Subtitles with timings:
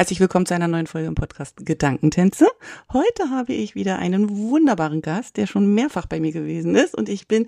[0.00, 2.48] Herzlich willkommen zu einer neuen Folge im Podcast Gedankentänze.
[2.90, 7.10] Heute habe ich wieder einen wunderbaren Gast, der schon mehrfach bei mir gewesen ist und
[7.10, 7.44] ich bin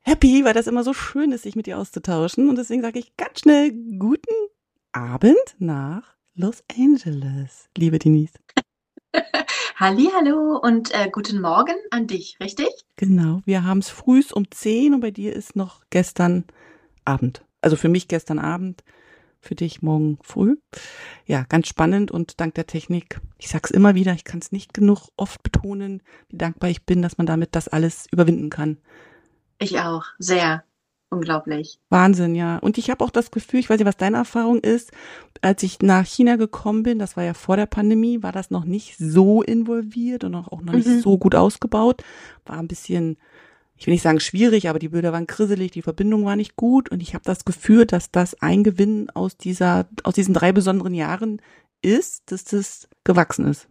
[0.00, 3.14] happy, weil das immer so schön ist, sich mit dir auszutauschen und deswegen sage ich
[3.18, 4.34] ganz schnell guten
[4.92, 8.32] Abend nach Los Angeles, liebe Denise.
[9.76, 12.70] Halli, hallo und äh, guten Morgen an dich, richtig?
[12.96, 16.46] Genau, wir haben es frühs um 10 und bei dir ist noch gestern
[17.04, 17.44] Abend.
[17.60, 18.82] Also für mich gestern Abend
[19.46, 20.56] für dich morgen früh.
[21.24, 24.74] Ja, ganz spannend und dank der Technik, ich sag's immer wieder, ich kann es nicht
[24.74, 28.78] genug oft betonen, wie dankbar ich bin, dass man damit das alles überwinden kann.
[29.58, 30.64] Ich auch, sehr.
[31.08, 31.78] Unglaublich.
[31.88, 32.58] Wahnsinn, ja.
[32.58, 34.90] Und ich habe auch das Gefühl, ich weiß nicht, was deine Erfahrung ist,
[35.40, 38.64] als ich nach China gekommen bin, das war ja vor der Pandemie, war das noch
[38.64, 41.00] nicht so involviert und auch noch nicht mhm.
[41.00, 42.02] so gut ausgebaut.
[42.44, 43.18] War ein bisschen
[43.76, 46.90] ich will nicht sagen schwierig, aber die Bilder waren krisselig, die Verbindung war nicht gut
[46.90, 50.94] und ich habe das Gefühl, dass das ein Gewinn aus dieser, aus diesen drei besonderen
[50.94, 51.42] Jahren
[51.82, 53.68] ist, dass das gewachsen ist.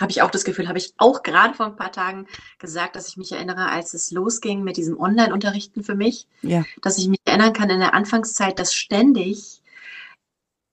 [0.00, 2.26] Habe ich auch das Gefühl, habe ich auch gerade vor ein paar Tagen
[2.60, 6.64] gesagt, dass ich mich erinnere, als es losging mit diesem Online-Unterrichten für mich, ja.
[6.82, 9.57] dass ich mich erinnern kann in der Anfangszeit, dass ständig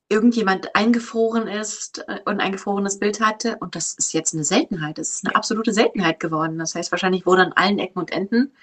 [0.09, 3.57] irgendjemand eingefroren ist äh, und ein eingefrorenes Bild hatte.
[3.59, 4.97] Und das ist jetzt eine Seltenheit.
[4.97, 6.59] Das ist eine absolute Seltenheit geworden.
[6.59, 8.53] Das heißt, wahrscheinlich wurde an allen Ecken und Enden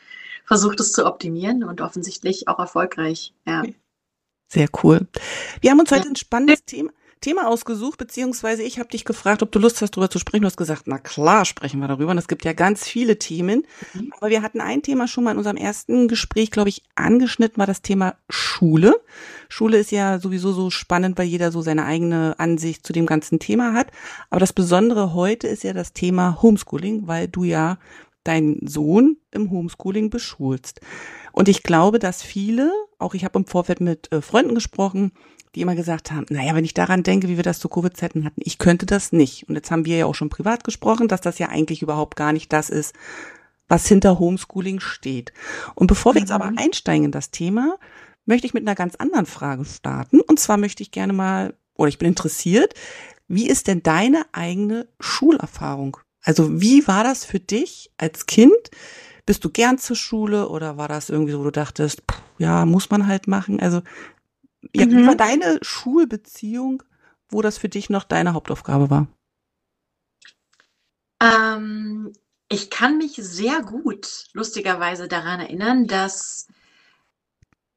[0.45, 3.35] versucht, es zu optimieren und offensichtlich auch erfolgreich.
[3.47, 3.63] Ja.
[4.49, 5.07] Sehr cool.
[5.61, 6.91] Wir haben uns heute ein spannendes Thema,
[7.23, 10.43] Thema ausgesucht, beziehungsweise ich habe dich gefragt, ob du Lust hast, darüber zu sprechen.
[10.43, 12.11] Du hast gesagt, na klar, sprechen wir darüber.
[12.11, 13.65] Und es gibt ja ganz viele Themen.
[13.95, 14.13] Mhm.
[14.19, 17.67] Aber wir hatten ein Thema schon mal in unserem ersten Gespräch, glaube ich, angeschnitten, war
[17.67, 19.01] das Thema Schule.
[19.49, 23.39] Schule ist ja sowieso so spannend, weil jeder so seine eigene Ansicht zu dem ganzen
[23.39, 23.89] Thema hat.
[24.29, 27.79] Aber das Besondere heute ist ja das Thema Homeschooling, weil du ja
[28.25, 30.81] deinen Sohn im Homeschooling beschulst.
[31.33, 35.13] Und ich glaube, dass viele, auch ich habe im Vorfeld mit äh, Freunden gesprochen,
[35.55, 38.41] die immer gesagt haben, naja, wenn ich daran denke, wie wir das zu Covid-Zeiten hatten,
[38.45, 39.49] ich könnte das nicht.
[39.49, 42.33] Und jetzt haben wir ja auch schon privat gesprochen, dass das ja eigentlich überhaupt gar
[42.33, 42.95] nicht das ist,
[43.69, 45.33] was hinter Homeschooling steht.
[45.75, 46.59] Und bevor wir jetzt aber mhm.
[46.59, 47.79] einsteigen in das Thema,
[48.25, 50.21] möchte ich mit einer ganz anderen Frage starten.
[50.21, 52.75] Und zwar möchte ich gerne mal, oder ich bin interessiert,
[53.29, 55.97] wie ist denn deine eigene Schulerfahrung?
[56.23, 58.71] Also wie war das für dich als Kind?
[59.25, 62.67] Bist du gern zur Schule oder war das irgendwie so, wo du dachtest, pff, ja,
[62.67, 63.61] muss man halt machen?
[63.61, 63.83] Also
[64.75, 64.91] ja, mhm.
[64.91, 66.83] Wie war deine Schulbeziehung,
[67.29, 69.07] wo das für dich noch deine Hauptaufgabe war?
[71.21, 72.13] Ähm,
[72.49, 76.49] ich kann mich sehr gut, lustigerweise, daran erinnern, dass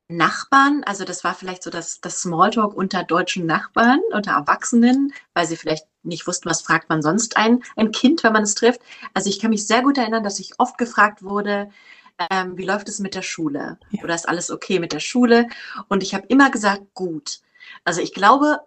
[0.08, 5.48] Nachbarn, also das war vielleicht so das, das Smalltalk unter deutschen Nachbarn, unter Erwachsenen, weil
[5.48, 8.82] sie vielleicht nicht wussten, was fragt man sonst ein, ein Kind, wenn man es trifft.
[9.16, 11.70] Also ich kann mich sehr gut erinnern, dass ich oft gefragt wurde,
[12.30, 13.78] ähm, wie läuft es mit der Schule?
[13.92, 14.04] Ja.
[14.04, 15.48] Oder ist alles okay mit der Schule?
[15.88, 17.40] Und ich habe immer gesagt, gut.
[17.84, 18.60] Also ich glaube,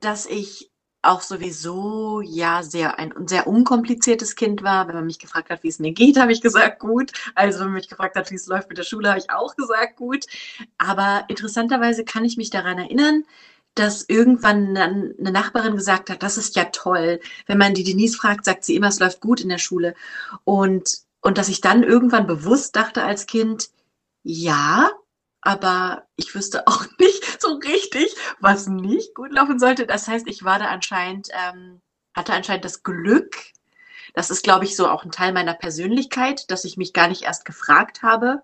[0.00, 0.70] dass ich
[1.02, 4.86] auch sowieso ja sehr ein sehr unkompliziertes Kind war.
[4.86, 7.12] Wenn man mich gefragt hat, wie es mir geht, habe ich gesagt gut.
[7.34, 9.56] Also wenn man mich gefragt hat, wie es läuft mit der Schule, habe ich auch
[9.56, 10.26] gesagt gut.
[10.78, 13.24] Aber interessanterweise kann ich mich daran erinnern,
[13.74, 17.20] dass irgendwann eine Nachbarin gesagt hat, das ist ja toll.
[17.46, 19.94] Wenn man die Denise fragt, sagt sie immer, es läuft gut in der Schule.
[20.44, 23.70] Und und dass ich dann irgendwann bewusst dachte als Kind,
[24.22, 24.90] ja,
[25.40, 29.86] aber ich wüsste auch nicht so richtig, was nicht gut laufen sollte.
[29.86, 31.80] Das heißt, ich war da anscheinend, ähm,
[32.14, 33.36] hatte anscheinend das Glück,
[34.14, 37.22] das ist, glaube ich, so auch ein Teil meiner Persönlichkeit, dass ich mich gar nicht
[37.22, 38.42] erst gefragt habe,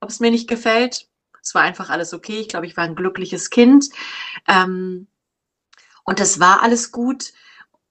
[0.00, 1.08] ob es mir nicht gefällt.
[1.42, 2.38] Es war einfach alles okay.
[2.38, 3.88] Ich glaube, ich war ein glückliches Kind.
[4.46, 5.08] Ähm,
[6.04, 7.32] und das war alles gut.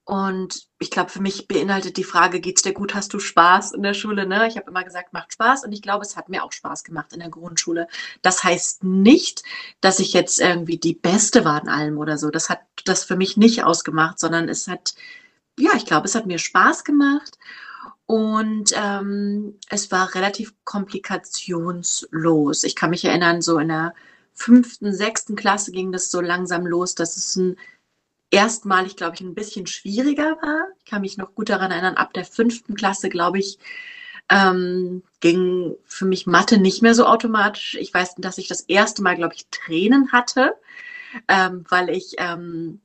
[0.03, 3.84] Und ich glaube, für mich beinhaltet die Frage, geht's dir gut, hast du Spaß in
[3.84, 4.25] der Schule?
[4.25, 4.47] Ne?
[4.47, 7.14] Ich habe immer gesagt, macht Spaß und ich glaube, es hat mir auch Spaß gemacht
[7.14, 7.87] in der Grundschule.
[8.22, 9.43] Das heißt nicht,
[9.79, 12.31] dass ich jetzt irgendwie die Beste war in allem oder so.
[12.31, 14.96] Das hat das für mich nicht ausgemacht, sondern es hat,
[15.59, 17.37] ja, ich glaube, es hat mir Spaß gemacht
[18.08, 22.64] und ähm, es war relativ komplikationslos.
[22.64, 23.93] Ich kann mich erinnern, so in der
[24.34, 27.58] fünften, sechsten Klasse ging das so langsam los, dass es ein
[28.31, 30.67] erstmalig, glaube ich, ein bisschen schwieriger war.
[30.79, 33.59] Ich kann mich noch gut daran erinnern, ab der fünften Klasse, glaube ich,
[34.29, 37.75] ähm, ging für mich Mathe nicht mehr so automatisch.
[37.79, 40.55] Ich weiß, dass ich das erste Mal, glaube ich, Tränen hatte,
[41.28, 42.79] ähm, weil ich, ähm,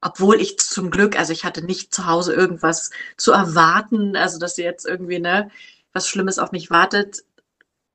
[0.00, 4.56] obwohl ich zum Glück, also ich hatte nicht zu Hause irgendwas zu erwarten, also dass
[4.56, 5.50] jetzt irgendwie ne
[5.92, 7.24] was Schlimmes auf mich wartet,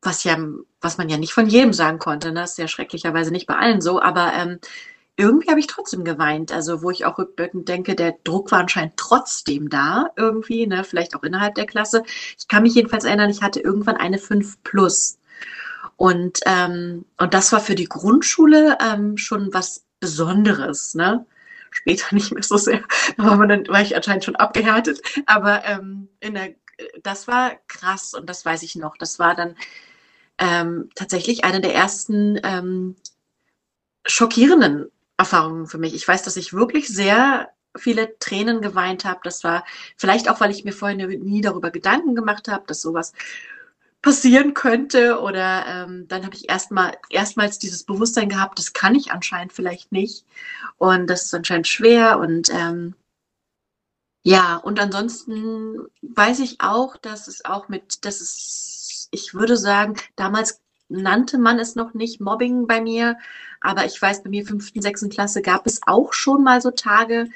[0.02, 0.38] was ja,
[0.82, 2.30] was man ja nicht von jedem sagen konnte.
[2.30, 2.42] Ne?
[2.42, 4.60] Das ist ja schrecklicherweise nicht bei allen so, aber ähm,
[5.16, 6.52] irgendwie habe ich trotzdem geweint.
[6.52, 10.84] Also wo ich auch rückblickend denke, der Druck war anscheinend trotzdem da irgendwie, ne?
[10.84, 12.04] vielleicht auch innerhalb der Klasse.
[12.38, 15.20] Ich kann mich jedenfalls erinnern, ich hatte irgendwann eine 5 plus.
[15.98, 20.96] Und, ähm, und das war für die Grundschule ähm, schon was Besonderes.
[20.96, 21.26] Ne?
[21.72, 22.84] Später nicht mehr so sehr.
[23.18, 25.02] Da war, man dann, war ich anscheinend schon abgehärtet.
[25.28, 26.56] Aber ähm, in der,
[27.04, 28.98] das war krass und das weiß ich noch.
[28.98, 29.56] Das war dann
[30.40, 32.96] ähm, tatsächlich eine der ersten ähm,
[34.06, 34.92] schockierenden
[35.24, 35.94] Erfahrungen für mich.
[35.94, 39.22] Ich weiß, dass ich wirklich sehr viele Tränen geweint habe.
[39.24, 39.66] Das war
[39.98, 43.14] vielleicht auch, weil ich mir vorher nie darüber Gedanken gemacht habe, dass sowas
[44.02, 45.20] passieren könnte.
[45.22, 49.92] Oder ähm, dann habe ich erstmal erstmals dieses Bewusstsein gehabt, das kann ich anscheinend vielleicht
[49.92, 50.26] nicht.
[50.78, 52.20] Und das ist anscheinend schwer.
[52.20, 52.96] Und ähm,
[54.24, 59.96] ja, und ansonsten weiß ich auch, dass es auch mit, dass es, ich würde sagen,
[60.16, 60.63] damals
[60.94, 63.18] nannte man es noch nicht Mobbing bei mir,
[63.62, 67.30] aber ich weiß, bei mir fünften, sechsten Klasse gab es auch schon mal so Tage,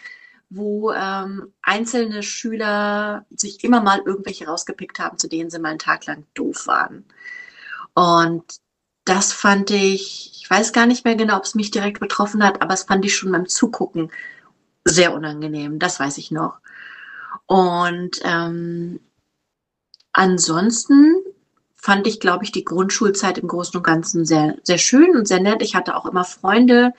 [0.49, 5.79] wo ähm, einzelne Schüler sich immer mal irgendwelche rausgepickt haben, zu denen sie mal einen
[5.79, 7.05] Tag lang doof waren.
[7.93, 8.43] Und
[9.05, 12.61] das fand ich, ich weiß gar nicht mehr genau, ob es mich direkt betroffen hat,
[12.61, 14.11] aber es fand ich schon beim Zugucken
[14.85, 15.79] sehr unangenehm.
[15.79, 16.59] Das weiß ich noch.
[17.45, 18.99] Und ähm,
[20.13, 21.15] ansonsten
[21.77, 25.39] fand ich, glaube ich, die Grundschulzeit im Großen und Ganzen sehr, sehr schön und sehr
[25.39, 25.61] nett.
[25.61, 26.93] Ich hatte auch immer Freunde.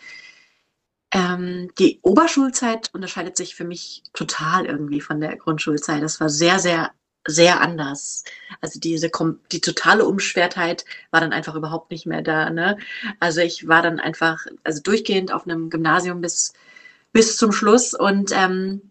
[1.13, 6.03] Ähm, die Oberschulzeit unterscheidet sich für mich total irgendwie von der Grundschulzeit.
[6.03, 6.93] Das war sehr, sehr,
[7.27, 8.25] sehr anders.
[8.61, 9.11] Also diese
[9.53, 12.51] die totale Umschwertheit war dann einfach überhaupt nicht mehr da.
[12.51, 12.79] Ne?
[13.21, 16.53] Also ich war dann einfach, also durchgehend auf einem Gymnasium bis
[17.13, 18.91] bis zum Schluss und ähm,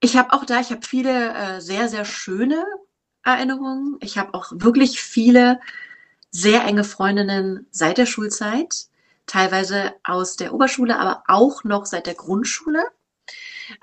[0.00, 2.64] ich habe auch da, ich habe viele äh, sehr, sehr schöne
[3.24, 3.96] Erinnerungen.
[4.00, 5.60] Ich habe auch wirklich viele
[6.30, 8.86] sehr enge Freundinnen seit der Schulzeit,
[9.26, 12.84] teilweise aus der Oberschule, aber auch noch seit der Grundschule.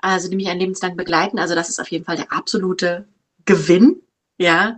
[0.00, 1.38] Also die mich ein lebenslang begleiten.
[1.38, 3.08] Also das ist auf jeden Fall der absolute
[3.44, 4.02] Gewinn.
[4.38, 4.76] Ja,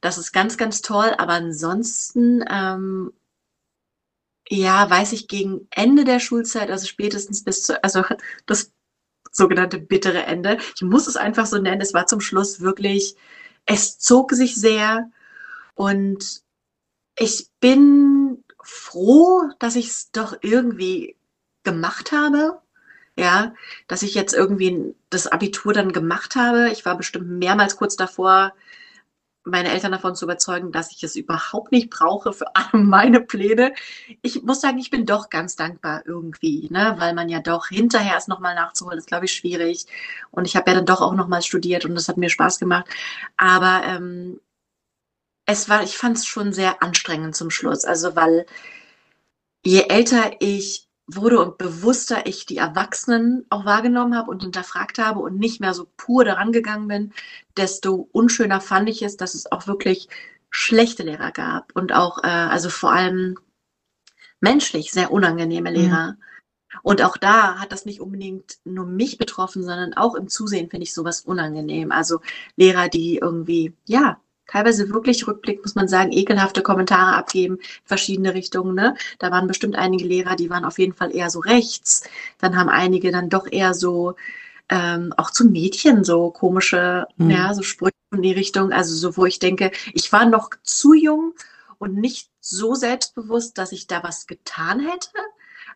[0.00, 1.14] das ist ganz, ganz toll.
[1.18, 3.12] Aber ansonsten, ähm,
[4.48, 8.04] ja, weiß ich gegen Ende der Schulzeit, also spätestens bis zu, also
[8.46, 8.72] das
[9.32, 10.58] sogenannte bittere Ende.
[10.74, 11.80] Ich muss es einfach so nennen.
[11.80, 13.16] Es war zum Schluss wirklich
[13.66, 15.10] es zog sich sehr
[15.74, 16.42] und
[17.18, 21.16] ich bin froh, dass ich es doch irgendwie
[21.64, 22.60] gemacht habe.
[23.18, 23.54] Ja,
[23.88, 26.70] dass ich jetzt irgendwie das Abitur dann gemacht habe.
[26.70, 28.52] Ich war bestimmt mehrmals kurz davor,
[29.46, 33.72] meine Eltern davon zu überzeugen, dass ich es überhaupt nicht brauche für alle meine Pläne.
[34.22, 36.96] Ich muss sagen, ich bin doch ganz dankbar irgendwie, ne?
[36.98, 39.86] weil man ja doch hinterher es nochmal nachzuholen, ist, glaube ich, schwierig.
[40.30, 42.86] Und ich habe ja dann doch auch nochmal studiert und das hat mir Spaß gemacht.
[43.36, 44.40] Aber ähm,
[45.46, 47.84] es war, ich fand es schon sehr anstrengend zum Schluss.
[47.84, 48.46] Also, weil
[49.64, 55.20] je älter ich wurde und bewusster ich die Erwachsenen auch wahrgenommen habe und hinterfragt habe
[55.20, 57.12] und nicht mehr so pur daran gegangen bin,
[57.56, 60.08] desto unschöner fand ich es, dass es auch wirklich
[60.50, 63.38] schlechte Lehrer gab und auch, äh, also vor allem
[64.40, 65.76] menschlich sehr unangenehme mhm.
[65.76, 66.12] Lehrer.
[66.12, 66.16] Mhm.
[66.82, 70.84] Und auch da hat das nicht unbedingt nur mich betroffen, sondern auch im Zusehen finde
[70.84, 71.92] ich sowas unangenehm.
[71.92, 72.20] Also
[72.56, 78.74] Lehrer, die irgendwie, ja, teilweise wirklich Rückblick, muss man sagen, ekelhafte Kommentare abgeben, verschiedene Richtungen.
[78.74, 78.96] Ne?
[79.18, 82.04] Da waren bestimmt einige Lehrer, die waren auf jeden Fall eher so rechts.
[82.38, 84.16] Dann haben einige dann doch eher so,
[84.68, 87.30] ähm, auch zu Mädchen so komische, mhm.
[87.30, 88.72] ja, so Sprüche in die Richtung.
[88.72, 91.34] Also so, wo ich denke, ich war noch zu jung
[91.78, 95.10] und nicht so selbstbewusst, dass ich da was getan hätte.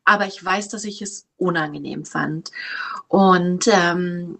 [0.04, 2.50] Aber ich weiß, dass ich es unangenehm fand.
[3.08, 4.38] Und ähm,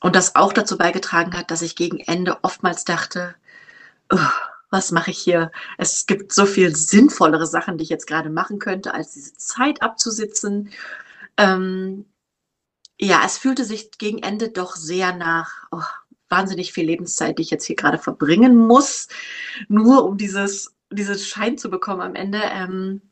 [0.00, 3.34] und das auch dazu beigetragen hat, dass ich gegen Ende oftmals dachte,
[4.70, 5.50] was mache ich hier?
[5.76, 9.82] Es gibt so viel sinnvollere Sachen, die ich jetzt gerade machen könnte, als diese Zeit
[9.82, 10.70] abzusitzen.
[11.36, 12.06] Ähm,
[13.00, 15.82] ja, es fühlte sich gegen Ende doch sehr nach oh,
[16.28, 19.08] wahnsinnig viel Lebenszeit, die ich jetzt hier gerade verbringen muss,
[19.68, 22.40] nur um dieses, dieses Schein zu bekommen am Ende.
[22.44, 23.02] Ähm,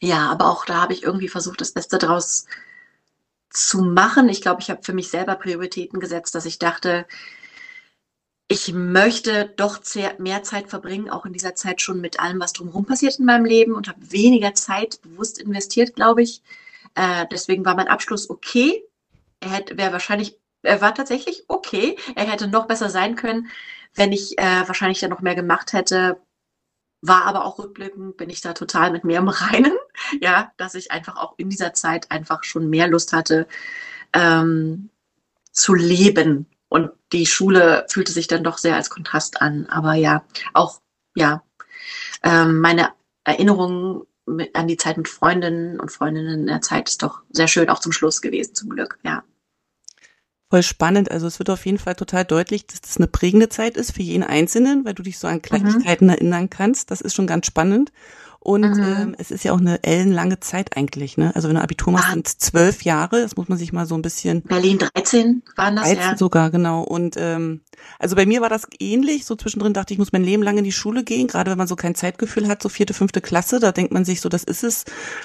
[0.00, 2.69] ja, aber auch da habe ich irgendwie versucht, das Beste draus zu
[3.50, 4.28] zu machen.
[4.28, 7.06] Ich glaube, ich habe für mich selber Prioritäten gesetzt, dass ich dachte,
[8.48, 9.78] ich möchte doch
[10.18, 13.44] mehr Zeit verbringen, auch in dieser Zeit schon mit allem, was drumherum passiert in meinem
[13.44, 16.42] Leben und habe weniger Zeit bewusst investiert, glaube ich.
[16.96, 18.82] Äh, deswegen war mein Abschluss okay.
[19.38, 21.96] Er wäre wahrscheinlich, er war tatsächlich okay.
[22.16, 23.48] Er hätte noch besser sein können,
[23.94, 26.20] wenn ich äh, wahrscheinlich dann noch mehr gemacht hätte,
[27.02, 29.72] war aber auch rückblickend, bin ich da total mit mir im Reinen,
[30.20, 33.46] ja, dass ich einfach auch in dieser Zeit einfach schon mehr Lust hatte
[34.12, 34.90] ähm,
[35.52, 36.46] zu leben.
[36.68, 39.66] Und die Schule fühlte sich dann doch sehr als Kontrast an.
[39.66, 40.80] Aber ja, auch
[41.16, 41.42] ja,
[42.22, 42.90] ähm, meine
[43.24, 47.48] Erinnerungen mit, an die Zeit mit Freundinnen und Freundinnen in der Zeit ist doch sehr
[47.48, 49.24] schön, auch zum Schluss gewesen, zum Glück, ja.
[50.50, 51.12] Voll spannend.
[51.12, 54.02] Also es wird auf jeden Fall total deutlich, dass das eine prägende Zeit ist für
[54.02, 56.10] jeden Einzelnen, weil du dich so an Kleinigkeiten mhm.
[56.10, 56.90] erinnern kannst.
[56.90, 57.92] Das ist schon ganz spannend.
[58.42, 58.82] Und mhm.
[58.82, 61.30] ähm, es ist ja auch eine ellenlange Zeit eigentlich, ne?
[61.36, 62.12] Also wenn du Abitur machst, ah.
[62.14, 64.42] sind zwölf Jahre, das muss man sich mal so ein bisschen.
[64.42, 66.16] Berlin 13 waren das 13 ja.
[66.16, 66.82] sogar, genau.
[66.82, 67.60] Und ähm,
[67.98, 69.26] also bei mir war das ähnlich.
[69.26, 71.58] So zwischendrin dachte ich, ich muss mein Leben lang in die Schule gehen, gerade wenn
[71.58, 74.42] man so kein Zeitgefühl hat, so vierte, fünfte Klasse, da denkt man sich so, das
[74.42, 74.84] ist es.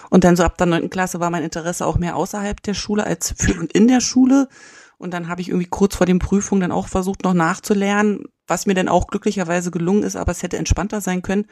[0.10, 3.05] Und dann so ab der neunten Klasse war mein Interesse auch mehr außerhalb der Schule
[3.05, 4.50] als für und in der Schule.
[4.98, 8.66] Und dann habe ich irgendwie kurz vor den Prüfungen dann auch versucht, noch nachzulernen, was
[8.66, 11.48] mir dann auch glücklicherweise gelungen ist, aber es hätte entspannter sein können.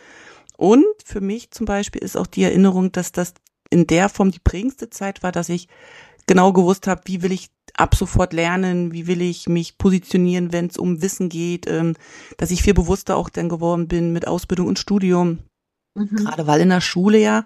[0.57, 3.33] Und für mich zum Beispiel ist auch die Erinnerung, dass das
[3.69, 5.67] in der Form die prägendste Zeit war, dass ich
[6.27, 10.67] genau gewusst habe, wie will ich ab sofort lernen, wie will ich mich positionieren, wenn
[10.67, 11.95] es um Wissen geht, ähm,
[12.37, 15.39] dass ich viel bewusster auch dann geworden bin mit Ausbildung und Studium.
[15.95, 16.15] Mhm.
[16.15, 17.45] Gerade weil in der Schule ja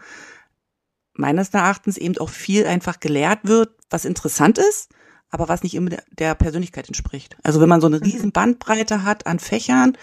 [1.13, 4.89] meines Erachtens eben auch viel einfach gelehrt wird, was interessant ist,
[5.29, 7.37] aber was nicht immer der Persönlichkeit entspricht.
[7.43, 8.03] Also wenn man so eine mhm.
[8.03, 9.97] riesen Bandbreite hat an Fächern,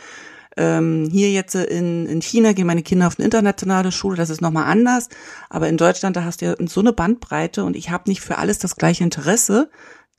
[0.57, 4.41] ähm, hier jetzt in, in China gehen meine Kinder auf eine internationale Schule, das ist
[4.41, 5.09] nochmal anders.
[5.51, 8.39] Aber in Deutschland, da hast du ja so eine Bandbreite und ich habe nicht für
[8.39, 9.71] alles das gleiche Interesse.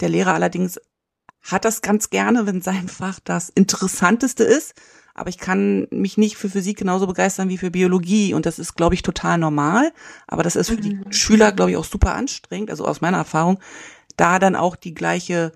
[0.01, 0.79] Der Lehrer allerdings
[1.41, 4.73] hat das ganz gerne, wenn sein Fach das Interessanteste ist.
[5.17, 8.33] Aber ich kann mich nicht für Physik genauso begeistern wie für Biologie.
[8.33, 9.93] Und das ist, glaube ich, total normal.
[10.27, 11.11] Aber das ist für die mhm.
[11.13, 12.69] Schüler, glaube ich, auch super anstrengend.
[12.69, 13.59] Also aus meiner Erfahrung,
[14.17, 15.51] da dann auch die gleiche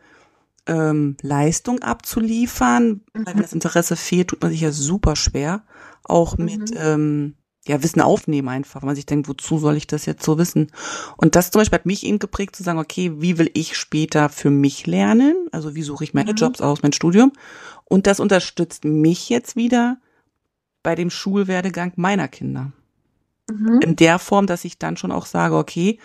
[0.67, 3.01] ähm, Leistung abzuliefern.
[3.13, 3.25] Mhm.
[3.25, 5.63] Weil wenn das Interesse fehlt, tut man sich ja super schwer.
[6.03, 6.45] Auch mhm.
[6.45, 7.35] mit ähm,
[7.67, 10.71] ja, Wissen aufnehmen einfach, wenn man sich denkt, wozu soll ich das jetzt so wissen?
[11.17, 14.29] Und das zum Beispiel hat mich eben geprägt zu sagen, okay, wie will ich später
[14.29, 15.35] für mich lernen?
[15.51, 16.37] Also wie suche ich meine mhm.
[16.37, 17.31] Jobs aus, mein Studium?
[17.85, 19.97] Und das unterstützt mich jetzt wieder
[20.83, 22.71] bei dem Schulwerdegang meiner Kinder.
[23.49, 23.81] Mhm.
[23.81, 25.99] In der Form, dass ich dann schon auch sage, okay,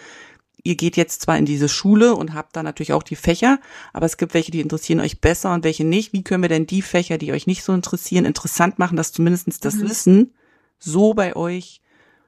[0.64, 3.61] ihr geht jetzt zwar in diese Schule und habt da natürlich auch die Fächer,
[3.92, 6.12] aber es gibt welche, die interessieren euch besser und welche nicht.
[6.12, 9.61] Wie können wir denn die Fächer, die euch nicht so interessieren, interessant machen, dass zumindestens
[9.61, 9.88] das mhm.
[9.88, 10.35] Wissen
[10.78, 11.83] so bei euch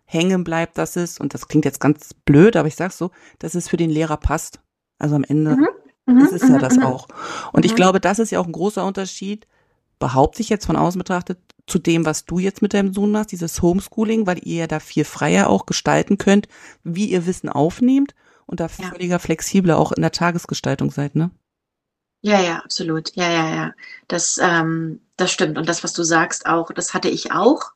[0.05, 3.55] hängen bleibt, dass es, und das klingt jetzt ganz blöd, aber ich sag's so, dass
[3.55, 4.61] es für den Lehrer passt.
[4.99, 5.69] Also am Ende mhm.
[6.07, 6.61] mhm ist es ja mhm.
[6.61, 6.85] das mhm.
[6.85, 7.09] auch.
[7.53, 9.49] Und ich glaube, das ist ja auch ein großer Unterschied,
[9.99, 13.33] behaupte ich jetzt von außen betrachtet, zu dem, was du jetzt mit deinem Sohn machst,
[13.33, 16.47] dieses Homeschooling, weil ihr ja da viel freier auch gestalten könnt,
[16.85, 18.15] wie ihr Wissen aufnehmt
[18.47, 18.89] und da ja.
[18.89, 21.31] völliger flexibler auch in der Tagesgestaltung seid, ne?
[22.23, 23.15] Ja, ja, absolut.
[23.15, 23.75] Ja, ja, ja.
[24.09, 25.59] Das, ähm, das stimmt.
[25.59, 27.73] Und das, was du sagst, auch, das hatte ich auch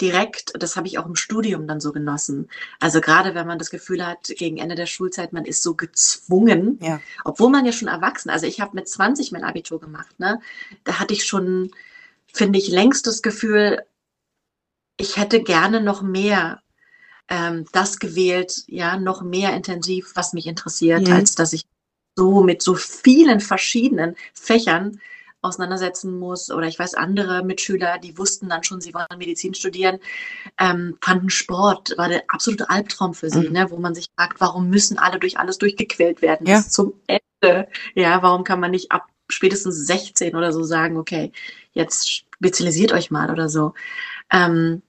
[0.00, 0.52] direkt.
[0.60, 2.48] Das habe ich auch im Studium dann so genossen.
[2.78, 6.78] Also gerade wenn man das Gefühl hat, gegen Ende der Schulzeit, man ist so gezwungen,
[6.80, 7.00] ja.
[7.24, 10.40] obwohl man ja schon erwachsen, also ich habe mit 20 mein Abitur gemacht, ne?
[10.84, 11.72] Da hatte ich schon,
[12.32, 13.82] finde ich, längst das Gefühl,
[14.96, 16.62] ich hätte gerne noch mehr
[17.28, 21.14] ähm, das gewählt, ja, noch mehr intensiv, was mich interessiert, ja.
[21.14, 21.64] als dass ich
[22.16, 25.00] so mit so vielen verschiedenen Fächern
[25.40, 26.50] auseinandersetzen muss.
[26.50, 29.98] Oder ich weiß, andere Mitschüler, die wussten dann schon, sie wollen Medizin studieren,
[30.58, 33.52] ähm, fanden Sport, war der absolute Albtraum für sie, mhm.
[33.52, 33.70] ne?
[33.70, 36.58] wo man sich fragt, warum müssen alle durch alles durchgequält werden ja.
[36.58, 37.68] bis zum Ende?
[37.94, 41.32] Ja, warum kann man nicht ab spätestens 16 oder so sagen, okay,
[41.72, 43.74] jetzt spezialisiert euch mal oder so.
[44.32, 44.82] Ähm,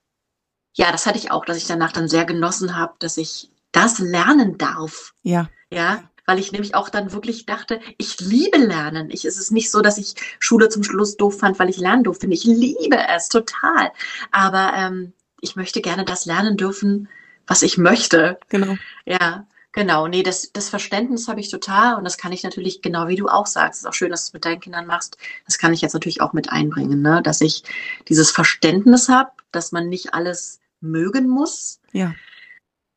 [0.79, 3.99] ja, das hatte ich auch, dass ich danach dann sehr genossen habe, dass ich das
[3.99, 5.13] lernen darf.
[5.23, 5.49] Ja.
[5.69, 9.09] Ja, weil ich nämlich auch dann wirklich dachte, ich liebe Lernen.
[9.11, 12.05] Ich, es ist nicht so, dass ich Schule zum Schluss doof fand, weil ich lernen
[12.05, 12.27] durfte.
[12.27, 13.91] Ich liebe es total.
[14.31, 17.09] Aber ähm, ich möchte gerne das lernen dürfen,
[17.45, 18.39] was ich möchte.
[18.47, 18.77] Genau.
[19.03, 20.07] Ja, genau.
[20.07, 23.27] Nee, das, das Verständnis habe ich total und das kann ich natürlich, genau wie du
[23.27, 25.17] auch sagst, es ist auch schön, dass du es mit deinen Kindern machst.
[25.45, 27.21] Das kann ich jetzt natürlich auch mit einbringen, ne?
[27.21, 27.63] dass ich
[28.07, 31.79] dieses Verständnis habe, dass man nicht alles mögen muss.
[31.91, 32.13] Ja.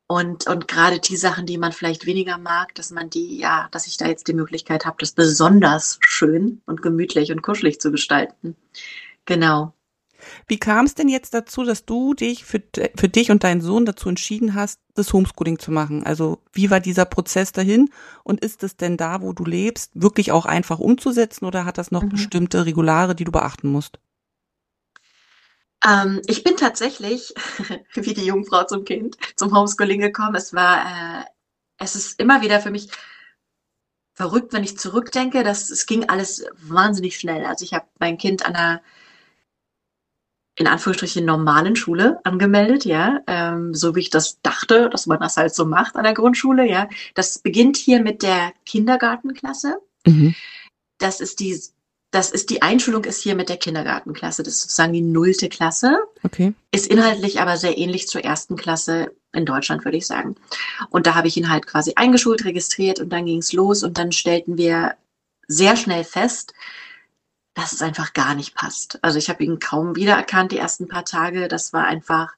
[0.07, 3.87] Und, und gerade die Sachen, die man vielleicht weniger mag, dass man die, ja, dass
[3.87, 8.55] ich da jetzt die Möglichkeit habe, das besonders schön und gemütlich und kuschelig zu gestalten.
[9.25, 9.73] Genau.
[10.47, 12.63] Wie kam es denn jetzt dazu, dass du dich für,
[12.95, 16.05] für dich und deinen Sohn dazu entschieden hast, das Homeschooling zu machen?
[16.05, 17.89] Also wie war dieser Prozess dahin?
[18.23, 21.91] Und ist es denn da, wo du lebst, wirklich auch einfach umzusetzen oder hat das
[21.91, 22.11] noch mhm.
[22.11, 23.99] bestimmte Regulare, die du beachten musst?
[25.85, 27.35] Ähm, ich bin tatsächlich,
[27.95, 30.35] wie die Jungfrau zum Kind, zum Homeschooling gekommen.
[30.35, 31.25] Es war, äh,
[31.79, 32.91] es ist immer wieder für mich
[34.15, 37.45] verrückt, wenn ich zurückdenke, dass es ging alles wahnsinnig schnell.
[37.45, 38.83] Also ich habe mein Kind an einer
[40.55, 45.39] in Anführungsstrichen normalen Schule angemeldet, ja, ähm, so wie ich das dachte, dass man das
[45.39, 46.89] halt so macht an der Grundschule, ja.
[47.15, 49.81] Das beginnt hier mit der Kindergartenklasse.
[50.07, 50.35] Mhm.
[50.99, 51.59] Das ist die
[52.13, 54.43] das ist die Einschulung ist hier mit der Kindergartenklasse.
[54.43, 55.99] Das ist sozusagen die nullte Klasse.
[56.23, 56.53] Okay.
[56.71, 60.37] Ist inhaltlich aber sehr ähnlich zur ersten Klasse in Deutschland, würde ich sagen.
[60.91, 63.97] Und da habe ich ihn halt quasi eingeschult, registriert und dann ging es los und
[63.97, 64.95] dann stellten wir
[65.49, 66.53] sehr schnell fest,
[67.55, 68.99] dass es einfach gar nicht passt.
[69.01, 71.49] Also ich habe ihn kaum wiedererkannt die ersten paar Tage.
[71.49, 72.35] Das war einfach,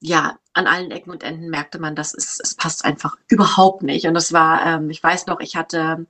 [0.00, 4.06] ja, an allen Ecken und Enden merkte man, dass es, es passt einfach überhaupt nicht.
[4.06, 6.06] Und das war, ähm, ich weiß noch, ich hatte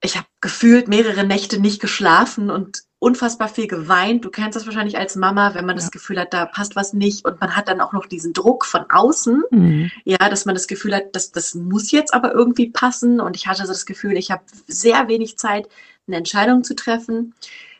[0.00, 4.24] ich habe gefühlt mehrere Nächte nicht geschlafen und unfassbar viel geweint.
[4.24, 5.82] Du kennst das wahrscheinlich als Mama, wenn man ja.
[5.82, 8.64] das Gefühl hat, da passt was nicht und man hat dann auch noch diesen Druck
[8.64, 9.90] von außen, mhm.
[10.04, 13.46] ja, dass man das Gefühl hat, dass das muss jetzt aber irgendwie passen und ich
[13.46, 15.68] hatte so das Gefühl, ich habe sehr wenig Zeit,
[16.06, 17.34] eine Entscheidung zu treffen,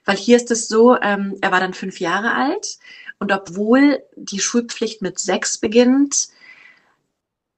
[0.05, 2.79] weil hier ist es so, ähm, er war dann fünf Jahre alt
[3.19, 6.29] und obwohl die Schulpflicht mit sechs beginnt,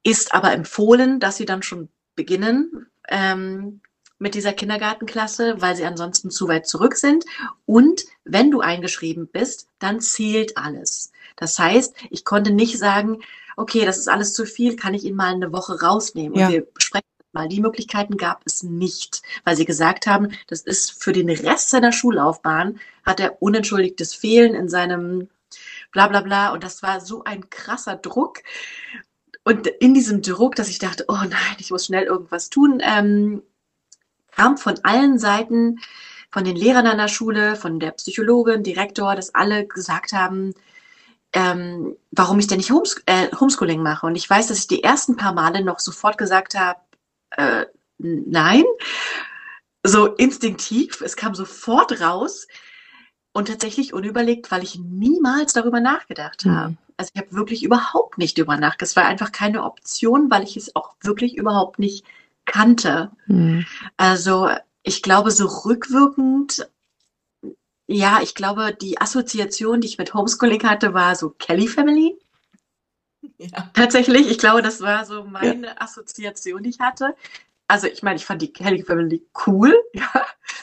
[0.03, 2.87] ist aber empfohlen, dass sie dann schon beginnen.
[3.09, 3.81] Ähm,
[4.21, 7.25] mit dieser Kindergartenklasse, weil sie ansonsten zu weit zurück sind.
[7.67, 11.11] Und wenn du eingeschrieben bist, dann zählt alles.
[11.37, 13.23] Das heißt, ich konnte nicht sagen,
[13.57, 16.39] okay, das ist alles zu viel, kann ich ihn mal eine Woche rausnehmen.
[16.39, 16.47] Ja.
[16.47, 17.49] Und wir besprechen mal.
[17.49, 21.93] Die Möglichkeiten gab es nicht, weil sie gesagt haben, das ist für den Rest seiner
[21.93, 25.29] Schullaufbahn, hat er unentschuldigtes Fehlen in seinem
[25.93, 26.53] bla bla bla.
[26.53, 28.41] Und das war so ein krasser Druck.
[29.45, 33.43] Und in diesem Druck, dass ich dachte, oh nein, ich muss schnell irgendwas tun, ähm,
[34.33, 35.79] kam von allen Seiten,
[36.31, 40.55] von den Lehrern an der Schule, von der Psychologin, Direktor, dass alle gesagt haben,
[41.33, 44.07] ähm, warum ich denn nicht Homes äh, Homeschooling mache.
[44.07, 46.81] Und ich weiß, dass ich die ersten paar Male noch sofort gesagt habe,
[47.31, 47.67] äh,
[47.99, 48.65] nein,
[49.83, 52.47] so instinktiv, es kam sofort raus
[53.33, 56.57] und tatsächlich unüberlegt, weil ich niemals darüber nachgedacht mhm.
[56.57, 56.77] habe.
[56.97, 58.83] Also ich habe wirklich überhaupt nicht darüber nachgedacht.
[58.83, 62.05] Es war einfach keine Option, weil ich es auch wirklich überhaupt nicht
[62.45, 63.11] kannte.
[63.27, 63.67] Mhm.
[63.97, 64.51] Also
[64.83, 66.69] ich glaube, so rückwirkend,
[67.87, 72.17] ja, ich glaube, die Assoziation, die ich mit Homeschooling hatte, war so Kelly Family.
[73.37, 73.71] Ja.
[73.75, 75.75] Tatsächlich, ich glaube, das war so meine ja.
[75.79, 77.15] Assoziation, die ich hatte.
[77.69, 80.11] Also ich meine, ich fand die Kelly Family cool, ja,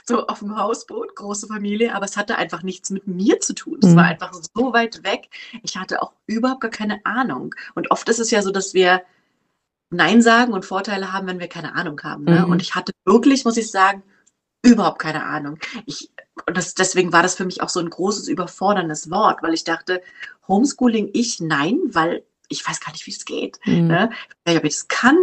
[0.06, 3.80] so auf dem Hausboot, große Familie, aber es hatte einfach nichts mit mir zu tun.
[3.82, 3.96] Es mhm.
[3.96, 5.30] war einfach so weit weg.
[5.64, 7.54] Ich hatte auch überhaupt gar keine Ahnung.
[7.76, 9.04] Und oft ist es ja so, dass wir
[9.90, 12.26] Nein sagen und Vorteile haben, wenn wir keine Ahnung haben.
[12.26, 12.46] Ne?
[12.46, 12.52] Mhm.
[12.52, 14.04] Und ich hatte wirklich, muss ich sagen,
[14.62, 15.60] überhaupt keine Ahnung.
[15.86, 16.12] Ich,
[16.46, 19.64] und das, deswegen war das für mich auch so ein großes, überforderndes Wort, weil ich
[19.64, 20.02] dachte,
[20.48, 23.60] Homeschooling, ich nein, weil ich weiß gar nicht, wie es geht.
[23.66, 23.88] Mhm.
[23.88, 24.10] Ne?
[24.48, 25.18] Ob ich das kann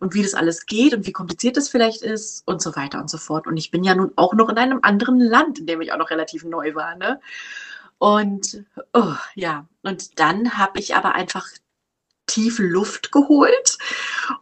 [0.00, 3.08] und wie das alles geht und wie kompliziert das vielleicht ist und so weiter und
[3.08, 3.46] so fort.
[3.46, 5.98] Und ich bin ja nun auch noch in einem anderen Land, in dem ich auch
[5.98, 6.96] noch relativ neu war.
[6.96, 7.20] Ne?
[7.98, 11.48] Und oh, ja, und dann habe ich aber einfach
[12.26, 13.78] tiefe Luft geholt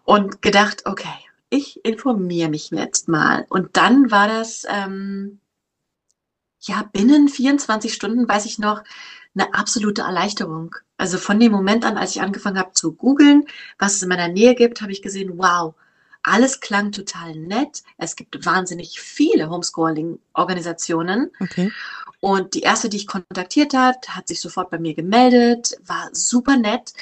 [0.05, 1.09] und gedacht, okay,
[1.51, 3.47] ich informiere mich jetzt mal.
[3.49, 5.40] Und dann war das, ähm,
[6.61, 8.83] ja, binnen 24 Stunden, weiß ich noch,
[9.35, 10.75] eine absolute Erleichterung.
[10.97, 13.44] Also von dem Moment an, als ich angefangen habe zu googeln,
[13.79, 15.75] was es in meiner Nähe gibt, habe ich gesehen, wow,
[16.23, 17.83] alles klang total nett.
[17.99, 21.31] Es gibt wahnsinnig viele Homeschooling-Organisationen.
[21.38, 21.70] Okay.
[22.20, 26.57] Und die erste, die ich kontaktiert hat, hat sich sofort bei mir gemeldet, war super
[26.57, 26.94] nett.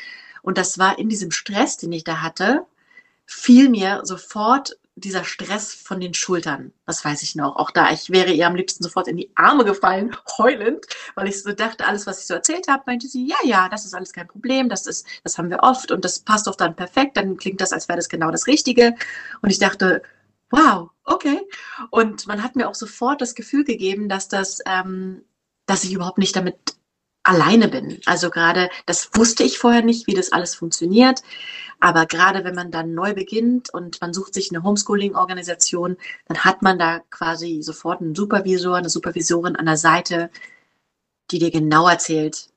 [0.42, 2.66] Und das war in diesem Stress, den ich da hatte,
[3.24, 6.72] fiel mir sofort dieser Stress von den Schultern.
[6.84, 7.56] Das weiß ich noch.
[7.56, 11.42] Auch da, ich wäre ihr am liebsten sofort in die Arme gefallen, heulend, weil ich
[11.42, 14.12] so dachte, alles, was ich so erzählt habe, meinte sie, ja, ja, das ist alles
[14.12, 17.36] kein Problem, das ist, das haben wir oft und das passt doch dann perfekt, dann
[17.36, 18.94] klingt das, als wäre das genau das Richtige.
[19.40, 20.02] Und ich dachte,
[20.50, 21.40] wow, okay.
[21.90, 25.24] Und man hat mir auch sofort das Gefühl gegeben, dass das, ähm,
[25.64, 26.56] dass ich überhaupt nicht damit
[27.22, 28.00] alleine bin.
[28.06, 31.22] Also gerade, das wusste ich vorher nicht, wie das alles funktioniert.
[31.80, 35.96] Aber gerade wenn man dann neu beginnt und man sucht sich eine Homeschooling-Organisation,
[36.28, 40.30] dann hat man da quasi sofort einen Supervisor, eine Supervisorin an der Seite,
[41.30, 42.50] die dir genau erzählt,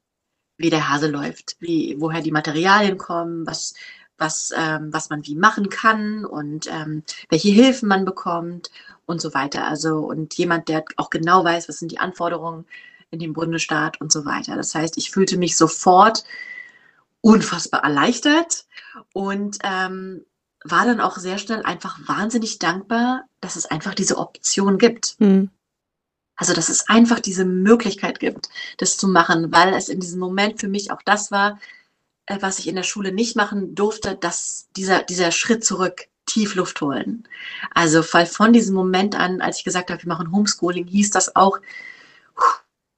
[0.57, 3.73] wie der Hase läuft, wie, woher die Materialien kommen, was,
[4.17, 8.71] was, ähm, was man wie machen kann und ähm, welche Hilfen man bekommt
[9.05, 9.65] und so weiter.
[9.67, 12.65] Also und jemand, der auch genau weiß, was sind die Anforderungen
[13.11, 14.55] in dem Bundesstaat und so weiter.
[14.55, 16.23] Das heißt, ich fühlte mich sofort
[17.21, 18.65] unfassbar erleichtert
[19.13, 20.25] und ähm,
[20.63, 25.15] war dann auch sehr schnell einfach wahnsinnig dankbar, dass es einfach diese Option gibt.
[25.19, 25.49] Mhm.
[26.35, 30.59] Also, dass es einfach diese Möglichkeit gibt, das zu machen, weil es in diesem Moment
[30.59, 31.59] für mich auch das war,
[32.25, 36.55] äh, was ich in der Schule nicht machen durfte, dass dieser, dieser Schritt zurück, tief
[36.55, 37.27] Luft holen.
[37.73, 41.35] Also, weil von diesem Moment an, als ich gesagt habe, wir machen Homeschooling, hieß das
[41.35, 41.59] auch,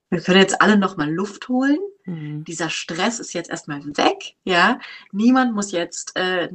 [0.10, 1.80] wir können jetzt alle nochmal Luft holen.
[2.06, 2.44] Mhm.
[2.46, 4.36] Dieser Stress ist jetzt erstmal weg.
[4.44, 4.80] Ja,
[5.12, 6.50] niemand muss jetzt äh,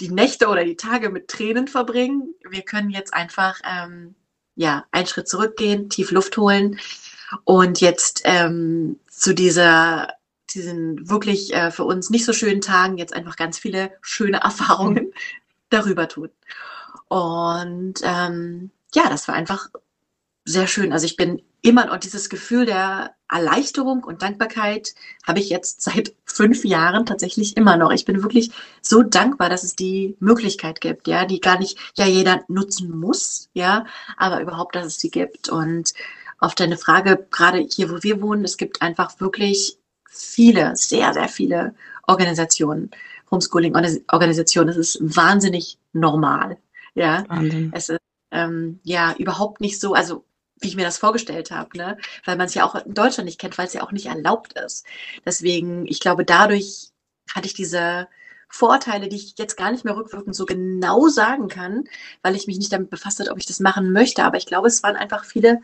[0.00, 2.34] die Nächte oder die Tage mit Tränen verbringen.
[2.48, 4.14] Wir können jetzt einfach ähm,
[4.54, 6.78] ja, einen Schritt zurückgehen, tief Luft holen
[7.44, 10.08] und jetzt ähm, zu dieser
[10.54, 15.12] diesen wirklich äh, für uns nicht so schönen Tagen jetzt einfach ganz viele schöne Erfahrungen
[15.70, 16.30] darüber tun.
[17.08, 19.68] Und ähm, ja, das war einfach
[20.44, 20.92] sehr schön.
[20.92, 24.94] Also ich bin immer, und dieses Gefühl der Erleichterung und Dankbarkeit
[25.26, 27.90] habe ich jetzt seit fünf Jahren tatsächlich immer noch.
[27.90, 28.52] Ich bin wirklich
[28.82, 33.50] so dankbar, dass es die Möglichkeit gibt, ja, die gar nicht ja jeder nutzen muss,
[33.52, 33.84] ja,
[34.16, 35.48] aber überhaupt, dass es die gibt.
[35.48, 35.92] Und
[36.38, 41.28] auf deine Frage, gerade hier, wo wir wohnen, es gibt einfach wirklich viele, sehr, sehr
[41.28, 41.74] viele
[42.06, 42.90] Organisationen,
[43.30, 44.68] Homeschooling-Organisationen.
[44.68, 46.58] Es ist wahnsinnig normal.
[46.94, 47.72] Ja, Wahnsinn.
[47.74, 48.00] es ist
[48.30, 50.24] ähm, ja überhaupt nicht so, also
[50.60, 51.98] wie ich mir das vorgestellt habe, ne?
[52.24, 54.58] weil man es ja auch in Deutschland nicht kennt, weil es ja auch nicht erlaubt
[54.58, 54.86] ist.
[55.24, 56.90] Deswegen, ich glaube, dadurch
[57.34, 58.08] hatte ich diese
[58.48, 61.84] Vorteile, die ich jetzt gar nicht mehr rückwirkend so genau sagen kann,
[62.22, 64.24] weil ich mich nicht damit befasst habe, ob ich das machen möchte.
[64.24, 65.60] Aber ich glaube, es waren einfach viele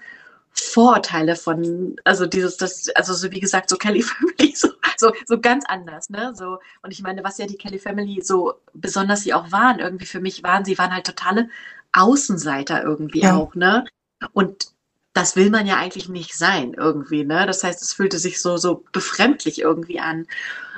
[0.51, 5.41] Vorurteile von, also dieses, das, also so wie gesagt, so Kelly Family, so, so, so
[5.41, 6.35] ganz anders, ne?
[6.37, 10.07] So, und ich meine, was ja die Kelly Family so besonders sie auch waren, irgendwie
[10.07, 11.49] für mich waren, sie waren halt totale
[11.93, 13.37] Außenseiter irgendwie ja.
[13.37, 13.87] auch, ne?
[14.33, 14.72] Und
[15.12, 17.46] das will man ja eigentlich nicht sein irgendwie, ne?
[17.46, 20.27] Das heißt, es fühlte sich so, so befremdlich irgendwie an.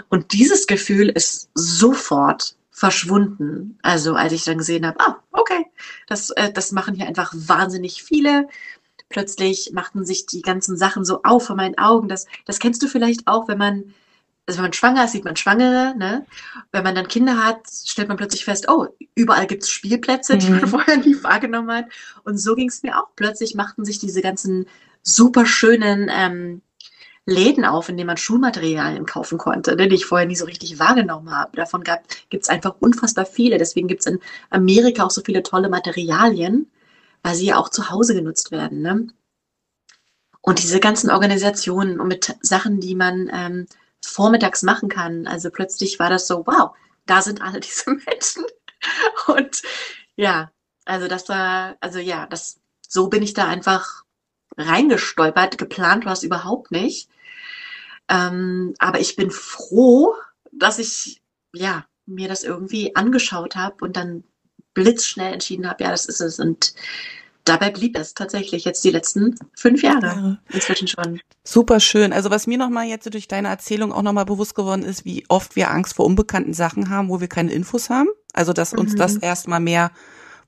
[0.09, 3.79] Und dieses Gefühl ist sofort verschwunden.
[3.83, 5.67] Also als ich dann gesehen habe, ah, okay,
[6.09, 8.49] das, äh, das machen hier einfach wahnsinnig viele.
[9.09, 12.09] Plötzlich machten sich die ganzen Sachen so auf vor meinen Augen.
[12.09, 13.95] Das, das kennst du vielleicht auch, wenn man
[14.47, 16.27] also wenn man schwanger ist, sieht man Schwangere, ne?
[16.71, 20.51] Wenn man dann Kinder hat, stellt man plötzlich fest, oh, überall gibt es Spielplätze, die
[20.51, 20.69] man mhm.
[20.69, 21.87] vorher nie wahrgenommen hat.
[22.25, 23.09] Und so ging es mir auch.
[23.17, 24.67] Plötzlich machten sich diese ganzen
[25.03, 26.63] super schönen ähm,
[27.27, 30.79] Läden auf, in denen man Schulmaterialien kaufen konnte, ne, die ich vorher nie so richtig
[30.79, 31.57] wahrgenommen habe.
[31.57, 31.83] Davon
[32.29, 33.57] gibt es einfach unfassbar viele.
[33.57, 36.71] Deswegen gibt es in Amerika auch so viele tolle Materialien,
[37.23, 38.83] weil sie ja auch zu Hause genutzt werden.
[38.83, 39.07] Ne?
[40.43, 43.67] Und diese ganzen Organisationen und mit Sachen, die man ähm,
[44.07, 45.27] vormittags machen kann.
[45.27, 48.45] Also plötzlich war das so, wow, da sind alle diese Menschen.
[49.27, 49.63] Und
[50.17, 50.51] ja,
[50.85, 54.05] also das war, also ja, das, so bin ich da einfach
[54.57, 55.59] reingestolpert.
[55.59, 57.09] Geplant war es überhaupt nicht.
[58.09, 60.15] Ähm, aber ich bin froh,
[60.53, 64.25] dass ich, ja, mir das irgendwie angeschaut habe und dann
[64.75, 66.39] blitzschnell entschieden habe, ja, das ist es.
[66.39, 66.75] Und
[67.45, 70.39] dabei blieb es tatsächlich jetzt die letzten fünf Jahre ja.
[70.53, 71.21] inzwischen schon.
[71.45, 72.13] Super schön.
[72.13, 75.57] Also was mir nochmal jetzt durch deine Erzählung auch nochmal bewusst geworden ist, wie oft
[75.57, 78.09] wir Angst vor unbekannten Sachen haben, wo wir keine Infos haben.
[78.33, 78.99] Also dass uns mhm.
[78.99, 79.91] das erstmal mehr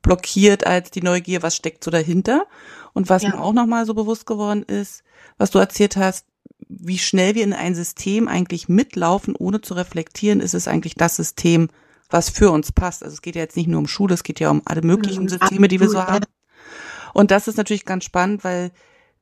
[0.02, 2.46] blockiert als die Neugier, was steckt so dahinter.
[2.92, 3.30] Und was ja.
[3.30, 5.02] mir auch nochmal so bewusst geworden ist,
[5.36, 6.26] was du erzählt hast,
[6.68, 11.16] wie schnell wir in ein System eigentlich mitlaufen, ohne zu reflektieren, ist es eigentlich das
[11.16, 11.68] System,
[12.08, 13.02] was für uns passt.
[13.02, 15.24] Also es geht ja jetzt nicht nur um Schule, es geht ja um alle möglichen
[15.24, 15.28] mhm.
[15.28, 16.24] Systeme, die wir so haben.
[17.16, 18.72] Und das ist natürlich ganz spannend, weil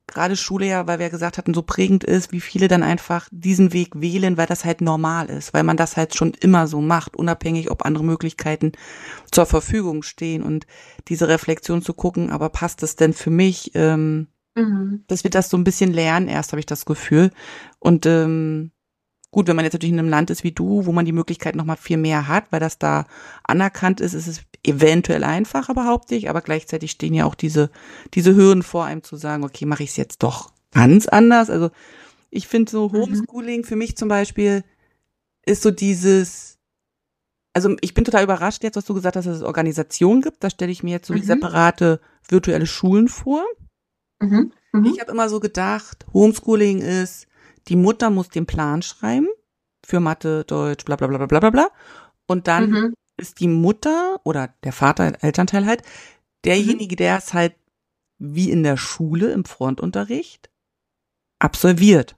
[0.09, 3.73] gerade Schule ja, weil wir gesagt hatten, so prägend ist, wie viele dann einfach diesen
[3.73, 7.17] Weg wählen, weil das halt normal ist, weil man das halt schon immer so macht,
[7.17, 8.73] unabhängig, ob andere Möglichkeiten
[9.31, 10.67] zur Verfügung stehen und
[11.07, 13.71] diese Reflexion zu gucken, aber passt das denn für mich?
[13.75, 14.27] Ähm,
[14.57, 15.05] mhm.
[15.07, 17.31] Dass wir das so ein bisschen lernen, erst habe ich das Gefühl.
[17.79, 18.73] Und ähm,
[19.35, 21.57] Gut, wenn man jetzt natürlich in einem Land ist wie du, wo man die Möglichkeit
[21.57, 23.05] noch mal viel mehr hat, weil das da
[23.43, 27.71] anerkannt ist, ist es eventuell einfacher, behaupte ich, aber gleichzeitig stehen ja auch diese,
[28.15, 31.51] diese Hürden vor einem zu sagen, okay, mache ich es jetzt doch ganz anders.
[31.51, 31.73] Also
[32.31, 32.93] ich finde so mhm.
[32.93, 34.63] Homeschooling für mich zum Beispiel
[35.45, 36.59] ist so dieses,
[37.55, 40.45] also ich bin total überrascht jetzt, was du gesagt hast, dass es Organisationen gibt.
[40.45, 41.23] Da stelle ich mir jetzt so mhm.
[41.23, 43.43] separate virtuelle Schulen vor.
[44.21, 44.53] Mhm.
[44.71, 44.85] Mhm.
[44.85, 47.27] Ich habe immer so gedacht, Homeschooling ist,
[47.69, 49.29] die Mutter muss den Plan schreiben
[49.85, 51.69] für Mathe, Deutsch, bla bla bla bla bla bla.
[52.27, 52.95] Und dann mhm.
[53.21, 55.83] ist die Mutter oder der Vater, Elternteil halt,
[56.45, 56.99] derjenige, mhm.
[56.99, 57.55] der es halt
[58.19, 60.51] wie in der Schule im Frontunterricht
[61.39, 62.17] absolviert.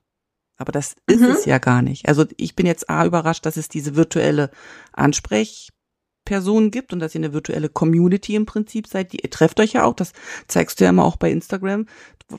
[0.59, 1.31] Aber das ist mhm.
[1.31, 2.09] es ja gar nicht.
[2.09, 4.51] Also ich bin jetzt A überrascht, dass es diese virtuelle
[4.93, 5.71] Ansprech
[6.27, 9.15] Personen gibt und dass ihr eine virtuelle Community im Prinzip seid.
[9.15, 10.13] Die, ihr trefft euch ja auch, das
[10.47, 11.87] zeigst du ja immer auch bei Instagram,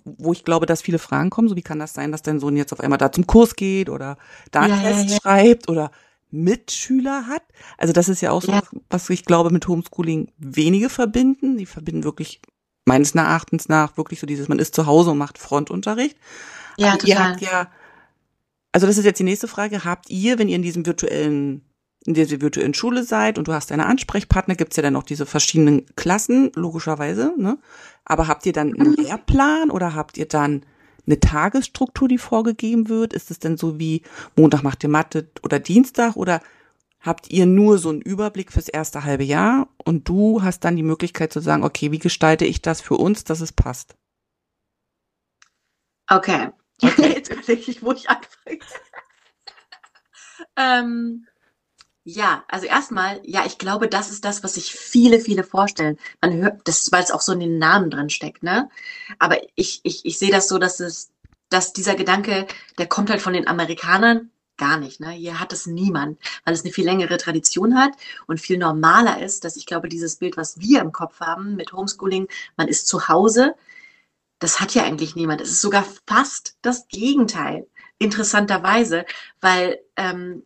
[0.05, 1.47] wo ich glaube, dass viele Fragen kommen.
[1.47, 3.89] So wie kann das sein, dass dein Sohn jetzt auf einmal da zum Kurs geht
[3.89, 4.17] oder
[4.51, 5.17] da einen ja, Test ja, ja.
[5.19, 5.91] schreibt oder
[6.29, 7.43] Mitschüler hat.
[7.77, 8.53] Also das ist ja auch so,
[8.89, 11.57] was ich glaube mit Homeschooling wenige verbinden.
[11.57, 12.41] Die verbinden wirklich
[12.85, 16.17] meines Erachtens nach wirklich so dieses, man ist zu Hause und macht Frontunterricht.
[16.77, 17.09] Ja, Aber total.
[17.09, 17.71] Ihr habt ja,
[18.71, 21.63] also das ist jetzt die nächste Frage, habt ihr, wenn ihr in diesem virtuellen
[22.07, 25.03] in der ihr virtuellen Schule seid und du hast deine Ansprechpartner, gibt's ja dann noch
[25.03, 27.57] diese verschiedenen Klassen, logischerweise, ne?
[28.05, 28.93] Aber habt ihr dann einen.
[28.97, 30.65] Lehrplan oder habt ihr dann
[31.05, 33.11] eine Tagesstruktur, die vorgegeben wird?
[33.11, 34.03] Ist es denn so wie
[34.37, 36.41] Montag macht ihr Mathe oder Dienstag oder
[37.01, 40.83] habt ihr nur so einen Überblick fürs erste halbe Jahr und du hast dann die
[40.83, 43.95] Möglichkeit zu sagen, okay, wie gestalte ich das für uns, dass es passt?
[46.09, 46.51] Okay.
[46.81, 47.13] okay.
[47.15, 48.59] Jetzt überlege ich, wo ich anfange.
[50.55, 51.27] ähm,
[52.09, 55.97] ja, also erstmal, ja, ich glaube, das ist das, was sich viele, viele vorstellen.
[56.21, 58.69] Man hört das, weil es auch so in den Namen drin steckt, ne?
[59.19, 61.11] Aber ich, ich, ich sehe das so, dass es,
[61.49, 65.09] dass dieser Gedanke, der kommt halt von den Amerikanern gar nicht, ne?
[65.11, 67.91] Hier hat es niemand, weil es eine viel längere Tradition hat
[68.25, 71.73] und viel normaler ist, dass ich glaube, dieses Bild, was wir im Kopf haben mit
[71.73, 73.53] Homeschooling, man ist zu Hause,
[74.39, 75.41] das hat ja eigentlich niemand.
[75.41, 77.67] Es ist sogar fast das Gegenteil
[77.99, 79.05] interessanterweise,
[79.41, 80.43] weil ähm,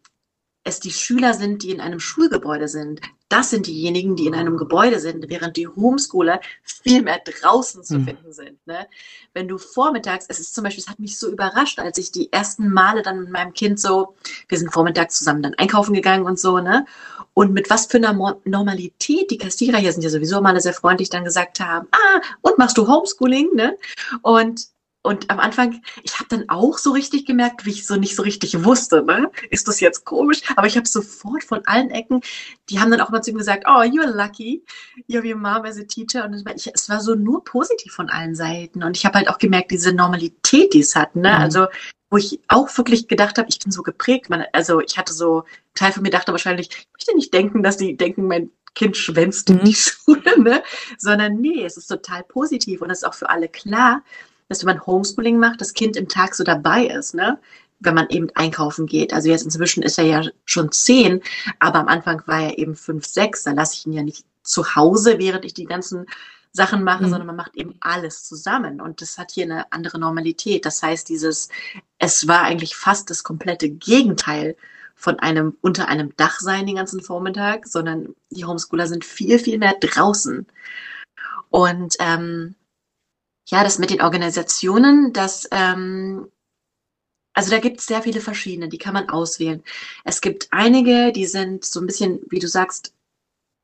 [0.64, 3.02] es die Schüler sind, die in einem Schulgebäude sind.
[3.30, 8.00] Das sind diejenigen, die in einem Gebäude sind, während die Homeschooler viel mehr draußen zu
[8.00, 8.06] mhm.
[8.06, 8.68] finden sind.
[8.68, 8.88] Ne?
[9.34, 12.32] Wenn du vormittags, es ist zum Beispiel, es hat mich so überrascht, als ich die
[12.32, 14.16] ersten Male dann mit meinem Kind so,
[14.50, 16.86] wir sind vormittags zusammen dann einkaufen gegangen und so, ne?
[17.34, 21.10] Und mit was für einer Normalität die Kassierer hier sind ja sowieso alle sehr freundlich
[21.10, 23.78] dann gesagt haben, ah, und machst du Homeschooling, ne?
[24.22, 24.68] Und
[25.04, 28.22] und am Anfang, ich habe dann auch so richtig gemerkt, wie ich so nicht so
[28.22, 29.32] richtig wusste, ne?
[29.50, 30.42] Ist das jetzt komisch?
[30.56, 32.22] Aber ich habe sofort von allen Ecken,
[32.70, 34.64] die haben dann auch mal zu ihm gesagt, oh, you're lucky,
[35.10, 36.24] you're your mom as a teacher.
[36.24, 38.84] Und ich, es war so nur positiv von allen Seiten.
[38.84, 41.30] Und ich habe halt auch gemerkt, diese Normalität, die es hat, ne?
[41.30, 41.36] Mhm.
[41.36, 41.68] Also
[42.12, 44.30] wo ich auch wirklich gedacht habe, ich bin so geprägt.
[44.30, 47.78] Man, also ich hatte so, Teil von mir dachte wahrscheinlich, ich möchte nicht denken, dass
[47.78, 49.76] die denken, mein Kind schwänzt in die mhm.
[49.76, 50.64] Schule, ne?
[50.98, 54.04] Sondern nee, es ist total positiv und es ist auch für alle klar,
[54.52, 57.40] dass wenn man Homeschooling macht, das Kind im Tag so dabei ist, ne?
[57.80, 59.14] wenn man eben einkaufen geht.
[59.14, 61.22] Also jetzt inzwischen ist er ja schon zehn,
[61.60, 63.44] aber am Anfang war er eben fünf, sechs.
[63.44, 66.06] Da lasse ich ihn ja nicht zu Hause, während ich die ganzen
[66.52, 67.10] Sachen mache, mhm.
[67.10, 68.82] sondern man macht eben alles zusammen.
[68.82, 70.66] Und das hat hier eine andere Normalität.
[70.66, 71.48] Das heißt, dieses,
[71.98, 74.58] es war eigentlich fast das komplette Gegenteil
[74.96, 79.60] von einem unter einem Dach sein den ganzen Vormittag, sondern die Homeschooler sind viel, viel
[79.60, 80.46] mehr draußen.
[81.50, 82.56] Und ähm,
[83.52, 86.32] ja, das mit den Organisationen, das, ähm,
[87.34, 89.62] also da gibt es sehr viele verschiedene, die kann man auswählen.
[90.06, 92.94] Es gibt einige, die sind so ein bisschen, wie du sagst,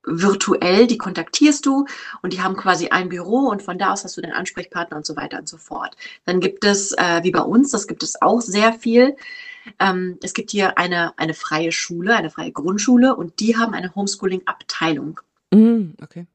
[0.03, 1.85] virtuell, die kontaktierst du
[2.21, 5.05] und die haben quasi ein Büro und von da aus hast du den Ansprechpartner und
[5.05, 5.95] so weiter und so fort.
[6.25, 9.15] Dann gibt es, äh, wie bei uns, das gibt es auch sehr viel.
[9.79, 13.93] Ähm, es gibt hier eine, eine freie Schule, eine freie Grundschule und die haben eine
[13.95, 15.19] Homeschooling-Abteilung.
[15.53, 16.25] Mm, okay.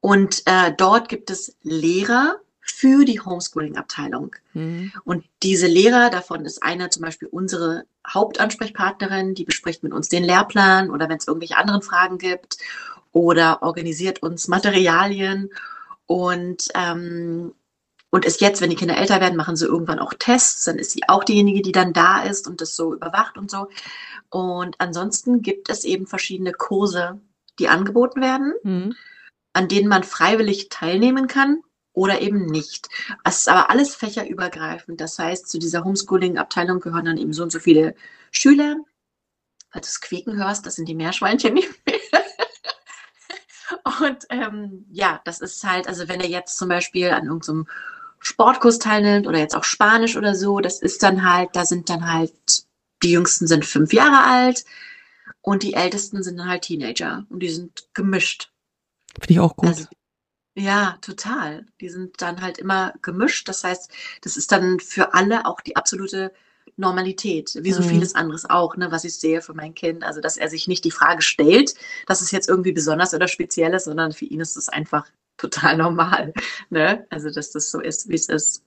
[0.00, 4.36] Und äh, dort gibt es Lehrer, für die Homeschooling-Abteilung.
[4.52, 4.92] Mhm.
[5.04, 10.24] Und diese Lehrer, davon ist einer zum Beispiel unsere Hauptansprechpartnerin, die bespricht mit uns den
[10.24, 12.58] Lehrplan oder wenn es irgendwelche anderen Fragen gibt
[13.12, 15.50] oder organisiert uns Materialien
[16.06, 17.54] und ähm,
[18.10, 20.92] und ist jetzt, wenn die Kinder älter werden, machen sie irgendwann auch Tests, dann ist
[20.92, 23.68] sie auch diejenige, die dann da ist und das so überwacht und so.
[24.30, 27.20] Und ansonsten gibt es eben verschiedene Kurse,
[27.58, 28.94] die angeboten werden, mhm.
[29.52, 31.62] an denen man freiwillig teilnehmen kann
[31.96, 32.88] oder eben nicht.
[33.24, 35.00] Es ist aber alles fächerübergreifend.
[35.00, 37.94] Das heißt, zu dieser Homeschooling-Abteilung gehören dann eben so und so viele
[38.30, 38.76] Schüler.
[39.70, 41.96] Falls du das Quieken hörst, das sind die Meerschweinchen nicht mehr.
[44.00, 47.66] Und ähm, ja, das ist halt, also wenn er jetzt zum Beispiel an irgendeinem
[48.18, 52.12] Sportkurs teilnimmt oder jetzt auch Spanisch oder so, das ist dann halt, da sind dann
[52.12, 52.34] halt,
[53.02, 54.64] die Jüngsten sind fünf Jahre alt
[55.40, 58.52] und die Ältesten sind dann halt Teenager und die sind gemischt.
[59.18, 59.68] Finde ich auch gut.
[59.68, 59.86] Also,
[60.56, 61.66] ja, total.
[61.82, 63.46] Die sind dann halt immer gemischt.
[63.48, 63.90] Das heißt,
[64.22, 66.32] das ist dann für alle auch die absolute
[66.78, 67.88] Normalität, wie so mhm.
[67.88, 70.02] vieles anderes auch, ne, was ich sehe für mein Kind.
[70.02, 71.74] Also, dass er sich nicht die Frage stellt,
[72.06, 75.76] dass es jetzt irgendwie besonders oder speziell ist, sondern für ihn ist es einfach total
[75.76, 76.32] normal.
[76.70, 77.06] Ne?
[77.10, 78.64] Also, dass das so ist, wie es ist.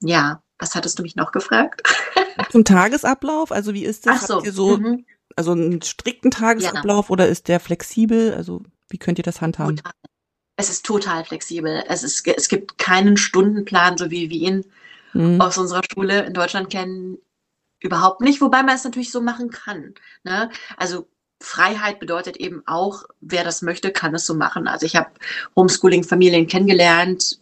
[0.00, 1.82] Ja, was hattest du mich noch gefragt?
[2.50, 4.22] Zum Tagesablauf, also wie ist das?
[4.22, 4.34] Ach so.
[4.36, 5.06] Habt ihr so mhm.
[5.36, 7.10] also einen strikten Tagesablauf ja.
[7.12, 8.34] oder ist der flexibel?
[8.34, 9.76] Also wie könnt ihr das handhaben?
[9.76, 9.92] Total
[10.56, 11.84] es ist total flexibel.
[11.88, 14.64] Es, ist, es gibt keinen Stundenplan, so wie wir ihn
[15.12, 15.40] mhm.
[15.40, 17.18] aus unserer Schule in Deutschland kennen.
[17.80, 19.94] Überhaupt nicht, wobei man es natürlich so machen kann.
[20.22, 20.50] Ne?
[20.76, 21.08] Also
[21.42, 24.68] Freiheit bedeutet eben auch, wer das möchte, kann es so machen.
[24.68, 25.10] Also ich habe
[25.56, 27.40] Homeschooling-Familien kennengelernt,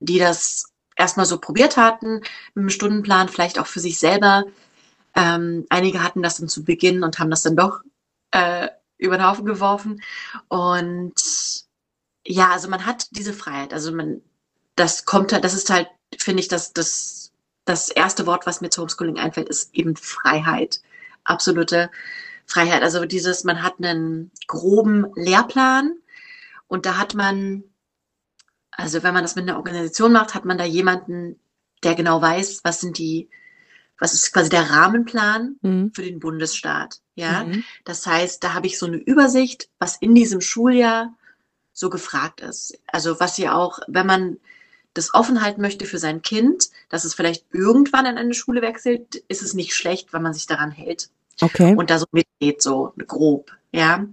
[0.00, 4.44] die das erstmal so probiert hatten, mit einem Stundenplan, vielleicht auch für sich selber.
[5.14, 7.82] Ähm, einige hatten das dann zu Beginn und haben das dann doch
[8.32, 10.02] äh, über den Haufen geworfen.
[10.48, 11.14] Und
[12.28, 13.72] ja, also man hat diese Freiheit.
[13.72, 14.20] Also man,
[14.76, 15.88] das kommt halt, das ist halt,
[16.18, 17.32] finde ich, das, das,
[17.64, 20.80] das erste Wort, was mir zu Homeschooling einfällt, ist eben Freiheit.
[21.24, 21.90] Absolute
[22.44, 22.82] Freiheit.
[22.82, 25.96] Also dieses, man hat einen groben Lehrplan
[26.66, 27.64] und da hat man,
[28.70, 31.40] also wenn man das mit einer Organisation macht, hat man da jemanden,
[31.82, 33.30] der genau weiß, was sind die
[34.00, 35.92] was ist quasi der Rahmenplan mhm.
[35.92, 37.00] für den Bundesstaat.
[37.16, 37.64] Ja, mhm.
[37.84, 41.17] das heißt, da habe ich so eine Übersicht, was in diesem Schuljahr
[41.78, 42.78] so gefragt ist.
[42.86, 44.38] Also was ja auch, wenn man
[44.94, 49.16] das offen halten möchte für sein Kind, dass es vielleicht irgendwann in eine Schule wechselt,
[49.28, 51.10] ist es nicht schlecht, wenn man sich daran hält.
[51.40, 51.76] Okay.
[51.76, 53.52] Und da so mitgeht, so grob.
[53.70, 54.06] Ja.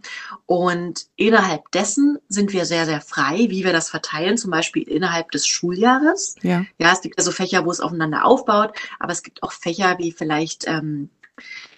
[0.45, 5.31] Und innerhalb dessen sind wir sehr, sehr frei, wie wir das verteilen, zum Beispiel innerhalb
[5.31, 6.35] des Schuljahres.
[6.43, 6.65] Ja.
[6.77, 10.11] Ja, es gibt also Fächer, wo es aufeinander aufbaut, aber es gibt auch Fächer wie
[10.11, 11.09] vielleicht, ähm,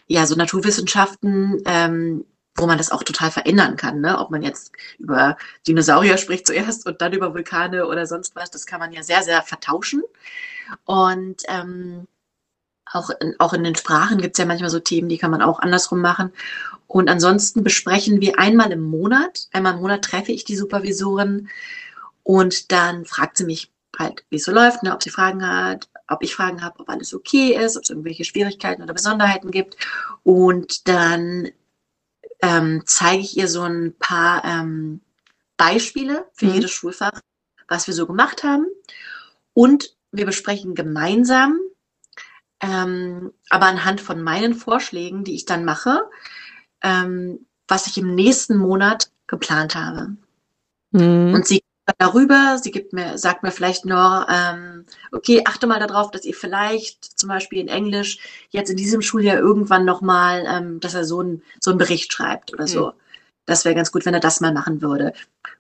[0.07, 2.25] ja, so Naturwissenschaften, ähm,
[2.57, 4.19] wo man das auch total verändern kann, ne?
[4.19, 8.65] Ob man jetzt über Dinosaurier spricht zuerst und dann über Vulkane oder sonst was, das
[8.65, 10.03] kann man ja sehr, sehr vertauschen.
[10.85, 12.07] Und ähm,
[12.91, 15.41] auch in, auch in den Sprachen gibt es ja manchmal so Themen, die kann man
[15.41, 16.31] auch andersrum machen.
[16.87, 21.49] Und ansonsten besprechen wir einmal im Monat, einmal im Monat treffe ich die Supervisorin
[22.23, 25.89] und dann fragt sie mich halt, wie es so läuft, ne, ob sie Fragen hat,
[26.07, 29.75] ob ich Fragen habe, ob alles okay ist, ob es irgendwelche Schwierigkeiten oder Besonderheiten gibt.
[30.23, 31.49] Und dann
[32.41, 35.01] ähm, zeige ich ihr so ein paar ähm,
[35.57, 36.53] Beispiele für mhm.
[36.53, 37.19] jedes Schulfach,
[37.67, 38.67] was wir so gemacht haben.
[39.53, 41.59] Und wir besprechen gemeinsam,
[42.61, 46.09] ähm, aber anhand von meinen Vorschlägen, die ich dann mache,
[46.81, 50.15] ähm, was ich im nächsten Monat geplant habe.
[50.91, 51.33] Mhm.
[51.33, 51.63] Und sie
[51.97, 56.33] darüber, sie gibt mir, sagt mir vielleicht noch, ähm, okay, achte mal darauf, dass ihr
[56.33, 58.19] vielleicht zum Beispiel in Englisch
[58.49, 62.53] jetzt in diesem Schuljahr irgendwann nochmal, ähm, dass er so, ein, so einen Bericht schreibt
[62.53, 62.87] oder so.
[62.87, 62.93] Mhm.
[63.45, 65.13] Das wäre ganz gut, wenn er das mal machen würde.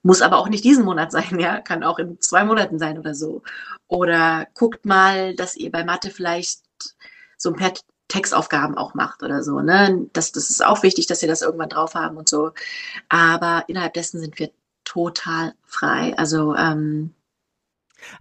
[0.03, 1.61] Muss aber auch nicht diesen Monat sein, ja.
[1.61, 3.43] Kann auch in zwei Monaten sein oder so.
[3.87, 6.59] Oder guckt mal, dass ihr bei Mathe vielleicht
[7.37, 7.73] so ein paar
[8.09, 9.61] Textaufgaben auch macht oder so.
[9.61, 10.07] Ne?
[10.13, 12.51] Das, das ist auch wichtig, dass ihr das irgendwann drauf haben und so.
[13.07, 14.49] Aber innerhalb dessen sind wir
[14.87, 16.13] total frei.
[16.17, 17.13] Also, ähm,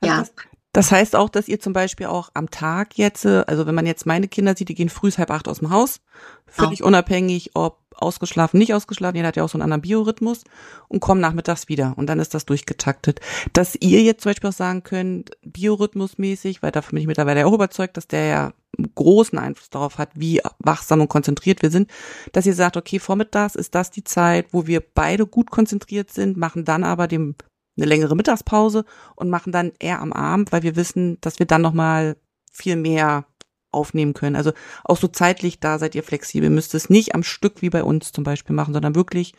[0.01, 0.19] also ja.
[0.21, 0.33] Das,
[0.73, 4.05] das, heißt auch, dass ihr zum Beispiel auch am Tag jetzt, also wenn man jetzt
[4.05, 6.01] meine Kinder sieht, die gehen früh halb acht aus dem Haus,
[6.47, 6.87] völlig oh.
[6.87, 10.45] unabhängig, ob ausgeschlafen, nicht ausgeschlafen, jeder hat ja auch so einen anderen Biorhythmus
[10.89, 13.21] und kommen nachmittags wieder und dann ist das durchgetaktet.
[13.53, 17.53] Dass ihr jetzt zum Beispiel auch sagen könnt, biorhythmusmäßig, weil davon bin ich mittlerweile auch
[17.53, 18.53] überzeugt, dass der ja
[18.95, 21.91] großen Einfluss darauf hat, wie wachsam und konzentriert wir sind,
[22.33, 26.37] dass ihr sagt, okay, vormittags ist das die Zeit, wo wir beide gut konzentriert sind,
[26.37, 27.35] machen dann aber dem
[27.77, 28.85] eine längere Mittagspause
[29.17, 32.17] und machen dann eher am Abend, weil wir wissen, dass wir dann nochmal
[32.51, 33.27] viel mehr
[33.73, 34.37] aufnehmen können.
[34.37, 34.53] Also
[34.85, 36.51] auch so zeitlich, da seid ihr flexibel.
[36.51, 39.35] Müsst es nicht am Stück wie bei uns zum Beispiel machen, sondern wirklich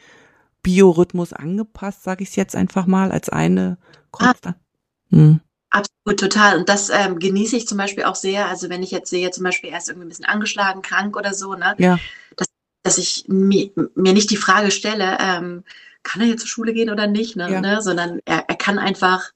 [0.64, 3.78] Biorhythmus angepasst, sage ich es jetzt einfach mal, als eine
[4.12, 4.58] Konstant.
[4.58, 5.16] Ah.
[5.16, 5.40] Hm.
[5.70, 6.58] Absolut, total.
[6.58, 8.48] Und das ähm, genieße ich zum Beispiel auch sehr.
[8.48, 11.54] Also wenn ich jetzt sehe, zum Beispiel erst irgendwie ein bisschen angeschlagen, krank oder so,
[11.54, 11.76] ne?
[11.78, 12.00] Ja.
[12.36, 12.48] Dass,
[12.84, 15.64] dass ich mir, mir nicht die Frage stelle, ähm,
[16.04, 17.52] kann er jetzt zur Schule gehen oder nicht, ne?
[17.52, 17.62] Ja.
[17.62, 17.82] ne?
[17.82, 19.32] Sondern er, er kann einfach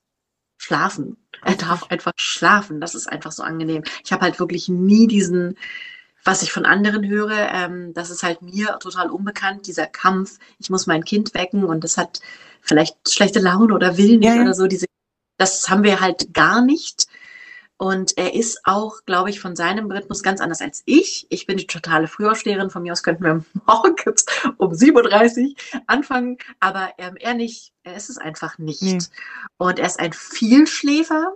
[0.57, 1.17] schlafen.
[1.43, 2.81] Er darf einfach schlafen.
[2.81, 3.83] Das ist einfach so angenehm.
[4.03, 5.57] Ich habe halt wirklich nie diesen,
[6.23, 10.37] was ich von anderen höre, ähm, das ist halt mir total unbekannt, dieser Kampf.
[10.59, 12.21] Ich muss mein Kind wecken und das hat
[12.61, 14.41] vielleicht schlechte Laune oder will nicht ja, ja.
[14.41, 14.67] oder so.
[14.67, 14.85] Diese,
[15.37, 17.07] das haben wir halt gar nicht.
[17.81, 21.25] Und er ist auch, glaube ich, von seinem Rhythmus ganz anders als ich.
[21.29, 22.69] Ich bin die totale Frühaufsteherin.
[22.69, 24.23] Von mir aus könnten wir morgens
[24.57, 26.37] um 7.30 Uhr anfangen.
[26.59, 27.73] Aber ähm, er nicht.
[27.81, 28.83] Er ist es einfach nicht.
[28.83, 28.99] Nee.
[29.57, 31.33] Und er ist ein Vielschläfer.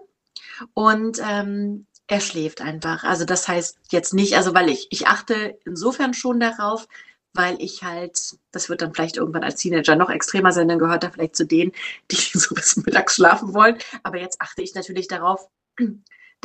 [0.76, 3.04] Und ähm, er schläft einfach.
[3.04, 6.88] Also das heißt jetzt nicht, also weil ich, ich achte insofern schon darauf,
[7.34, 11.04] weil ich halt, das wird dann vielleicht irgendwann als Teenager noch extremer sein, dann gehört
[11.04, 11.72] er vielleicht zu denen,
[12.12, 13.80] die so bis mittags schlafen wollen.
[14.04, 15.50] Aber jetzt achte ich natürlich darauf,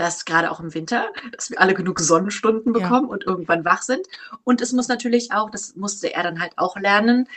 [0.01, 3.13] dass gerade auch im Winter, dass wir alle genug Sonnenstunden bekommen ja.
[3.13, 4.07] und irgendwann wach sind.
[4.45, 7.29] Und es muss natürlich auch, das musste er dann halt auch lernen,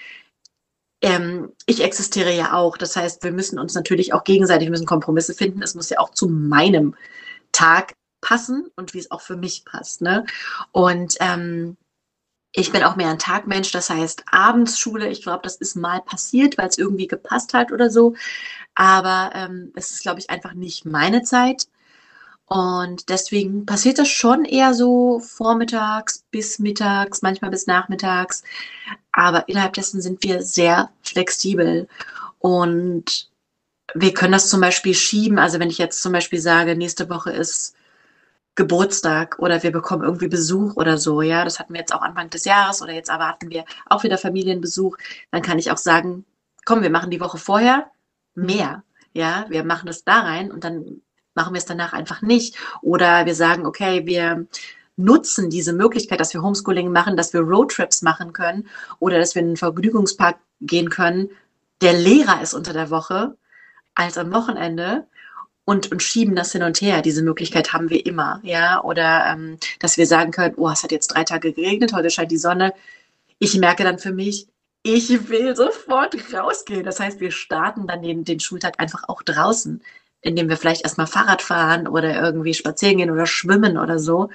[1.02, 2.78] ähm, ich existiere ja auch.
[2.78, 5.62] Das heißt, wir müssen uns natürlich auch gegenseitig, wir müssen Kompromisse finden.
[5.62, 6.96] Es muss ja auch zu meinem
[7.52, 10.02] Tag passen und wie es auch für mich passt.
[10.02, 10.26] Ne?
[10.72, 11.76] Und ähm,
[12.54, 16.58] ich bin auch mehr ein Tagmensch, das heißt Abendsschule, ich glaube, das ist mal passiert,
[16.58, 18.16] weil es irgendwie gepasst hat oder so.
[18.76, 21.68] Aber ähm, es ist, glaube ich, einfach nicht meine Zeit.
[22.46, 28.44] Und deswegen passiert das schon eher so vormittags bis mittags, manchmal bis nachmittags.
[29.12, 31.88] Aber innerhalb dessen sind wir sehr flexibel.
[32.40, 33.30] Und
[33.96, 35.40] wir können das zum Beispiel schieben.
[35.40, 37.76] Also wenn ich jetzt zum Beispiel sage, nächste Woche ist
[38.56, 42.30] Geburtstag oder wir bekommen irgendwie Besuch oder so, ja, das hatten wir jetzt auch Anfang
[42.30, 44.98] des Jahres oder jetzt erwarten wir auch wieder Familienbesuch,
[45.32, 46.26] dann kann ich auch sagen,
[46.66, 47.90] komm, wir machen die Woche vorher
[48.36, 48.84] mehr,
[49.14, 51.02] ja, wir machen das da rein und dann
[51.36, 52.58] machen wir es danach einfach nicht.
[52.82, 54.48] Oder wir sagen, okay, wir
[54.96, 58.68] nutzen diese Möglichkeit, dass wir Homeschooling machen, dass wir Roadtrips machen können
[59.00, 61.30] oder dass wir in einen Vergnügungspark gehen können.
[61.82, 63.36] Der Lehrer ist unter der Woche
[63.96, 65.08] als am Wochenende
[65.66, 67.02] und, und schieben das hin und her.
[67.02, 68.84] Diese Möglichkeit haben wir immer, ja.
[68.84, 72.32] Oder ähm, dass wir sagen können, oh, es hat jetzt drei Tage geregnet, heute scheint
[72.32, 72.74] die Sonne.
[73.40, 74.48] Ich merke dann für mich,
[74.84, 76.84] ich will sofort rausgehen.
[76.84, 79.82] Das heißt, wir starten dann den, den Schultag einfach auch draußen,
[80.24, 84.30] indem wir vielleicht erstmal Fahrrad fahren oder irgendwie spazieren gehen oder schwimmen oder so.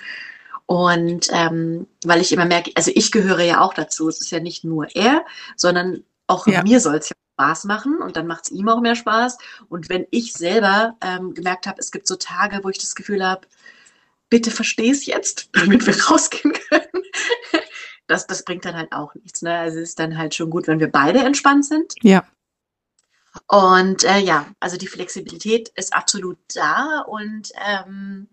[0.67, 4.09] Und ähm, weil ich immer merke, also ich gehöre ja auch dazu.
[4.09, 5.25] Es ist ja nicht nur er,
[5.57, 6.63] sondern auch ja.
[6.63, 9.39] mir soll es ja Spaß machen und dann macht es ihm auch mehr Spaß.
[9.69, 13.27] Und wenn ich selber ähm, gemerkt habe, es gibt so Tage, wo ich das Gefühl
[13.27, 13.47] habe,
[14.29, 17.03] bitte versteh es jetzt, damit wir rausgehen können.
[18.07, 19.43] Das, das bringt dann halt auch nichts.
[19.43, 19.57] Ne?
[19.57, 21.95] Also es ist dann halt schon gut, wenn wir beide entspannt sind.
[22.03, 22.27] Ja.
[23.47, 27.01] Und äh, ja, also die Flexibilität ist absolut da.
[27.07, 28.29] Und ähm,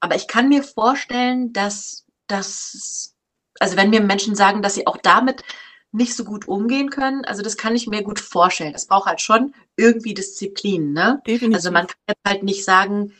[0.00, 3.14] aber ich kann mir vorstellen, dass das,
[3.58, 5.42] also wenn mir Menschen sagen, dass sie auch damit
[5.90, 7.24] nicht so gut umgehen können.
[7.24, 8.72] Also das kann ich mir gut vorstellen.
[8.72, 10.92] Das braucht halt schon irgendwie Disziplin.
[10.92, 11.22] Ne?
[11.26, 11.56] Definitiv.
[11.56, 13.14] Also man kann jetzt halt nicht sagen,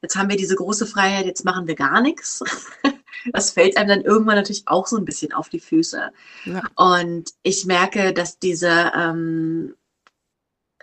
[0.00, 2.42] jetzt haben wir diese große Freiheit, jetzt machen wir gar nichts.
[3.32, 6.10] Das fällt einem dann irgendwann natürlich auch so ein bisschen auf die Füße.
[6.44, 6.62] Ja.
[6.76, 9.74] Und ich merke, dass diese, ähm,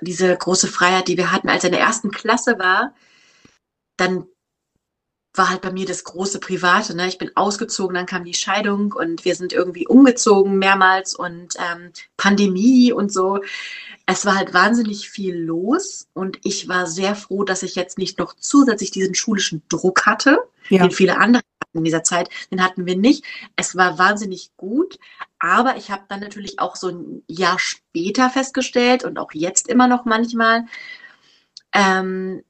[0.02, 2.93] diese große Freiheit, die wir hatten, als er in der ersten Klasse war,
[3.97, 4.26] dann
[5.34, 6.95] war halt bei mir das große Private.
[6.95, 7.08] Ne?
[7.08, 11.91] Ich bin ausgezogen, dann kam die Scheidung und wir sind irgendwie umgezogen mehrmals und ähm,
[12.18, 13.39] Pandemie und so.
[14.06, 18.20] Es war halt wahnsinnig viel los und ich war sehr froh, dass ich jetzt nicht
[18.20, 20.39] noch zusätzlich diesen schulischen Druck hatte,
[20.70, 20.82] ja.
[20.82, 22.30] den viele andere hatten in dieser Zeit.
[22.51, 23.24] Den hatten wir nicht.
[23.55, 24.99] Es war wahnsinnig gut,
[25.39, 29.88] aber ich habe dann natürlich auch so ein Jahr später festgestellt und auch jetzt immer
[29.88, 30.65] noch manchmal,
[31.74, 32.43] ähm,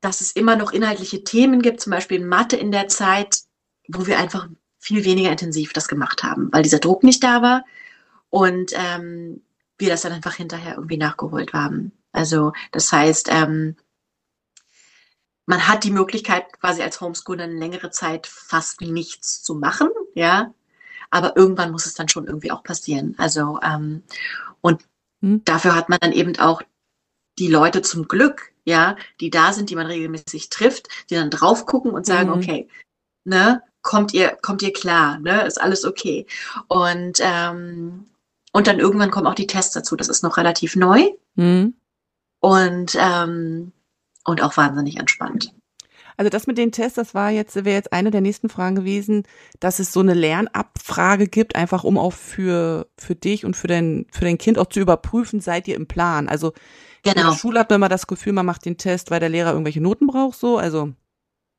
[0.00, 3.40] dass es immer noch inhaltliche Themen gibt, zum Beispiel Mathe in der Zeit,
[3.88, 4.48] wo wir einfach
[4.78, 7.64] viel weniger intensiv das gemacht haben, weil dieser Druck nicht da war
[8.30, 9.42] und ähm,
[9.78, 11.92] wir das dann einfach hinterher irgendwie nachgeholt haben.
[12.12, 13.76] Also das heißt, ähm,
[15.46, 20.54] man hat die Möglichkeit, quasi als Homeschooler eine längere Zeit fast nichts zu machen, ja.
[21.10, 23.14] Aber irgendwann muss es dann schon irgendwie auch passieren.
[23.18, 24.02] Also ähm,
[24.60, 24.82] und
[25.20, 25.44] hm.
[25.44, 26.62] dafür hat man dann eben auch
[27.38, 31.66] die Leute zum Glück, ja, die da sind, die man regelmäßig trifft, die dann drauf
[31.66, 32.36] gucken und sagen, mhm.
[32.36, 32.68] okay,
[33.24, 36.26] ne, kommt ihr, kommt ihr klar, ne, ist alles okay.
[36.68, 38.06] Und, ähm,
[38.52, 39.96] und dann irgendwann kommen auch die Tests dazu.
[39.96, 41.74] Das ist noch relativ neu mhm.
[42.40, 43.72] und, ähm,
[44.24, 45.52] und auch wahnsinnig entspannt.
[46.18, 49.22] Also das mit den Tests, das war jetzt, wäre jetzt eine der nächsten Fragen gewesen,
[49.60, 54.06] dass es so eine Lernabfrage gibt, einfach um auch für, für dich und für dein,
[54.12, 56.28] für dein Kind auch zu überprüfen, seid ihr im Plan?
[56.28, 56.52] Also
[57.02, 57.20] Genau.
[57.20, 59.50] In der Schule hat man immer das Gefühl, man macht den Test, weil der Lehrer
[59.50, 60.92] irgendwelche Noten braucht, so, also.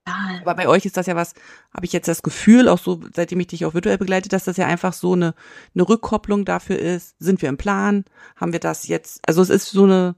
[0.07, 0.15] Ja.
[0.41, 1.33] Aber bei euch ist das ja was,
[1.73, 4.57] habe ich jetzt das Gefühl, auch so, seitdem ich dich auch virtuell begleite, dass das
[4.57, 5.33] ja einfach so eine,
[5.73, 7.15] eine Rückkopplung dafür ist.
[7.19, 8.03] Sind wir im Plan?
[8.35, 9.21] Haben wir das jetzt?
[9.27, 10.15] Also es ist so eine,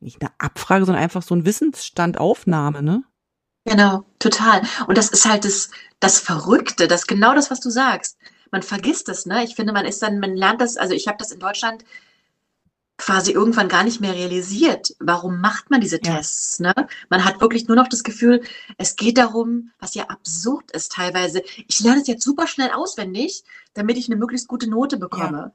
[0.00, 3.04] nicht eine Abfrage, sondern einfach so ein Wissensstandaufnahme, ne?
[3.64, 4.62] Genau, total.
[4.86, 5.70] Und das ist halt das,
[6.00, 8.16] das Verrückte, das genau das, was du sagst.
[8.50, 9.44] Man vergisst es, ne?
[9.44, 11.84] Ich finde, man ist dann, man lernt das, also ich habe das in Deutschland
[13.00, 16.58] quasi irgendwann gar nicht mehr realisiert, warum macht man diese Tests.
[16.58, 16.72] Ja.
[16.76, 16.86] Ne?
[17.08, 18.42] Man hat wirklich nur noch das Gefühl,
[18.76, 21.42] es geht darum, was ja absurd ist teilweise.
[21.66, 23.42] Ich lerne es jetzt super schnell auswendig,
[23.72, 25.52] damit ich eine möglichst gute Note bekomme.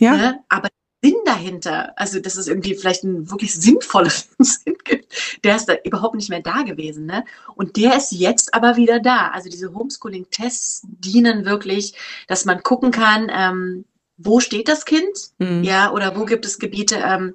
[0.00, 0.14] Ja.
[0.14, 0.16] ja.
[0.16, 0.44] Ne?
[0.48, 0.68] Aber
[1.02, 5.74] Sinn dahinter, also dass es irgendwie vielleicht einen wirklich sinnvollen Sinn gibt, der ist da
[5.84, 7.06] überhaupt nicht mehr da gewesen.
[7.06, 7.24] Ne?
[7.54, 9.28] Und der ist jetzt aber wieder da.
[9.28, 11.94] Also diese Homeschooling-Tests dienen wirklich,
[12.26, 13.84] dass man gucken kann, ähm,
[14.18, 15.30] wo steht das Kind?
[15.38, 15.64] Mhm.
[15.64, 17.34] Ja, oder wo gibt es Gebiete, ähm,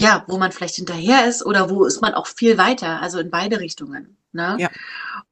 [0.00, 3.30] ja, wo man vielleicht hinterher ist oder wo ist man auch viel weiter, also in
[3.30, 4.16] beide Richtungen.
[4.32, 4.56] Ne?
[4.58, 4.70] Ja.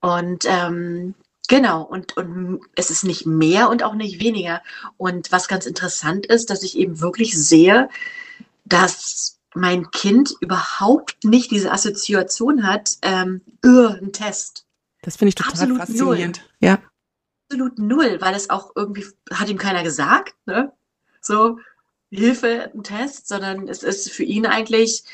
[0.00, 1.14] Und ähm,
[1.48, 4.62] genau, und, und es ist nicht mehr und auch nicht weniger.
[4.96, 7.88] Und was ganz interessant ist, dass ich eben wirklich sehe,
[8.64, 14.66] dass mein Kind überhaupt nicht diese Assoziation hat, ähm, öh, ein Test.
[15.02, 16.38] Das finde ich total Absolut faszinierend.
[16.38, 16.68] Null.
[16.68, 16.78] Ja
[17.48, 20.72] absolut null, weil es auch irgendwie, hat ihm keiner gesagt, ne?
[21.20, 21.58] So,
[22.10, 25.04] Hilfe, ein Test, sondern es ist für ihn eigentlich,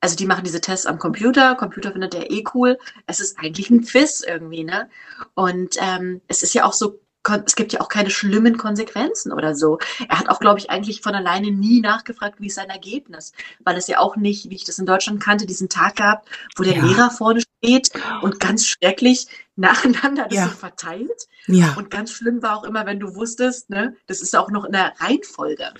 [0.00, 2.78] also die machen diese Tests am Computer, Computer findet er eh cool.
[3.06, 4.88] Es ist eigentlich ein Quiz irgendwie, ne?
[5.34, 7.00] Und ähm, es ist ja auch so
[7.44, 9.78] es gibt ja auch keine schlimmen Konsequenzen oder so.
[10.08, 13.32] Er hat auch, glaube ich, eigentlich von alleine nie nachgefragt, wie ist sein Ergebnis,
[13.64, 16.26] weil es ja auch nicht, wie ich das in Deutschland kannte, diesen Tag gab,
[16.56, 16.84] wo der ja.
[16.84, 17.90] Lehrer vorne steht
[18.22, 19.26] und ganz schrecklich
[19.56, 20.44] nacheinander das ja.
[20.48, 21.26] so verteilt.
[21.46, 21.74] Ja.
[21.76, 24.72] Und ganz schlimm war auch immer, wenn du wusstest, ne, das ist auch noch in
[24.72, 25.72] der Reihenfolge.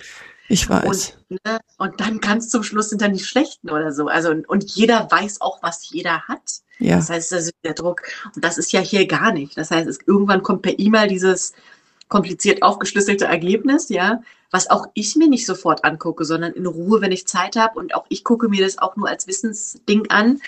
[0.49, 1.17] Ich weiß.
[1.29, 4.07] Und, ne, und dann ganz zum Schluss sind dann die Schlechten oder so.
[4.07, 6.61] Also, und, und jeder weiß auch, was jeder hat.
[6.79, 6.97] Ja.
[6.97, 8.03] Das heißt, das ist der Druck.
[8.33, 9.57] Und das ist ja hier gar nicht.
[9.57, 11.53] Das heißt, es, irgendwann kommt per E-Mail dieses
[12.07, 14.21] kompliziert aufgeschlüsselte Ergebnis, ja.
[14.49, 17.77] was auch ich mir nicht sofort angucke, sondern in Ruhe, wenn ich Zeit habe.
[17.77, 20.39] Und auch ich gucke mir das auch nur als Wissensding an.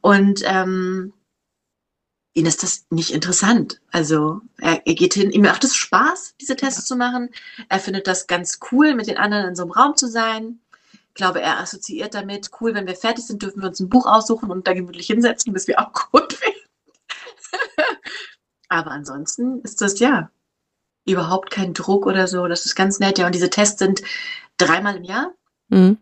[0.00, 1.12] Und ähm,
[2.32, 3.80] ihn ist das nicht interessant.
[3.90, 7.30] Also er, er geht hin, ihm macht es Spaß, diese Tests zu machen.
[7.68, 10.60] Er findet das ganz cool, mit den anderen in so einem Raum zu sein.
[11.08, 14.06] Ich glaube, er assoziiert damit, cool, wenn wir fertig sind, dürfen wir uns ein Buch
[14.06, 16.54] aussuchen und da gemütlich hinsetzen, bis wir auch gut werden.
[18.68, 20.30] Aber ansonsten ist das ja
[21.04, 22.46] überhaupt kein Druck oder so.
[22.46, 23.18] Das ist ganz nett.
[23.18, 24.02] Ja, und diese Tests sind
[24.56, 25.34] dreimal im Jahr.
[25.68, 25.98] Mhm.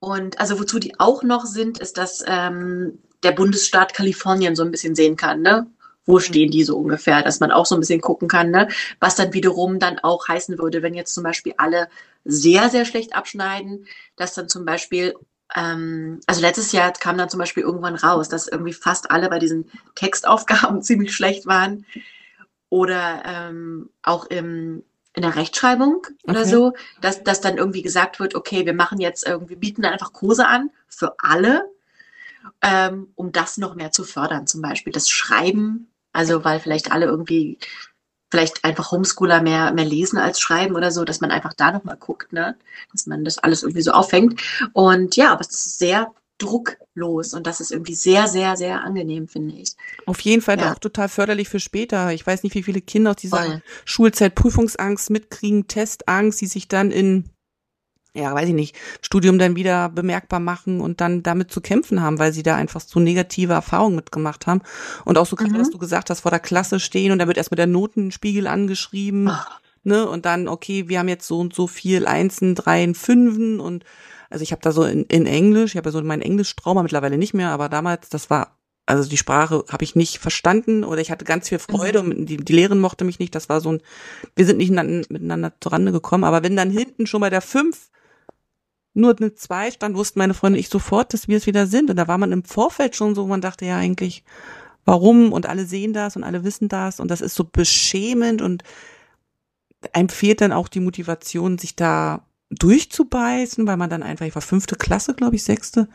[0.00, 4.70] Und also wozu die auch noch sind, ist, dass ähm, der Bundesstaat Kalifornien so ein
[4.70, 5.66] bisschen sehen kann, ne?
[6.06, 6.20] Wo mhm.
[6.20, 8.68] stehen die so ungefähr, dass man auch so ein bisschen gucken kann, ne?
[9.00, 11.88] Was dann wiederum dann auch heißen würde, wenn jetzt zum Beispiel alle
[12.24, 15.14] sehr, sehr schlecht abschneiden, dass dann zum Beispiel
[15.54, 19.38] ähm, also letztes Jahr kam dann zum Beispiel irgendwann raus, dass irgendwie fast alle bei
[19.38, 21.86] diesen Textaufgaben ziemlich schlecht waren.
[22.70, 24.82] Oder ähm, auch im,
[25.14, 26.50] in der Rechtschreibung oder okay.
[26.50, 30.46] so, dass, dass dann irgendwie gesagt wird, okay, wir machen jetzt irgendwie, bieten einfach Kurse
[30.46, 31.64] an für alle,
[32.62, 37.06] ähm, um das noch mehr zu fördern, zum Beispiel das Schreiben, also weil vielleicht alle
[37.06, 37.58] irgendwie
[38.30, 41.96] vielleicht einfach Homeschooler mehr, mehr lesen als schreiben oder so, dass man einfach da nochmal
[41.96, 42.56] guckt, ne?
[42.92, 44.40] dass man das alles irgendwie so auffängt.
[44.72, 49.28] Und ja, aber es ist sehr drucklos und das ist irgendwie sehr, sehr, sehr angenehm,
[49.28, 49.72] finde ich.
[50.06, 50.72] Auf jeden Fall ja.
[50.72, 52.12] auch total förderlich für später.
[52.12, 53.62] Ich weiß nicht, wie viele Kinder aus dieser Voll.
[53.84, 57.30] Schulzeit Prüfungsangst mitkriegen, Testangst, die sich dann in
[58.14, 62.18] ja, weiß ich nicht, Studium dann wieder bemerkbar machen und dann damit zu kämpfen haben,
[62.18, 64.62] weil sie da einfach so negative Erfahrungen mitgemacht haben.
[65.04, 65.58] Und auch so, mhm.
[65.58, 68.46] was du gesagt hast, vor der Klasse stehen und da wird erst mit der Notenspiegel
[68.46, 69.60] angeschrieben, Ach.
[69.84, 73.84] ne, und dann, okay, wir haben jetzt so und so viel Einsen, Dreien, Fünfen und
[74.30, 77.16] also ich habe da so in, in Englisch, ich habe ja so meinen Englisch-Trauma mittlerweile
[77.16, 81.10] nicht mehr, aber damals, das war also die Sprache habe ich nicht verstanden oder ich
[81.10, 82.10] hatte ganz viel Freude mhm.
[82.10, 83.34] und die, die Lehrerin mochte mich nicht.
[83.34, 83.82] Das war so ein,
[84.34, 86.24] wir sind nicht miteinander zurande gekommen.
[86.24, 87.90] Aber wenn dann hinten schon bei der fünf
[88.98, 91.90] nur eine zwei stand, wussten meine Freunde ich sofort, dass wir es wieder sind.
[91.90, 94.24] Und da war man im Vorfeld schon so, man dachte ja eigentlich,
[94.84, 95.32] warum?
[95.32, 97.00] Und alle sehen das und alle wissen das.
[97.00, 98.64] Und das ist so beschämend und
[99.92, 104.42] einem fehlt dann auch die Motivation, sich da durchzubeißen, weil man dann einfach, ich war
[104.42, 105.88] fünfte Klasse, glaube ich, sechste.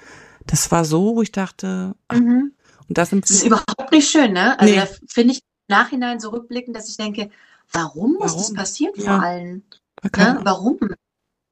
[0.45, 2.53] Das war so, wo ich dachte, ach, mhm.
[2.87, 4.59] und das, das ist überhaupt nicht schön, ne?
[4.59, 4.79] Also nee.
[4.79, 7.29] da finde ich im Nachhinein so rückblickend, dass ich denke,
[7.71, 8.17] warum, warum?
[8.19, 9.03] muss das passieren ja.
[9.03, 9.63] vor allem?
[10.03, 10.39] Ne?
[10.43, 10.79] Warum?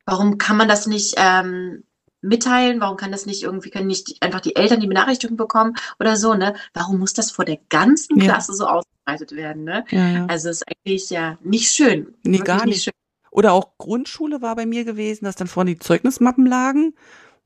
[0.05, 1.83] Warum kann man das nicht ähm,
[2.21, 2.79] mitteilen?
[2.81, 6.33] Warum kann das nicht irgendwie, können nicht einfach die Eltern die Benachrichtigung bekommen oder so,
[6.33, 6.55] ne?
[6.73, 8.55] Warum muss das vor der ganzen Klasse ja.
[8.55, 9.85] so ausgebreitet werden, ne?
[9.89, 10.25] Ja, ja.
[10.27, 12.13] Also ist eigentlich ja nicht schön.
[12.23, 12.87] Nee, gar nicht.
[12.87, 12.91] nicht
[13.31, 16.93] oder auch Grundschule war bei mir gewesen, dass dann vorne die Zeugnismappen lagen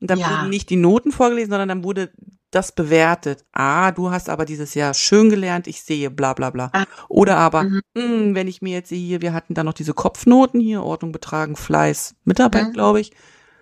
[0.00, 0.30] und dann ja.
[0.30, 2.10] wurden nicht die Noten vorgelesen, sondern dann wurde
[2.50, 3.44] das bewertet.
[3.52, 6.70] Ah, du hast aber dieses Jahr schön gelernt, ich sehe, bla bla bla.
[6.72, 6.84] Ah.
[7.08, 7.80] Oder aber, mhm.
[7.94, 10.82] mh, hm, wenn ich mir jetzt sehe, hier, wir hatten da noch diese Kopfnoten hier,
[10.82, 12.72] Ordnung, Betragen, Fleiß, Mitarbeit, mhm.
[12.72, 13.12] glaube ich.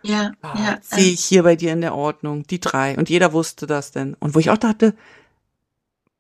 [0.03, 0.79] Ja, ah, ja.
[0.83, 2.97] Sehe ich hier bei dir in der Ordnung, die drei.
[2.99, 4.15] Und jeder wusste das denn.
[4.21, 4.95] Und wo ich auch dachte,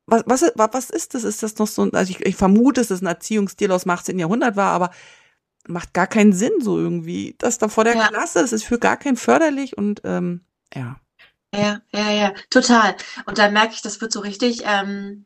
[0.06, 1.24] was, was, was ist das?
[1.24, 4.18] Ist das noch so, also ich, ich vermute, dass es ein Erziehungsstil aus dem 18.
[4.18, 4.90] Jahrhundert war, aber
[5.66, 7.34] macht gar keinen Sinn so irgendwie.
[7.38, 8.08] Das da vor der ja.
[8.08, 10.44] Klasse, das ist für gar keinen förderlich und ähm,
[10.74, 10.96] ja.
[11.54, 12.96] Ja, ja, ja, total.
[13.26, 15.24] Und da merke ich, das wird so richtig, ähm,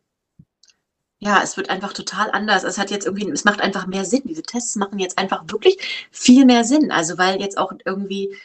[1.18, 2.64] ja, es wird einfach total anders.
[2.64, 4.22] Es hat jetzt irgendwie, es macht einfach mehr Sinn.
[4.24, 5.78] Diese Tests machen jetzt einfach wirklich
[6.10, 6.92] viel mehr Sinn.
[6.92, 8.36] Also weil jetzt auch irgendwie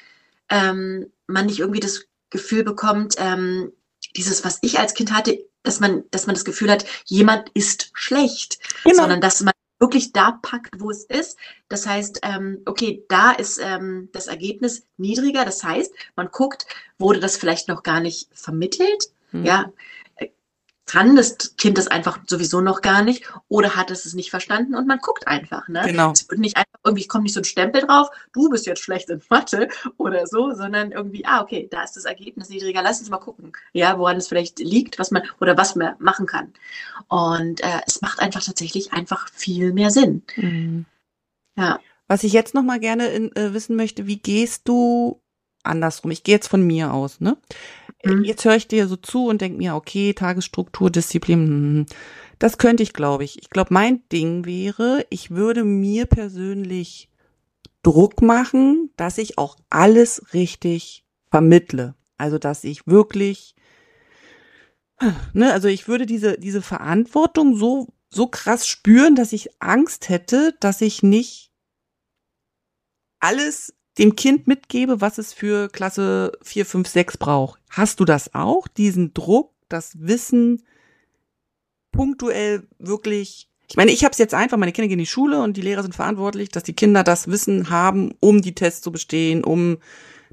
[0.49, 3.73] ähm, man nicht irgendwie das Gefühl bekommt, ähm,
[4.15, 7.91] dieses, was ich als Kind hatte, dass man, dass man das Gefühl hat, jemand ist
[7.93, 8.95] schlecht, genau.
[8.95, 9.53] sondern dass man
[9.84, 11.38] wirklich da packt, wo es ist.
[11.67, 15.43] Das heißt, ähm, okay, da ist ähm, das Ergebnis niedriger.
[15.43, 16.65] Das heißt, man guckt,
[16.97, 19.11] wurde das vielleicht noch gar nicht vermittelt?
[19.34, 19.45] Mhm.
[19.45, 19.73] Ja,
[20.86, 24.75] kann das Kind das einfach sowieso noch gar nicht oder hat es es nicht verstanden
[24.75, 25.67] und man guckt einfach.
[25.67, 25.81] Ne?
[25.86, 26.11] Genau.
[26.11, 29.09] Es wird nicht einfach irgendwie, kommt nicht so ein Stempel drauf, du bist jetzt schlecht
[29.09, 33.09] in Mathe oder so, sondern irgendwie, ah, okay, da ist das Ergebnis niedriger, lass uns
[33.09, 36.53] mal gucken, ja, woran es vielleicht liegt, was man oder was man machen kann.
[37.07, 40.23] Und äh, es macht einfach tatsächlich einfach viel mehr Sinn.
[40.36, 40.86] Mhm.
[41.55, 41.79] Ja.
[42.07, 45.22] Was ich jetzt noch mal gerne in, äh, wissen möchte, wie gehst du
[45.64, 46.11] andersrum?
[46.11, 47.38] Ich gehe jetzt von mir aus, ne?
[48.03, 48.24] Mhm.
[48.24, 51.86] Jetzt höre ich dir so zu und denke mir, okay, Tagesstruktur, Disziplin, hm,
[52.39, 53.41] das könnte ich, glaube ich.
[53.41, 57.09] Ich glaube, mein Ding wäre, ich würde mir persönlich
[57.84, 61.95] Druck machen, dass ich auch alles richtig vermittle.
[62.18, 63.55] Also, dass ich wirklich,
[65.34, 70.55] ne, also ich würde diese, diese Verantwortung so, so krass spüren, dass ich Angst hätte,
[70.59, 71.51] dass ich nicht
[73.20, 77.59] alles dem Kind mitgebe, was es für Klasse 4, 5, 6 braucht.
[77.69, 80.63] Hast du das auch, diesen Druck, das Wissen
[81.91, 85.41] punktuell wirklich Ich meine, ich habe es jetzt einfach, meine Kinder gehen in die Schule
[85.41, 88.91] und die Lehrer sind verantwortlich, dass die Kinder das Wissen haben, um die Tests zu
[88.91, 89.77] bestehen, um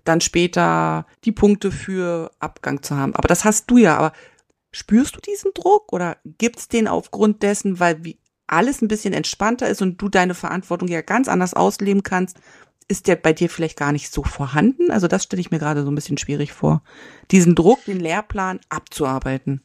[0.05, 3.15] dann später die Punkte für Abgang zu haben.
[3.15, 3.97] Aber das hast du ja.
[3.97, 4.13] Aber
[4.73, 9.69] spürst du diesen Druck oder gibt's den aufgrund dessen, weil wie alles ein bisschen entspannter
[9.69, 12.39] ist und du deine Verantwortung ja ganz anders ausleben kannst,
[12.91, 14.91] ist der bei dir vielleicht gar nicht so vorhanden?
[14.91, 16.83] Also das stelle ich mir gerade so ein bisschen schwierig vor,
[17.31, 19.63] diesen Druck, den Lehrplan abzuarbeiten.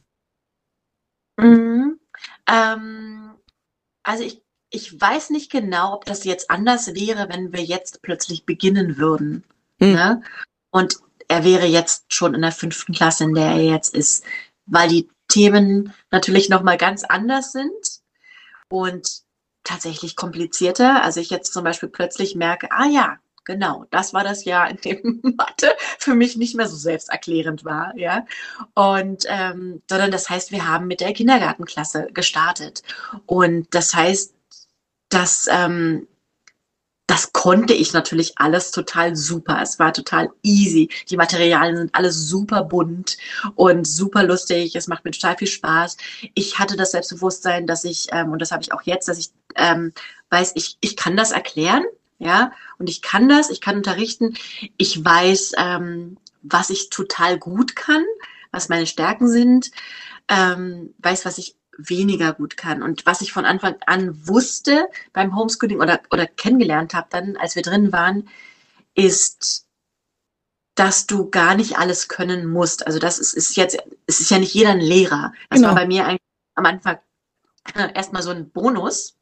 [1.36, 1.98] Mhm.
[2.48, 3.34] Ähm,
[4.04, 8.46] also ich, ich weiß nicht genau, ob das jetzt anders wäre, wenn wir jetzt plötzlich
[8.46, 9.42] beginnen würden.
[9.80, 9.92] Mhm.
[9.92, 10.22] Ne?
[10.70, 14.24] Und er wäre jetzt schon in der fünften Klasse, in der er jetzt ist,
[14.66, 18.00] weil die Themen natürlich nochmal ganz anders sind
[18.68, 19.25] und
[19.66, 21.02] tatsächlich komplizierter.
[21.02, 24.76] Also ich jetzt zum Beispiel plötzlich merke, ah ja, genau, das war das Jahr, in
[24.78, 28.26] dem Mathe für mich nicht mehr so selbsterklärend war, ja.
[28.74, 32.82] Und ähm, sondern das heißt, wir haben mit der Kindergartenklasse gestartet.
[33.26, 34.34] Und das heißt,
[35.08, 36.06] dass ähm,
[37.06, 39.60] das konnte ich natürlich alles total super.
[39.62, 40.90] Es war total easy.
[41.08, 43.16] Die Materialien sind alles super bunt
[43.54, 44.74] und super lustig.
[44.74, 45.96] Es macht mir total viel Spaß.
[46.34, 49.30] Ich hatte das Selbstbewusstsein, dass ich, ähm, und das habe ich auch jetzt, dass ich
[49.54, 49.92] ähm,
[50.30, 51.84] weiß, ich, ich kann das erklären,
[52.18, 54.34] ja, und ich kann das, ich kann unterrichten.
[54.76, 58.04] Ich weiß, ähm, was ich total gut kann,
[58.50, 59.70] was meine Stärken sind,
[60.28, 62.82] ähm, weiß, was ich weniger gut kann.
[62.82, 67.56] Und was ich von Anfang an wusste beim Homeschooling oder, oder kennengelernt habe, dann, als
[67.56, 68.28] wir drin waren,
[68.94, 69.66] ist,
[70.74, 72.86] dass du gar nicht alles können musst.
[72.86, 75.32] Also das ist, ist jetzt, es ist ja nicht jeder ein Lehrer.
[75.50, 75.68] Das genau.
[75.68, 76.20] war bei mir eigentlich
[76.54, 76.98] am Anfang
[77.94, 79.15] erstmal so ein Bonus,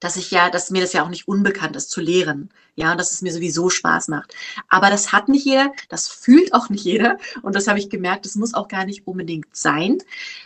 [0.00, 2.98] dass ich ja, dass mir das ja auch nicht unbekannt ist zu lehren, ja, und
[2.98, 4.34] dass es mir sowieso Spaß macht.
[4.68, 8.26] Aber das hat nicht jeder, das fühlt auch nicht jeder, und das habe ich gemerkt,
[8.26, 9.98] das muss auch gar nicht unbedingt sein,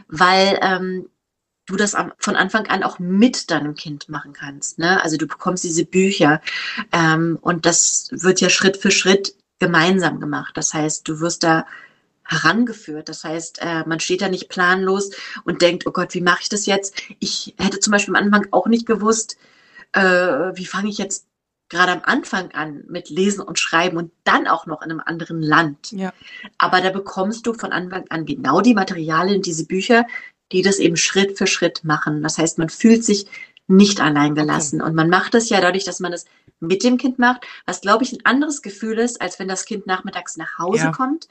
[0.09, 1.09] weil ähm,
[1.66, 4.78] du das am, von Anfang an auch mit deinem Kind machen kannst.
[4.78, 5.03] Ne?
[5.03, 6.40] Also du bekommst diese Bücher
[6.92, 10.57] ähm, und das wird ja Schritt für Schritt gemeinsam gemacht.
[10.57, 11.66] Das heißt, du wirst da
[12.31, 13.09] herangeführt.
[13.09, 15.11] Das heißt, äh, man steht da nicht planlos
[15.45, 16.95] und denkt, oh Gott, wie mache ich das jetzt?
[17.18, 19.37] Ich hätte zum Beispiel am Anfang auch nicht gewusst,
[19.93, 21.26] äh, wie fange ich jetzt
[21.68, 25.43] gerade am Anfang an mit Lesen und Schreiben und dann auch noch in einem anderen
[25.43, 25.93] Land.
[25.93, 26.12] Ja.
[26.59, 30.07] Aber da bekommst du von Anfang an genau die Materialien, diese Bücher,
[30.53, 32.22] die das eben Schritt für Schritt machen.
[32.22, 33.26] Das heißt, man fühlt sich
[33.68, 34.81] nicht allein gelassen.
[34.81, 34.91] Okay.
[34.91, 36.24] Und man macht es ja dadurch, dass man es
[36.59, 39.87] mit dem Kind macht, was, glaube ich, ein anderes Gefühl ist, als wenn das Kind
[39.87, 40.93] nachmittags nach Hause ja.
[40.93, 41.28] kommt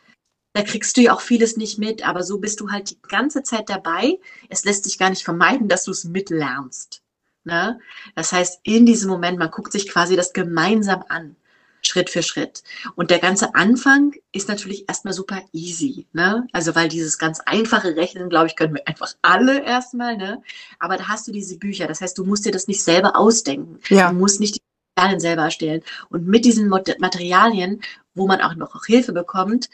[0.59, 3.43] da kriegst du ja auch vieles nicht mit, aber so bist du halt die ganze
[3.43, 4.19] Zeit dabei.
[4.49, 7.01] Es lässt sich gar nicht vermeiden, dass du es mitlernst.
[7.45, 7.79] Ne?
[8.13, 11.37] Das heißt, in diesem Moment, man guckt sich quasi das gemeinsam an,
[11.81, 12.61] Schritt für Schritt.
[12.95, 16.07] Und der ganze Anfang ist natürlich erstmal super easy.
[16.11, 16.45] Ne?
[16.51, 20.17] Also, weil dieses ganz einfache Rechnen, glaube ich, können wir einfach alle erstmal.
[20.17, 20.43] Ne?
[20.79, 21.87] Aber da hast du diese Bücher.
[21.87, 23.79] Das heißt, du musst dir das nicht selber ausdenken.
[23.87, 24.09] Ja.
[24.11, 24.68] Du musst nicht die
[24.99, 25.83] Materialien selber erstellen.
[26.09, 27.81] Und mit diesen Materialien
[28.19, 29.69] wo man auch noch Hilfe bekommt,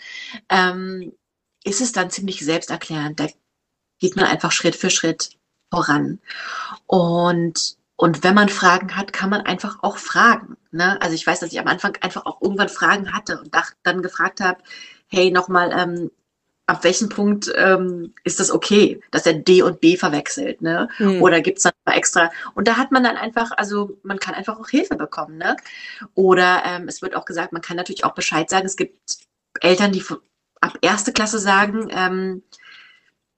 [0.50, 1.12] ähm,
[1.64, 3.20] ist es dann ziemlich selbsterklärend.
[3.20, 3.28] Da
[4.00, 5.32] geht man einfach Schritt für Schritt
[5.72, 6.20] voran.
[6.86, 10.58] Und, und wenn man Fragen hat, kann man einfach auch fragen.
[10.72, 11.02] Ne?
[11.02, 14.42] Also ich weiß, dass ich am Anfang einfach auch irgendwann Fragen hatte und dann gefragt
[14.42, 14.62] habe,
[15.08, 16.12] hey, nochmal, ähm,
[16.68, 20.90] ab welchem Punkt ähm, ist das okay, dass er D und B verwechselt, ne?
[20.98, 21.22] Mhm.
[21.22, 22.32] Oder gibt's dann mal extra?
[22.56, 25.56] Und da hat man dann einfach, also man kann einfach auch Hilfe bekommen, ne?
[26.16, 28.66] Oder ähm, es wird auch gesagt, man kann natürlich auch Bescheid sagen.
[28.66, 28.98] Es gibt
[29.62, 30.04] Eltern, die
[30.62, 32.44] ab erste Klasse sagen, ähm,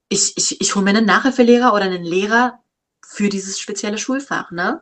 [0.10, 2.60] ich, ich, ich hole mir einen Nachhilfelehrer oder einen Lehrer
[3.06, 4.82] für dieses spezielle Schulfach, ne?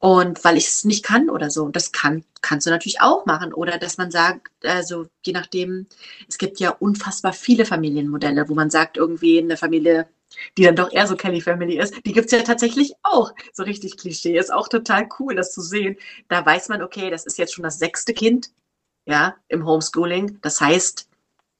[0.00, 1.64] Und weil ich es nicht kann oder so.
[1.64, 3.52] Und das kann, kannst du natürlich auch machen.
[3.52, 5.86] Oder dass man sagt, also je nachdem,
[6.26, 10.08] es gibt ja unfassbar viele Familienmodelle, wo man sagt, irgendwie eine Familie,
[10.56, 13.32] die dann doch eher so Kelly Family ist, die gibt's ja tatsächlich auch.
[13.52, 14.38] So richtig Klischee.
[14.38, 15.96] Ist auch total cool, das zu sehen.
[16.28, 18.50] Da weiß man, okay, das ist jetzt schon das sechste Kind,
[19.04, 20.38] ja, im Homeschooling.
[20.40, 21.10] Das heißt,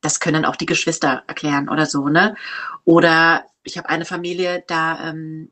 [0.01, 2.37] das können auch die Geschwister erklären oder so, ne?
[2.85, 5.51] Oder ich habe eine Familie, da ähm,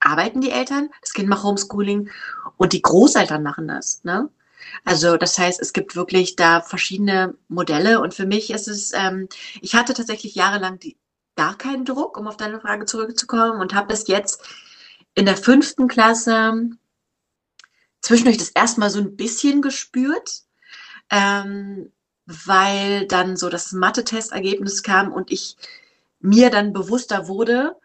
[0.00, 2.10] arbeiten die Eltern, das Kind macht Homeschooling
[2.56, 4.02] und die Großeltern machen das.
[4.04, 4.28] Ne?
[4.84, 9.28] Also das heißt, es gibt wirklich da verschiedene Modelle und für mich ist es, ähm,
[9.60, 10.96] ich hatte tatsächlich jahrelang die,
[11.36, 14.42] gar keinen Druck, um auf deine Frage zurückzukommen und habe es jetzt
[15.14, 16.70] in der fünften Klasse
[18.00, 20.42] zwischendurch das erstmal so ein bisschen gespürt,
[21.10, 21.92] ähm,
[22.26, 25.56] weil dann so das Mathe-Testergebnis kam und ich
[26.20, 27.76] mir dann bewusster wurde,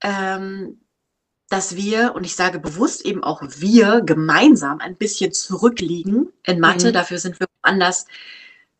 [0.00, 0.81] ähm,
[1.52, 6.88] dass wir, und ich sage bewusst eben auch wir, gemeinsam ein bisschen zurückliegen in Mathe.
[6.88, 6.92] Mhm.
[6.94, 8.06] Dafür sind wir anders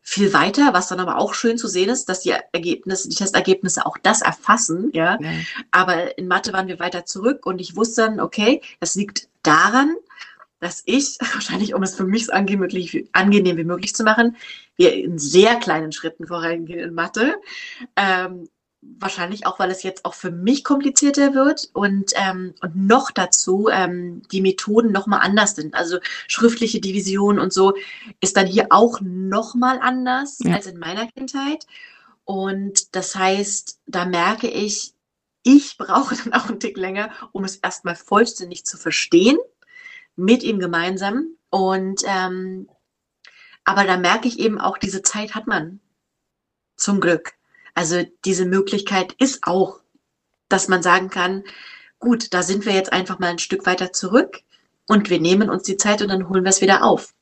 [0.01, 3.85] viel weiter, was dann aber auch schön zu sehen ist, dass die Ergebnisse, die Testergebnisse
[3.85, 5.19] auch das erfassen, ja.
[5.21, 5.31] ja.
[5.69, 9.95] Aber in Mathe waren wir weiter zurück und ich wusste dann, okay, das liegt daran,
[10.59, 14.35] dass ich, wahrscheinlich um es für mich so angenehm wie möglich zu machen,
[14.75, 17.35] wir in sehr kleinen Schritten vorangehen in Mathe.
[17.95, 18.49] Ähm,
[18.99, 23.69] wahrscheinlich auch, weil es jetzt auch für mich komplizierter wird und, ähm, und noch dazu
[23.71, 25.75] ähm, die Methoden nochmal anders sind.
[25.75, 27.73] Also schriftliche Division und so
[28.21, 30.55] ist dann hier auch nochmal anders ja.
[30.55, 31.67] als in meiner Kindheit.
[32.25, 34.93] Und das heißt, da merke ich,
[35.43, 39.37] ich brauche dann auch einen Tick länger, um es erstmal vollständig zu verstehen
[40.15, 41.35] mit ihm gemeinsam.
[41.49, 42.67] Und ähm,
[43.65, 45.79] aber da merke ich eben auch, diese Zeit hat man.
[46.75, 47.33] Zum Glück.
[47.73, 49.79] Also diese Möglichkeit ist auch,
[50.49, 51.43] dass man sagen kann,
[51.99, 54.41] gut, da sind wir jetzt einfach mal ein Stück weiter zurück
[54.87, 57.13] und wir nehmen uns die Zeit und dann holen wir es wieder auf.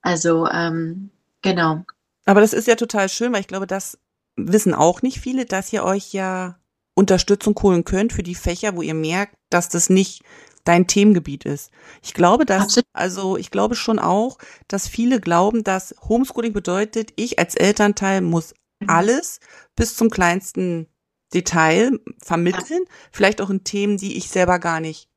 [0.00, 1.10] Also ähm,
[1.42, 1.84] genau.
[2.24, 3.98] Aber das ist ja total schön, weil ich glaube, das
[4.36, 6.58] wissen auch nicht viele, dass ihr euch ja
[6.94, 10.22] Unterstützung holen könnt für die Fächer, wo ihr merkt, dass das nicht
[10.64, 11.70] dein Themengebiet ist.
[12.02, 12.86] Ich glaube, dass, Absolut.
[12.92, 18.54] also ich glaube schon auch, dass viele glauben, dass Homeschooling bedeutet, ich als Elternteil muss.
[18.88, 19.40] Alles
[19.76, 20.86] bis zum kleinsten
[21.32, 25.08] Detail vermitteln, vielleicht auch in Themen, die ich selber gar nicht,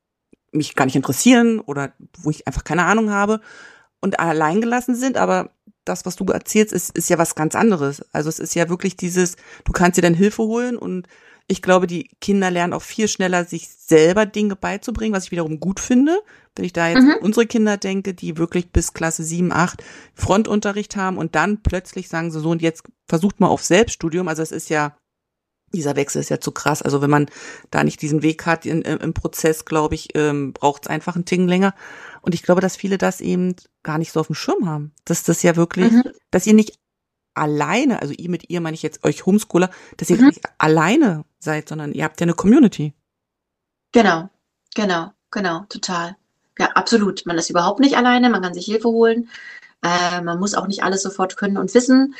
[0.51, 3.41] mich gar nicht interessieren oder wo ich einfach keine Ahnung habe
[3.99, 5.51] und alleingelassen sind, aber
[5.85, 8.01] das, was du erzählst, ist, ist ja was ganz anderes.
[8.11, 11.07] Also es ist ja wirklich dieses, du kannst dir dann Hilfe holen und
[11.47, 15.61] ich glaube, die Kinder lernen auch viel schneller, sich selber Dinge beizubringen, was ich wiederum
[15.61, 16.19] gut finde.
[16.55, 17.11] Wenn ich da jetzt mhm.
[17.11, 19.81] an unsere Kinder denke, die wirklich bis Klasse 7, 8
[20.13, 24.27] Frontunterricht haben und dann plötzlich sagen sie so, und jetzt versucht mal auf Selbststudium.
[24.27, 24.97] Also es ist ja,
[25.73, 26.81] dieser Wechsel ist ja zu krass.
[26.81, 27.27] Also wenn man
[27.71, 31.25] da nicht diesen Weg hat in, im Prozess, glaube ich, ähm, braucht es einfach einen
[31.25, 31.73] Ticken länger.
[32.21, 34.91] Und ich glaube, dass viele das eben gar nicht so auf dem Schirm haben.
[35.05, 36.03] Dass das ja wirklich, mhm.
[36.29, 36.77] dass ihr nicht
[37.35, 40.25] alleine, also ihr mit ihr meine ich jetzt euch Homeschooler, dass ihr mhm.
[40.25, 42.93] nicht alleine seid, sondern ihr habt ja eine Community.
[43.91, 44.29] Genau,
[44.75, 46.15] genau, genau, total.
[46.59, 47.25] Ja, absolut.
[47.25, 49.29] Man ist überhaupt nicht alleine, man kann sich Hilfe holen.
[49.83, 52.15] Äh, man muss auch nicht alles sofort können und wissen.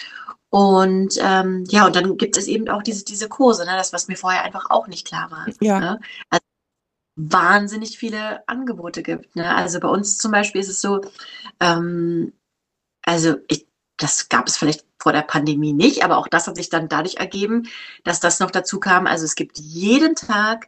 [0.50, 3.72] Und ähm, ja, und dann gibt es eben auch diese, diese Kurse, ne?
[3.76, 5.46] das, was mir vorher einfach auch nicht klar war.
[5.60, 5.80] Ja.
[5.80, 6.00] Ne?
[6.30, 6.44] Also,
[7.18, 9.36] wahnsinnig viele Angebote gibt.
[9.36, 9.54] Ne?
[9.54, 11.02] Also bei uns zum Beispiel ist es so,
[11.60, 12.32] ähm,
[13.02, 13.67] also ich,
[13.98, 17.18] das gab es vielleicht vor der Pandemie nicht, aber auch das hat sich dann dadurch
[17.18, 17.68] ergeben,
[18.04, 19.08] dass das noch dazu kam.
[19.08, 20.68] Also es gibt jeden Tag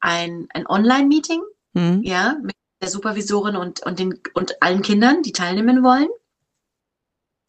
[0.00, 1.42] ein, ein Online-Meeting,
[1.74, 2.02] mhm.
[2.02, 6.08] ja, mit der Supervisorin und, und, den, und allen Kindern, die teilnehmen wollen,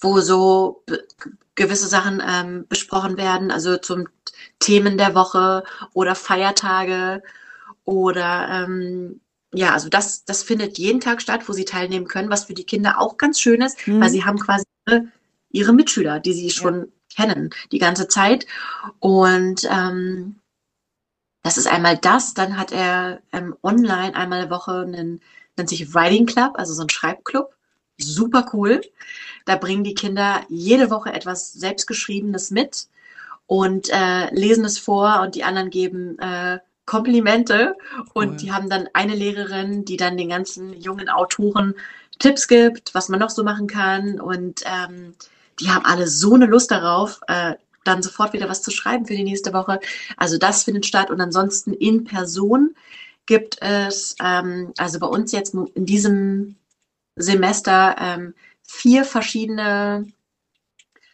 [0.01, 0.83] wo so
[1.55, 4.07] gewisse Sachen ähm, besprochen werden, also zum
[4.59, 5.63] Themen der Woche
[5.93, 7.23] oder Feiertage
[7.85, 9.21] oder ähm,
[9.53, 12.63] ja, also das, das findet jeden Tag statt, wo sie teilnehmen können, was für die
[12.63, 14.01] Kinder auch ganz schön ist, mhm.
[14.01, 15.07] weil sie haben quasi ihre
[15.73, 17.25] Mitschüler, die sie schon ja.
[17.25, 18.45] kennen, die ganze Zeit.
[18.99, 20.35] Und ähm,
[21.43, 25.21] das ist einmal das, dann hat er ähm, online einmal eine Woche einen,
[25.57, 27.55] nennt sich Writing Club, also so ein Schreibclub.
[27.97, 28.81] Super cool.
[29.45, 32.87] Da bringen die Kinder jede Woche etwas Selbstgeschriebenes mit
[33.47, 37.75] und äh, lesen es vor und die anderen geben äh, Komplimente
[38.13, 38.37] und cool.
[38.37, 41.75] die haben dann eine Lehrerin, die dann den ganzen jungen Autoren
[42.19, 45.15] Tipps gibt, was man noch so machen kann und ähm,
[45.61, 49.15] die haben alle so eine Lust darauf, äh, dann sofort wieder was zu schreiben für
[49.15, 49.79] die nächste Woche.
[50.17, 52.75] Also das findet statt und ansonsten in Person
[53.25, 56.55] gibt es, ähm, also bei uns jetzt in diesem
[57.15, 58.33] Semester ähm,
[58.63, 60.07] vier verschiedene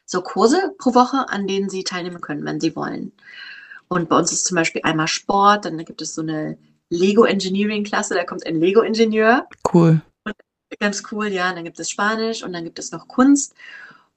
[0.06, 3.12] so Kurse pro Woche, an denen Sie teilnehmen können, wenn Sie wollen.
[3.90, 6.58] Und bei uns ist zum Beispiel einmal Sport, dann gibt es so eine
[6.90, 9.48] Lego Engineering Klasse, da kommt ein Lego Ingenieur.
[9.74, 10.02] Cool.
[10.24, 10.36] Und
[10.80, 11.50] ganz cool, ja.
[11.50, 13.54] Und dann gibt es Spanisch und dann gibt es noch Kunst.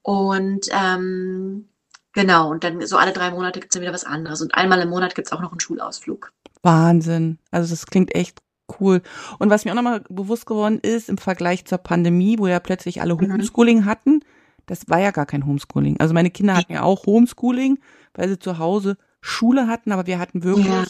[0.03, 1.69] Und ähm,
[2.13, 4.41] genau, und dann so alle drei Monate gibt es dann wieder was anderes.
[4.41, 6.31] Und einmal im Monat gibt es auch noch einen Schulausflug.
[6.63, 7.39] Wahnsinn.
[7.51, 8.41] Also das klingt echt
[8.79, 9.01] cool.
[9.39, 13.01] Und was mir auch nochmal bewusst geworden ist, im Vergleich zur Pandemie, wo ja plötzlich
[13.01, 13.33] alle mhm.
[13.33, 13.85] Homeschooling mhm.
[13.85, 14.21] hatten,
[14.65, 15.99] das war ja gar kein Homeschooling.
[15.99, 17.79] Also meine Kinder hatten ja auch Homeschooling,
[18.13, 20.85] weil sie zu Hause Schule hatten, aber wir hatten wirklich, ja.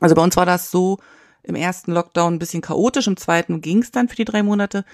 [0.00, 0.98] also bei uns war das so
[1.42, 4.84] im ersten Lockdown ein bisschen chaotisch, im zweiten ging es dann für die drei Monate,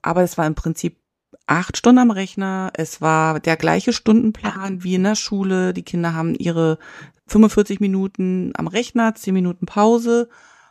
[0.00, 0.98] aber es war im Prinzip
[1.48, 2.70] acht Stunden am Rechner.
[2.74, 5.72] Es war der gleiche Stundenplan wie in der Schule.
[5.72, 6.78] Die Kinder haben ihre
[7.26, 10.28] 45 Minuten am Rechner, 10 Minuten Pause.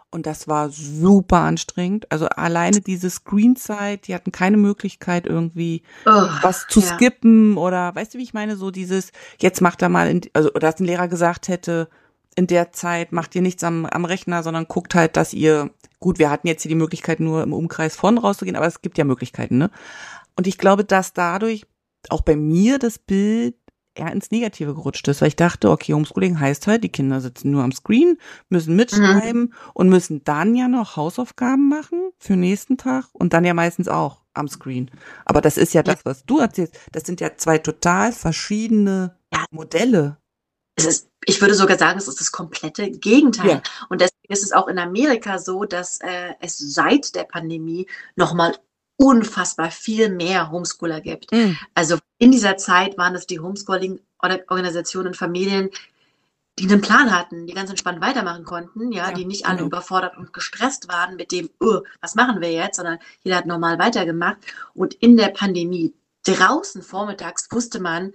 [0.09, 2.09] Und das war super anstrengend.
[2.11, 6.85] Also alleine diese Screenzeit, die hatten keine Möglichkeit irgendwie oh, was zu ja.
[6.85, 8.55] skippen oder weißt du, wie ich meine?
[8.55, 11.89] So dieses, jetzt macht er mal, in, also dass ein Lehrer gesagt hätte,
[12.35, 16.19] in der Zeit macht ihr nichts am, am Rechner, sondern guckt halt, dass ihr, gut,
[16.19, 19.03] wir hatten jetzt hier die Möglichkeit, nur im Umkreis von rauszugehen, aber es gibt ja
[19.03, 19.71] Möglichkeiten, ne?
[20.37, 21.65] Und ich glaube, dass dadurch
[22.09, 23.55] auch bei mir das Bild
[23.95, 27.51] eher ins Negative gerutscht ist, weil ich dachte, okay, Homeschooling heißt halt, die Kinder sitzen
[27.51, 28.17] nur am Screen,
[28.49, 29.53] müssen mitschreiben mhm.
[29.73, 34.21] und müssen dann ja noch Hausaufgaben machen für nächsten Tag und dann ja meistens auch
[34.33, 34.91] am Screen.
[35.25, 36.77] Aber das ist ja das, was du erzählst.
[36.91, 39.45] Das sind ja zwei total verschiedene ja.
[39.49, 40.17] Modelle.
[40.75, 43.49] Es ist, ich würde sogar sagen, es ist das komplette Gegenteil.
[43.49, 43.61] Ja.
[43.89, 48.55] Und deswegen ist es auch in Amerika so, dass äh, es seit der Pandemie nochmal
[48.97, 51.31] unfassbar viel mehr Homeschooler gibt.
[51.31, 51.57] Mhm.
[51.75, 55.69] Also in dieser Zeit waren es die Homeschooling-Organisationen und Familien,
[56.59, 59.67] die einen Plan hatten, die ganz entspannt weitermachen konnten, ja, ja die nicht alle genau.
[59.67, 63.77] überfordert und gestresst waren mit dem, oh, was machen wir jetzt, sondern jeder hat normal
[63.77, 64.37] weitergemacht.
[64.73, 65.93] Und in der Pandemie
[66.23, 68.13] draußen vormittags wusste man,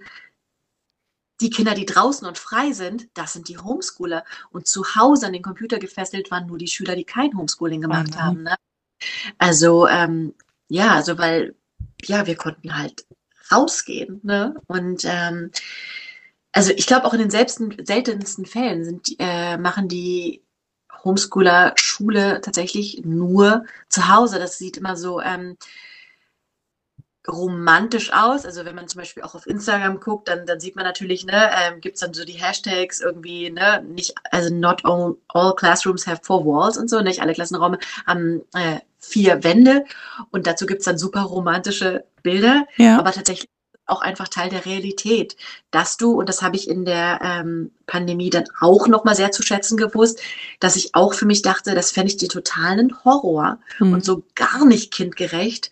[1.39, 4.23] die Kinder, die draußen und frei sind, das sind die Homeschooler.
[4.51, 8.11] Und zu Hause an den Computer gefesselt waren nur die Schüler, die kein Homeschooling gemacht
[8.11, 8.21] mhm.
[8.21, 8.43] haben.
[8.43, 8.55] Ne?
[9.37, 10.33] Also ähm,
[10.73, 11.55] ja, also weil,
[12.03, 13.05] ja, wir konnten halt
[13.51, 14.19] rausgehen.
[14.23, 14.55] Ne?
[14.65, 15.51] Und ähm,
[16.51, 20.43] also ich glaube auch in den selbsten, seltensten Fällen sind, äh, machen die
[21.03, 24.39] Homeschooler Schule tatsächlich nur zu Hause.
[24.39, 25.57] Das sieht immer so ähm,
[27.27, 28.43] romantisch aus.
[28.43, 31.51] Also wenn man zum Beispiel auch auf Instagram guckt, dann, dann sieht man natürlich, ne,
[31.55, 36.07] ähm, gibt es dann so die Hashtags irgendwie, ne, nicht, also not all, all classrooms
[36.07, 39.85] have four walls und so, nicht alle Klassenräume haben äh, vier Wände
[40.31, 42.97] und dazu gibt es dann super romantische Bilder, ja.
[42.97, 43.49] aber tatsächlich
[43.85, 45.35] auch einfach Teil der Realität,
[45.69, 49.43] dass du, und das habe ich in der ähm, Pandemie dann auch nochmal sehr zu
[49.43, 50.21] schätzen gewusst,
[50.61, 53.93] dass ich auch für mich dachte, das fände ich die totalen Horror mhm.
[53.93, 55.69] und so gar nicht kindgerecht,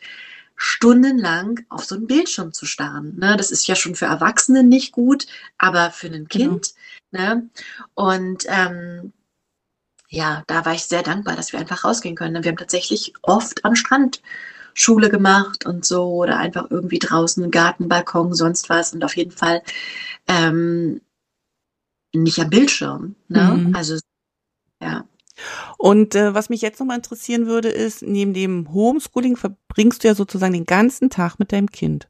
[0.58, 3.18] stundenlang auf so einen Bildschirm zu starren.
[3.18, 3.38] Ne?
[3.38, 5.26] Das ist ja schon für Erwachsene nicht gut,
[5.58, 6.28] aber für ein genau.
[6.28, 6.74] Kind.
[7.12, 7.24] Genau.
[7.24, 7.50] Ne?
[7.96, 9.14] Und ähm,
[10.12, 12.44] ja, da war ich sehr dankbar, dass wir einfach rausgehen können.
[12.44, 14.22] Wir haben tatsächlich oft am Strand
[14.74, 19.32] Schule gemacht und so oder einfach irgendwie draußen Garten, Balkon, sonst was und auf jeden
[19.32, 19.62] Fall
[20.28, 21.02] ähm,
[22.14, 23.16] nicht am Bildschirm.
[23.30, 23.64] Ne?
[23.68, 23.76] Mhm.
[23.76, 23.98] Also
[24.82, 25.06] ja.
[25.78, 30.16] Und äh, was mich jetzt nochmal interessieren würde, ist, neben dem Homeschooling verbringst du ja
[30.16, 32.10] sozusagen den ganzen Tag mit deinem Kind.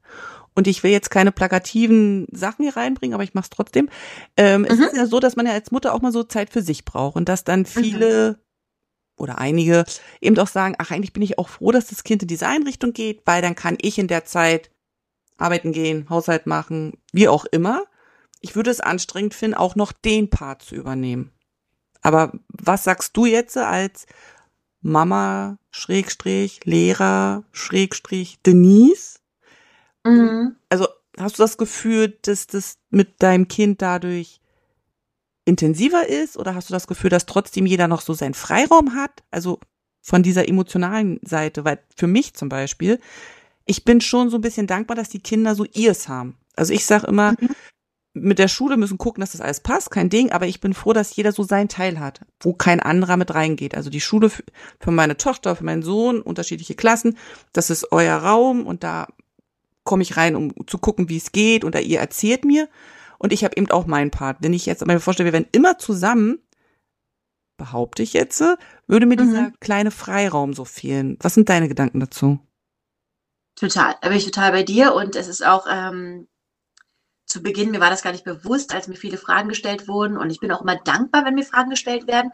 [0.54, 3.89] Und ich will jetzt keine plakativen Sachen hier reinbringen, aber ich mache es trotzdem.
[4.36, 4.68] Ähm, mhm.
[4.68, 6.84] Es ist ja so, dass man ja als Mutter auch mal so Zeit für sich
[6.84, 7.66] braucht und dass dann mhm.
[7.66, 8.38] viele mhm.
[9.16, 9.86] oder einige
[10.20, 12.91] eben auch sagen, ach, eigentlich bin ich auch froh, dass das Kind in diese Einrichtung
[12.91, 14.72] geht, weil dann kann ich in der Zeit
[15.38, 17.84] arbeiten gehen, Haushalt machen, wie auch immer.
[18.41, 21.32] Ich würde es anstrengend finden, auch noch den Part zu übernehmen.
[22.02, 24.06] Aber was sagst du jetzt als
[24.82, 29.20] Mama, Schrägstrich, Lehrer, Schrägstrich, Denise?
[30.06, 30.56] Mhm.
[30.70, 30.88] Also
[31.18, 34.41] hast du das Gefühl, dass das mit deinem Kind dadurch
[35.45, 39.24] intensiver ist oder hast du das Gefühl, dass trotzdem jeder noch so seinen Freiraum hat?
[39.32, 39.60] Also
[40.02, 42.99] von dieser emotionalen Seite, weil für mich zum Beispiel,
[43.66, 46.38] ich bin schon so ein bisschen dankbar, dass die Kinder so ihrs haben.
[46.56, 47.49] Also ich sage immer, mhm
[48.14, 50.93] mit der Schule müssen gucken, dass das alles passt, kein Ding, aber ich bin froh,
[50.93, 53.76] dass jeder so seinen Teil hat, wo kein anderer mit reingeht.
[53.76, 54.43] Also die Schule für,
[54.80, 57.18] für meine Tochter, für meinen Sohn, unterschiedliche Klassen,
[57.54, 59.08] das ist euer Raum und da
[59.84, 62.69] komme ich rein, um zu gucken, wie es geht und da ihr erzählt mir
[63.17, 64.38] und ich habe eben auch meinen Part.
[64.41, 66.39] Wenn ich jetzt mir vorstelle, wir wären immer zusammen,
[67.57, 68.43] behaupte ich jetzt,
[68.88, 69.27] würde mir mhm.
[69.27, 71.17] dieser kleine Freiraum so fehlen.
[71.21, 72.39] Was sind deine Gedanken dazu?
[73.55, 76.27] Total, da bin ich total bei dir und es ist auch ähm,
[77.32, 80.17] zu Beginn, mir war das gar nicht bewusst, als mir viele Fragen gestellt wurden.
[80.17, 82.32] Und ich bin auch immer dankbar, wenn mir Fragen gestellt werden.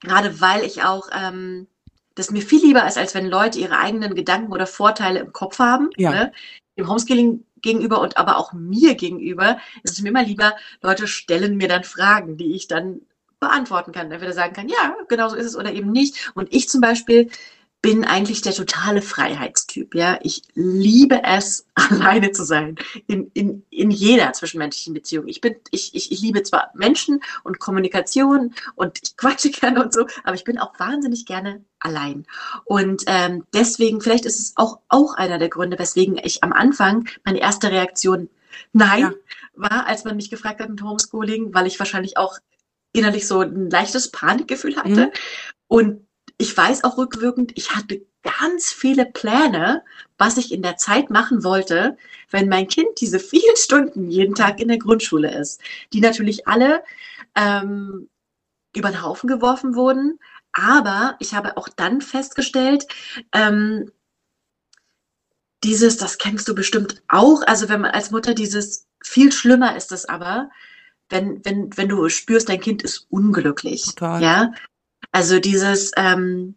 [0.00, 1.66] Gerade weil ich auch, ähm,
[2.14, 5.58] das mir viel lieber ist, als wenn Leute ihre eigenen Gedanken oder Vorteile im Kopf
[5.58, 5.90] haben.
[5.96, 6.10] Ja.
[6.10, 6.32] Ne?
[6.78, 11.56] Dem Homeschooling gegenüber und aber auch mir gegenüber ist es mir immer lieber, Leute stellen
[11.56, 13.00] mir dann Fragen, die ich dann
[13.40, 14.10] beantworten kann.
[14.10, 16.30] Entweder sagen kann, ja, genau so ist es oder eben nicht.
[16.34, 17.30] Und ich zum Beispiel
[17.80, 19.94] bin eigentlich der totale Freiheitstyp.
[19.94, 22.76] Ja, ich liebe es, alleine zu sein
[23.06, 25.28] in, in, in jeder zwischenmenschlichen Beziehung.
[25.28, 29.92] Ich bin, ich, ich, ich liebe zwar Menschen und Kommunikation und ich quatsche gerne und
[29.94, 32.26] so, aber ich bin auch wahnsinnig gerne allein.
[32.64, 37.08] Und ähm, deswegen, vielleicht ist es auch auch einer der Gründe, weswegen ich am Anfang
[37.24, 38.28] meine erste Reaktion
[38.72, 39.12] Nein ja.
[39.54, 42.38] war, als man mich gefragt hat mit Homeschooling, weil ich wahrscheinlich auch
[42.92, 45.06] innerlich so ein leichtes Panikgefühl hatte.
[45.06, 45.10] Mhm.
[45.68, 46.07] Und
[46.38, 49.84] ich weiß auch rückwirkend, ich hatte ganz viele Pläne,
[50.16, 51.96] was ich in der Zeit machen wollte,
[52.30, 55.60] wenn mein Kind diese vielen Stunden jeden Tag in der Grundschule ist,
[55.92, 56.82] die natürlich alle
[57.34, 58.08] ähm,
[58.74, 60.20] über den Haufen geworfen wurden.
[60.52, 62.86] Aber ich habe auch dann festgestellt,
[63.32, 63.90] ähm,
[65.64, 69.90] dieses, das kennst du bestimmt auch, also wenn man als Mutter dieses, viel schlimmer ist
[69.90, 70.50] es aber,
[71.08, 73.84] wenn, wenn, wenn du spürst, dein Kind ist unglücklich.
[73.86, 74.22] Total.
[74.22, 74.52] Ja,
[75.12, 76.54] also dieses, ähm,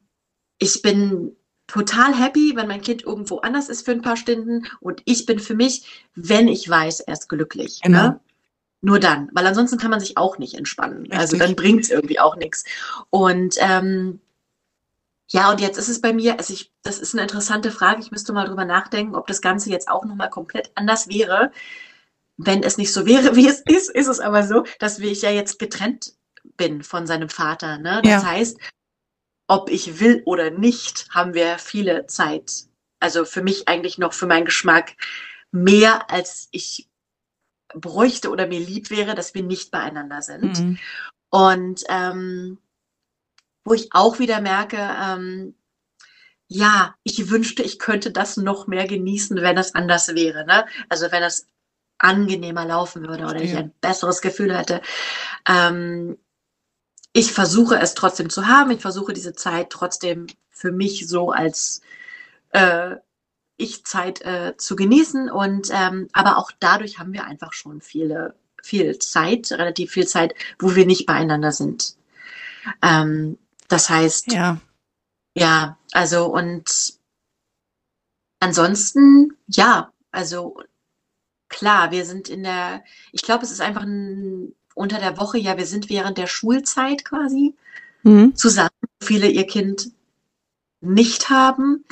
[0.59, 1.35] ich bin
[1.67, 5.39] total happy, wenn mein Kind irgendwo anders ist für ein paar Stunden und ich bin
[5.39, 7.79] für mich, wenn ich weiß, er ist glücklich.
[7.81, 8.03] Genau.
[8.03, 8.19] Ne?
[8.81, 11.01] Nur dann, weil ansonsten kann man sich auch nicht entspannen.
[11.01, 11.19] Richtig.
[11.19, 12.63] Also dann bringt es irgendwie auch nichts.
[13.09, 14.19] Und ähm,
[15.27, 18.01] ja, und jetzt ist es bei mir, also ich, das ist eine interessante Frage.
[18.01, 21.51] Ich müsste mal drüber nachdenken, ob das Ganze jetzt auch nochmal komplett anders wäre.
[22.37, 25.29] Wenn es nicht so wäre, wie es ist, ist es aber so, dass ich ja
[25.29, 26.15] jetzt getrennt
[26.61, 27.79] bin von seinem Vater.
[27.79, 28.01] Ne?
[28.03, 28.29] Das Ja.
[28.29, 28.59] heißt,
[29.47, 32.65] ob ich will oder nicht, haben wir viele Zeit.
[32.99, 34.95] Also für mich eigentlich noch für meinen Geschmack
[35.51, 36.87] mehr, als ich
[37.73, 40.59] bräuchte oder mir lieb wäre, dass wir nicht beieinander sind.
[40.59, 40.77] Mhm.
[41.31, 42.59] Und ähm,
[43.63, 45.55] wo ich auch wieder merke, ähm,
[46.47, 50.45] ja, ich wünschte, ich könnte das noch mehr genießen, wenn es anders wäre.
[50.45, 50.67] Ne?
[50.89, 51.47] Also wenn es
[51.97, 54.81] angenehmer laufen würde oder ich ein besseres Gefühl hätte.
[55.47, 56.17] Ähm,
[57.13, 58.71] ich versuche es trotzdem zu haben.
[58.71, 61.81] Ich versuche diese Zeit trotzdem für mich so als
[62.51, 62.95] äh,
[63.57, 65.29] Ich-Zeit äh, zu genießen.
[65.29, 70.33] Und ähm, aber auch dadurch haben wir einfach schon viele, viel Zeit, relativ viel Zeit,
[70.59, 71.95] wo wir nicht beieinander sind.
[72.81, 73.37] Ähm,
[73.67, 74.59] das heißt, Ja.
[75.35, 76.93] ja, also und
[78.39, 80.59] ansonsten, ja, also
[81.49, 85.57] klar, wir sind in der, ich glaube, es ist einfach ein, unter der Woche, ja,
[85.57, 87.53] wir sind während der Schulzeit quasi
[88.03, 88.35] Mhm.
[88.35, 88.69] zusammen,
[89.01, 89.91] viele ihr Kind
[90.81, 91.85] nicht haben.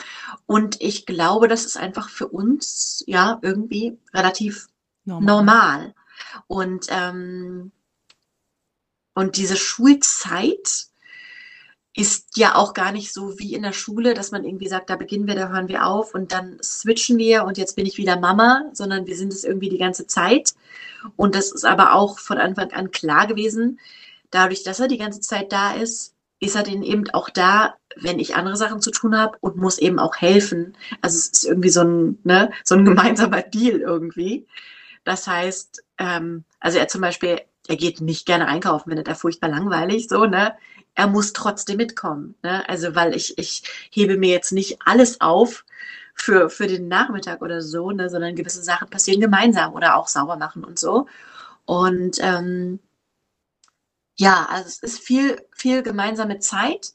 [0.48, 4.68] Und ich glaube, das ist einfach für uns, ja, irgendwie relativ
[5.06, 5.94] normal.
[6.48, 7.72] Und, ähm,
[9.14, 10.89] und diese Schulzeit
[11.96, 14.96] ist ja auch gar nicht so wie in der Schule, dass man irgendwie sagt, da
[14.96, 18.20] beginnen wir, da hören wir auf und dann switchen wir und jetzt bin ich wieder
[18.20, 20.54] Mama, sondern wir sind es irgendwie die ganze Zeit.
[21.16, 23.80] Und das ist aber auch von Anfang an klar gewesen.
[24.32, 28.20] Dadurch, dass er die ganze Zeit da ist, ist er denn eben auch da, wenn
[28.20, 30.78] ich andere Sachen zu tun habe und muss eben auch helfen.
[31.02, 34.48] Also es ist irgendwie so ein, ne, so ein gemeinsamer Deal irgendwie.
[35.04, 39.50] Das heißt, ähm, also er zum Beispiel, er geht nicht gerne einkaufen, findet er furchtbar
[39.50, 40.56] langweilig, so, ne?
[41.00, 42.68] Er muss trotzdem mitkommen, ne?
[42.68, 45.64] Also, weil ich, ich hebe mir jetzt nicht alles auf
[46.14, 48.10] für, für den Nachmittag oder so, ne?
[48.10, 51.08] Sondern gewisse Sachen passieren gemeinsam oder auch sauber machen und so.
[51.66, 52.80] Und ähm,
[54.18, 56.92] ja, also es ist viel, viel gemeinsame Zeit,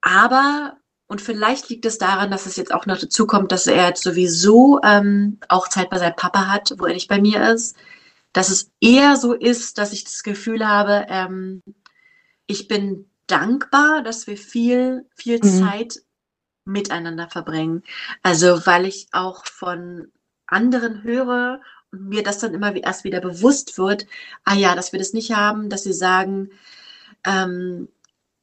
[0.00, 0.76] aber
[1.08, 4.04] und vielleicht liegt es daran, dass es jetzt auch noch dazu kommt, dass er jetzt
[4.04, 7.76] sowieso ähm, auch Zeit bei seinem Papa hat, wo er nicht bei mir ist.
[8.32, 11.62] Dass es eher so ist, dass ich das Gefühl habe, ähm,
[12.46, 15.60] ich bin dankbar, dass wir viel, viel Mhm.
[15.60, 16.02] Zeit
[16.64, 17.82] miteinander verbringen.
[18.22, 20.10] Also weil ich auch von
[20.46, 21.60] anderen höre
[21.92, 24.06] und mir das dann immer erst wieder bewusst wird,
[24.44, 26.50] ah ja, dass wir das nicht haben, dass sie sagen,
[27.24, 27.88] ähm,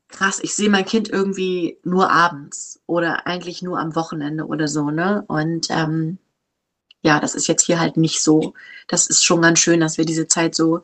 [0.10, 4.91] krass, ich sehe mein Kind irgendwie nur abends oder eigentlich nur am Wochenende oder so,
[4.91, 5.24] ne?
[5.28, 6.18] Und ähm,
[7.02, 8.54] ja, das ist jetzt hier halt nicht so.
[8.88, 10.84] Das ist schon ganz schön, dass wir diese Zeit so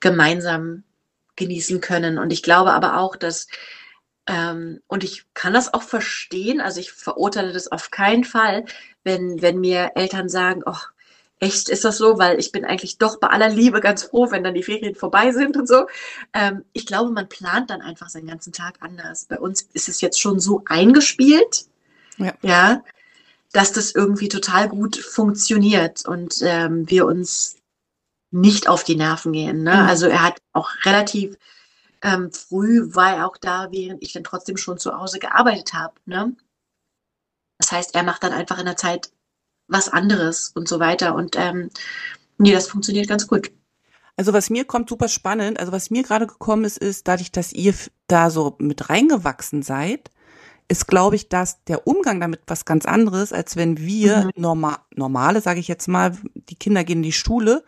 [0.00, 0.84] gemeinsam
[1.36, 2.18] genießen können.
[2.18, 3.46] Und ich glaube aber auch, dass,
[4.26, 8.64] ähm, und ich kann das auch verstehen, also ich verurteile das auf keinen Fall,
[9.04, 10.76] wenn, wenn mir Eltern sagen, oh,
[11.40, 14.44] echt ist das so, weil ich bin eigentlich doch bei aller Liebe ganz froh, wenn
[14.44, 15.86] dann die Ferien vorbei sind und so.
[16.32, 19.24] Ähm, ich glaube, man plant dann einfach seinen ganzen Tag anders.
[19.24, 21.66] Bei uns ist es jetzt schon so eingespielt,
[22.16, 22.34] Ja.
[22.42, 22.84] ja,
[23.52, 27.56] dass das irgendwie total gut funktioniert und ähm, wir uns
[28.32, 29.62] nicht auf die Nerven gehen.
[29.62, 29.74] Ne?
[29.74, 29.88] Mhm.
[29.88, 31.36] Also er hat auch relativ
[32.02, 35.94] ähm, früh war er auch da, während ich dann trotzdem schon zu Hause gearbeitet habe.
[36.04, 36.34] Ne?
[37.58, 39.12] Das heißt, er macht dann einfach in der Zeit
[39.68, 41.14] was anderes und so weiter.
[41.14, 41.70] Und ähm,
[42.38, 43.52] nee, das funktioniert ganz gut.
[44.16, 47.52] Also was mir kommt super spannend, also was mir gerade gekommen ist, ist, dadurch, dass
[47.52, 47.74] ihr
[48.08, 50.10] da so mit reingewachsen seid,
[50.68, 54.30] ist, glaube ich, dass der Umgang damit was ganz anderes, als wenn wir Mhm.
[54.36, 57.64] normal, normale, sage ich jetzt mal, die Kinder gehen in die Schule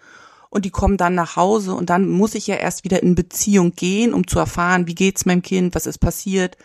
[0.55, 3.73] und die kommen dann nach Hause und dann muss ich ja erst wieder in Beziehung
[3.73, 6.57] gehen, um zu erfahren, wie geht's meinem Kind, was ist passiert.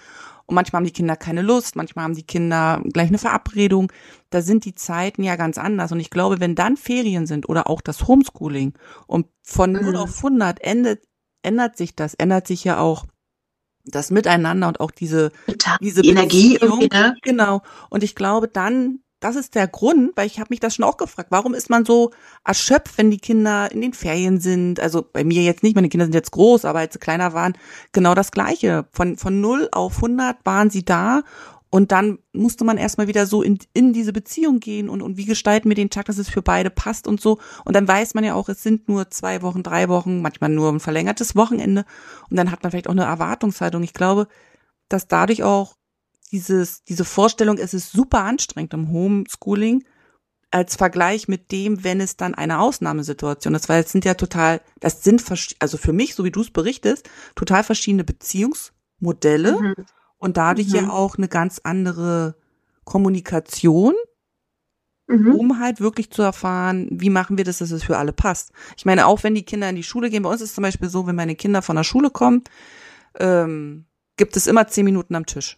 [0.46, 3.92] Und manchmal haben die Kinder keine Lust, manchmal haben die Kinder gleich eine Verabredung.
[4.32, 5.92] Da sind die Zeiten ja ganz anders.
[5.92, 8.74] Und ich glaube, wenn dann Ferien sind oder auch das Homeschooling
[9.08, 9.96] und von 0 Mhm.
[9.96, 11.04] auf 100 endet,
[11.44, 13.06] ändert sich das, ändert sich ja auch
[13.86, 15.78] das Miteinander und auch diese, Total.
[15.82, 16.82] diese Die Energie Beziehung.
[16.82, 17.16] irgendwie, ne?
[17.22, 17.62] Genau.
[17.90, 20.98] Und ich glaube dann, das ist der Grund, weil ich habe mich das schon auch
[20.98, 22.12] gefragt, warum ist man so
[22.46, 24.80] erschöpft, wenn die Kinder in den Ferien sind?
[24.80, 27.58] Also bei mir jetzt nicht, meine Kinder sind jetzt groß, aber als sie kleiner waren,
[27.92, 28.88] genau das Gleiche.
[28.92, 31.24] Von, von 0 auf 100 waren sie da
[31.72, 35.26] und dann musste man erstmal wieder so in, in diese Beziehung gehen und, und wie
[35.26, 37.38] gestalten wir den Tag, dass es für beide passt und so.
[37.64, 40.72] Und dann weiß man ja auch, es sind nur zwei Wochen, drei Wochen, manchmal nur
[40.72, 41.86] ein verlängertes Wochenende.
[42.30, 43.84] Und dann hat man vielleicht auch eine Erwartungshaltung.
[43.84, 44.28] Ich glaube,
[44.88, 45.76] dass dadurch auch
[46.32, 49.84] dieses, diese Vorstellung, es ist super anstrengend im Homeschooling
[50.52, 54.62] als Vergleich mit dem, wenn es dann eine Ausnahmesituation ist, weil es sind ja total,
[54.80, 55.24] das sind,
[55.60, 59.76] also für mich, so wie du es berichtest, total verschiedene Beziehungsmodelle mhm.
[60.18, 60.76] und dadurch mhm.
[60.76, 62.36] ja auch eine ganz andere
[62.84, 63.94] Kommunikation,
[65.08, 65.36] mhm.
[65.36, 68.52] um halt wirklich zu erfahren, wie machen wir das, dass es für alle passt.
[68.76, 70.64] Ich meine, auch wenn die Kinder in die Schule gehen, bei uns ist es zum
[70.64, 72.44] Beispiel so, wenn meine Kinder von der Schule kommen,
[73.20, 73.86] ähm,
[74.18, 75.58] gibt es immer zehn Minuten am Tisch.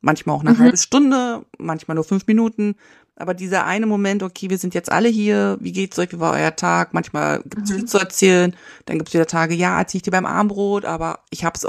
[0.00, 0.58] Manchmal auch eine mhm.
[0.58, 2.76] halbe Stunde, manchmal nur fünf Minuten.
[3.16, 6.32] Aber dieser eine Moment, okay, wir sind jetzt alle hier, wie geht's euch, wie war
[6.32, 6.94] euer Tag?
[6.94, 7.74] Manchmal gibt's mhm.
[7.74, 8.56] viel zu erzählen.
[8.86, 11.66] Dann gibt's wieder Tage, ja, erzähl ich dir beim Armbrot, aber ich habe es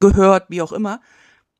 [0.00, 1.00] gehört, wie auch immer.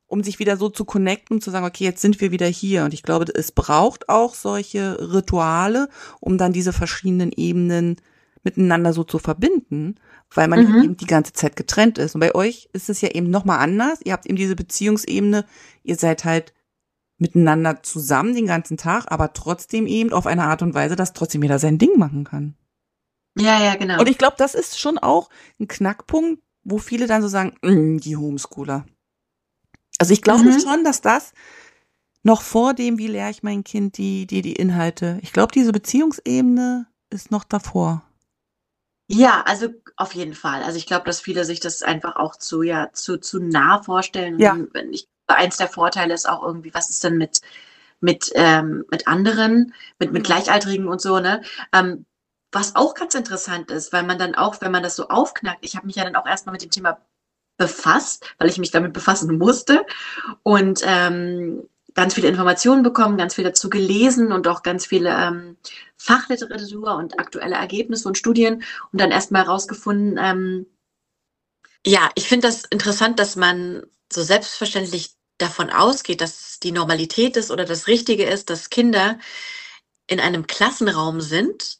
[0.08, 2.84] Um sich wieder so zu connecten, zu sagen, okay, jetzt sind wir wieder hier.
[2.84, 5.88] Und ich glaube, es braucht auch solche Rituale,
[6.20, 7.96] um dann diese verschiedenen Ebenen
[8.42, 9.94] miteinander so zu verbinden
[10.34, 10.82] weil man mhm.
[10.82, 12.14] eben die ganze Zeit getrennt ist.
[12.14, 14.00] Und bei euch ist es ja eben nochmal anders.
[14.04, 15.44] Ihr habt eben diese Beziehungsebene,
[15.82, 16.52] ihr seid halt
[17.18, 21.42] miteinander zusammen den ganzen Tag, aber trotzdem eben auf eine Art und Weise, dass trotzdem
[21.42, 22.56] jeder sein Ding machen kann.
[23.38, 24.00] Ja, ja, genau.
[24.00, 25.30] Und ich glaube, das ist schon auch
[25.60, 28.86] ein Knackpunkt, wo viele dann so sagen, mm, die Homeschooler.
[29.98, 30.60] Also ich glaube mhm.
[30.60, 31.32] schon, dass das
[32.22, 35.72] noch vor dem, wie lehre ich mein Kind die, die, die Inhalte, ich glaube, diese
[35.72, 38.02] Beziehungsebene ist noch davor.
[39.12, 40.62] Ja, also auf jeden Fall.
[40.62, 44.38] Also ich glaube, dass viele sich das einfach auch zu, ja, zu, zu nah vorstellen.
[44.38, 44.56] Ja.
[44.90, 47.42] Ich, eins der Vorteile ist auch irgendwie, was ist denn mit,
[48.00, 50.26] mit, ähm, mit anderen, mit, mit mhm.
[50.26, 51.42] Gleichaltrigen und so, ne?
[51.72, 52.06] Ähm,
[52.52, 55.76] was auch ganz interessant ist, weil man dann auch, wenn man das so aufknackt, ich
[55.76, 56.98] habe mich ja dann auch erstmal mit dem Thema
[57.56, 59.86] befasst, weil ich mich damit befassen musste.
[60.42, 65.56] Und ähm, ganz viele Informationen bekommen, ganz viel dazu gelesen und auch ganz viele ähm,
[66.02, 70.66] Fachliteratur und aktuelle Ergebnisse und Studien und dann erstmal herausgefunden, ähm,
[71.86, 73.82] ja, ich finde das interessant, dass man
[74.12, 79.18] so selbstverständlich davon ausgeht, dass die Normalität ist oder das Richtige ist, dass Kinder
[80.06, 81.78] in einem Klassenraum sind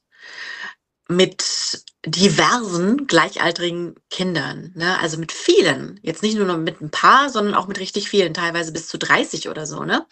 [1.16, 4.98] mit diversen gleichaltrigen Kindern, ne?
[4.98, 8.72] also mit vielen, jetzt nicht nur mit ein paar, sondern auch mit richtig vielen, teilweise
[8.72, 10.04] bis zu 30 oder so, ne?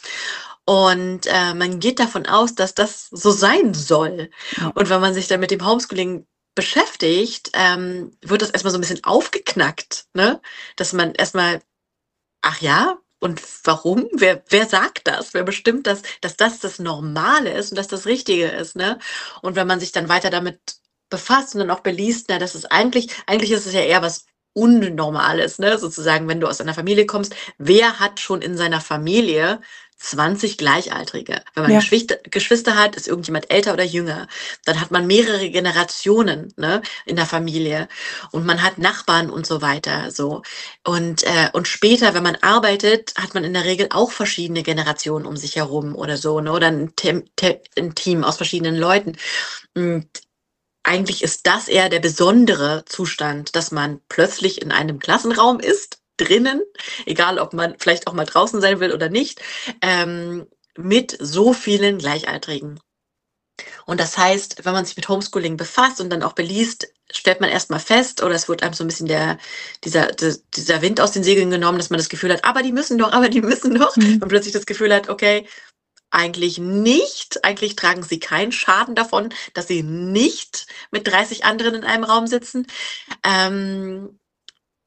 [0.65, 4.31] Und äh, man geht davon aus, dass das so sein soll.
[4.75, 8.83] Und wenn man sich dann mit dem Homeschooling beschäftigt, ähm, wird das erstmal so ein
[8.83, 10.41] bisschen aufgeknackt, ne?
[10.77, 11.61] Dass man erstmal,
[12.43, 14.09] ach ja, und warum?
[14.13, 15.35] Wer, wer sagt das?
[15.35, 18.99] Wer bestimmt das, dass das das Normale ist und dass das Richtige ist, ne?
[19.43, 20.80] Und wenn man sich dann weiter damit
[21.11, 24.27] befasst und dann auch beliest, na, das ist eigentlich, eigentlich ist es ja eher was
[24.53, 25.79] Unnormales, ne?
[25.79, 29.61] Sozusagen, wenn du aus einer Familie kommst, wer hat schon in seiner Familie
[30.01, 31.43] 20 Gleichaltrige.
[31.55, 31.79] Wenn man ja.
[31.79, 34.29] Geschwister, Geschwister hat, ist irgendjemand älter oder jünger.
[34.65, 37.87] Dann hat man mehrere Generationen ne, in der Familie
[38.33, 40.11] und man hat Nachbarn und so weiter.
[40.11, 40.43] So
[40.85, 45.27] und äh, und später, wenn man arbeitet, hat man in der Regel auch verschiedene Generationen
[45.27, 46.93] um sich herum oder so, ne, oder ein,
[47.79, 49.17] ein Team aus verschiedenen Leuten.
[49.75, 50.09] Und
[50.83, 56.63] eigentlich ist das eher der besondere Zustand, dass man plötzlich in einem Klassenraum ist, drinnen,
[57.07, 59.41] egal ob man vielleicht auch mal draußen sein will oder nicht,
[59.83, 62.81] ähm, mit so vielen Gleichaltrigen.
[63.87, 67.51] Und das heißt, wenn man sich mit Homeschooling befasst und dann auch beliest, stellt man
[67.51, 69.39] erstmal fest, oder es wird einem so ein bisschen der,
[69.85, 72.99] dieser, dieser Wind aus den Segeln genommen, dass man das Gefühl hat, aber die müssen
[72.99, 73.97] doch, aber die müssen doch.
[73.97, 74.19] Mhm.
[74.21, 75.47] Man plötzlich das Gefühl hat, okay,
[76.11, 77.45] eigentlich nicht.
[77.45, 82.27] Eigentlich tragen sie keinen Schaden davon, dass sie nicht mit 30 anderen in einem Raum
[82.27, 82.67] sitzen.
[83.25, 84.19] Ähm,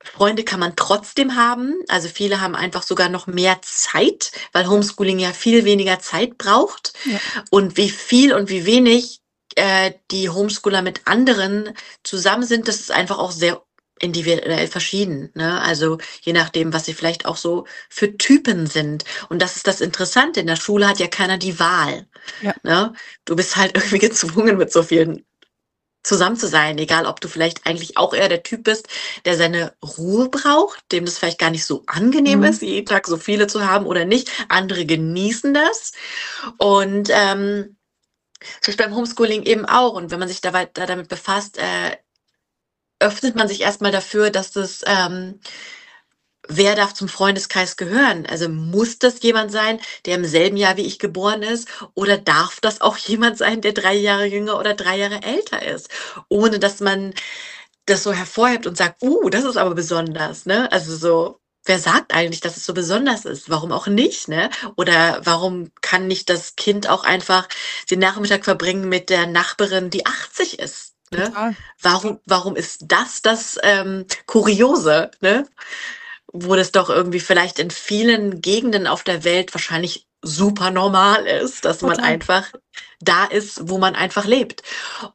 [0.03, 1.76] Freunde kann man trotzdem haben.
[1.88, 6.93] Also viele haben einfach sogar noch mehr Zeit, weil Homeschooling ja viel weniger Zeit braucht.
[7.05, 7.19] Ja.
[7.49, 9.21] Und wie viel und wie wenig
[9.55, 13.63] äh, die Homeschooler mit anderen zusammen sind, das ist einfach auch sehr
[14.03, 15.31] individuell verschieden.
[15.33, 15.61] Ne?
[15.61, 19.05] Also je nachdem, was sie vielleicht auch so für Typen sind.
[19.30, 20.41] Und das ist das Interessante.
[20.41, 22.05] In der Schule hat ja keiner die Wahl.
[22.41, 22.53] Ja.
[22.63, 22.93] Ne?
[23.25, 25.25] Du bist halt irgendwie gezwungen, mit so vielen
[26.03, 28.89] zusammen zu sein, egal ob du vielleicht eigentlich auch eher der Typ bist,
[29.23, 32.45] der seine Ruhe braucht, dem das vielleicht gar nicht so angenehm mhm.
[32.45, 34.30] ist, jeden Tag so viele zu haben oder nicht.
[34.49, 35.93] Andere genießen das.
[36.57, 37.77] Und ähm,
[38.59, 39.93] das ist beim Homeschooling eben auch.
[39.93, 41.95] Und wenn man sich da weiter damit befasst, äh,
[43.03, 45.39] öffnet man sich erstmal dafür, dass das, ähm,
[46.47, 48.25] wer darf zum Freundeskreis gehören?
[48.27, 51.67] Also muss das jemand sein, der im selben Jahr wie ich geboren ist?
[51.95, 55.89] Oder darf das auch jemand sein, der drei Jahre jünger oder drei Jahre älter ist?
[56.30, 57.13] Ohne dass man
[57.85, 60.71] das so hervorhebt und sagt, uh, das ist aber besonders, ne?
[60.71, 63.49] Also so, wer sagt eigentlich, dass es so besonders ist?
[63.49, 64.49] Warum auch nicht, ne?
[64.77, 67.47] Oder warum kann nicht das Kind auch einfach
[67.91, 70.93] den Nachmittag verbringen mit der Nachbarin, die 80 ist?
[71.14, 71.56] Ne?
[71.81, 75.11] Warum, warum ist das das ähm, Kuriose?
[75.22, 75.45] Ne?
[76.34, 81.64] wo das doch irgendwie vielleicht in vielen Gegenden auf der Welt wahrscheinlich super normal ist,
[81.64, 81.98] dass Total.
[81.98, 82.52] man einfach
[82.99, 84.64] da ist, wo man einfach lebt.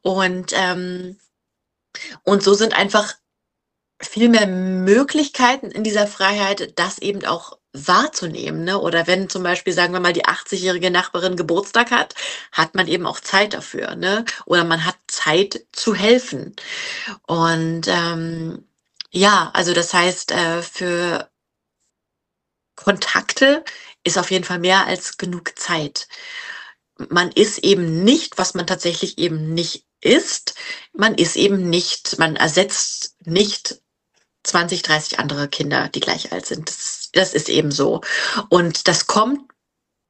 [0.01, 1.19] Und, ähm,
[2.23, 3.15] und so sind einfach
[4.01, 8.63] viel mehr Möglichkeiten in dieser Freiheit, das eben auch wahrzunehmen.
[8.63, 8.79] Ne?
[8.79, 12.15] Oder wenn zum Beispiel, sagen wir mal, die 80-jährige Nachbarin Geburtstag hat,
[12.51, 13.95] hat man eben auch Zeit dafür.
[13.95, 14.25] Ne?
[14.45, 16.55] Oder man hat Zeit zu helfen.
[17.27, 18.65] Und ähm,
[19.11, 21.29] ja, also das heißt, äh, für
[22.75, 23.63] Kontakte
[24.03, 26.07] ist auf jeden Fall mehr als genug Zeit.
[27.09, 30.55] Man ist eben nicht, was man tatsächlich eben nicht ist.
[30.93, 33.81] Man ist eben nicht, man ersetzt nicht
[34.43, 36.69] 20, 30 andere Kinder, die gleich alt sind.
[36.69, 38.01] Das, das ist eben so.
[38.49, 39.41] Und das kommt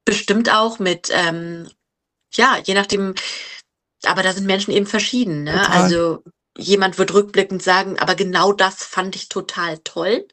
[0.05, 1.69] bestimmt auch mit, ähm,
[2.33, 3.15] ja, je nachdem,
[4.05, 5.43] aber da sind Menschen eben verschieden.
[5.43, 5.69] Ne?
[5.69, 6.23] Also
[6.59, 10.27] jemand wird rückblickend sagen, aber genau das fand ich total toll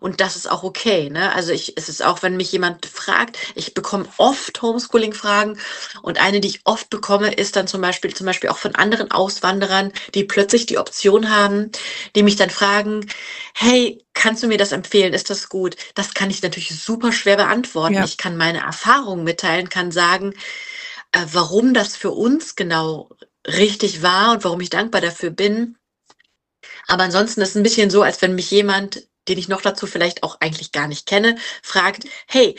[0.00, 1.10] und das ist auch okay.
[1.10, 1.32] Ne?
[1.34, 5.58] Also ich, es ist auch, wenn mich jemand fragt, ich bekomme oft Homeschooling-Fragen
[6.02, 9.10] und eine, die ich oft bekomme, ist dann zum Beispiel, zum Beispiel auch von anderen
[9.10, 11.70] Auswanderern, die plötzlich die Option haben,
[12.14, 13.06] die mich dann fragen,
[13.54, 15.14] hey, kannst du mir das empfehlen?
[15.14, 15.76] Ist das gut?
[15.94, 17.94] Das kann ich natürlich super schwer beantworten.
[17.94, 18.04] Ja.
[18.04, 20.34] Ich kann meine Erfahrungen mitteilen, kann sagen,
[21.12, 23.10] äh, warum das für uns genau
[23.46, 25.76] richtig war und warum ich dankbar dafür bin.
[26.86, 29.86] Aber ansonsten ist es ein bisschen so, als wenn mich jemand, den ich noch dazu
[29.86, 32.56] vielleicht auch eigentlich gar nicht kenne, fragt, hey,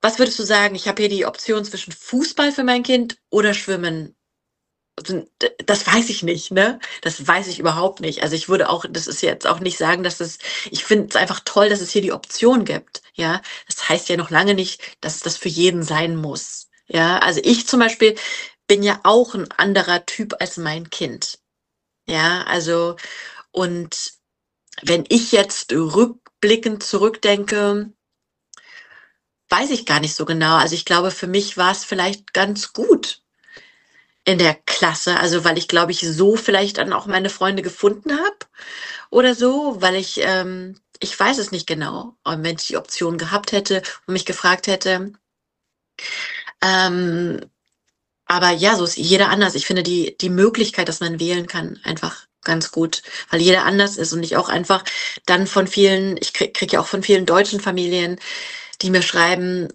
[0.00, 0.74] was würdest du sagen?
[0.74, 4.16] Ich habe hier die Option zwischen Fußball für mein Kind oder Schwimmen.
[5.64, 6.78] Das weiß ich nicht, ne?
[7.00, 8.22] Das weiß ich überhaupt nicht.
[8.22, 10.38] Also ich würde auch, das ist jetzt auch nicht sagen, dass es,
[10.70, 13.02] ich finde es einfach toll, dass es hier die Option gibt.
[13.14, 16.68] Ja, das heißt ja noch lange nicht, dass das für jeden sein muss.
[16.86, 18.16] Ja, also ich zum Beispiel
[18.70, 21.40] bin ja auch ein anderer Typ als mein Kind.
[22.06, 22.94] Ja, also,
[23.50, 24.12] und
[24.82, 27.92] wenn ich jetzt rückblickend zurückdenke,
[29.48, 30.54] weiß ich gar nicht so genau.
[30.54, 33.22] Also ich glaube, für mich war es vielleicht ganz gut
[34.24, 35.18] in der Klasse.
[35.18, 38.38] Also weil ich, glaube ich, so vielleicht dann auch meine Freunde gefunden habe
[39.10, 42.16] oder so, weil ich, ähm, ich weiß es nicht genau.
[42.22, 45.12] Und wenn ich die Option gehabt hätte und mich gefragt hätte,
[46.62, 47.50] ähm,
[48.30, 49.56] aber ja, so ist jeder anders.
[49.56, 53.96] Ich finde die, die Möglichkeit, dass man wählen kann, einfach ganz gut, weil jeder anders
[53.96, 54.84] ist und ich auch einfach
[55.26, 58.20] dann von vielen, ich krieg, krieg ja auch von vielen deutschen Familien,
[58.82, 59.66] die mir schreiben,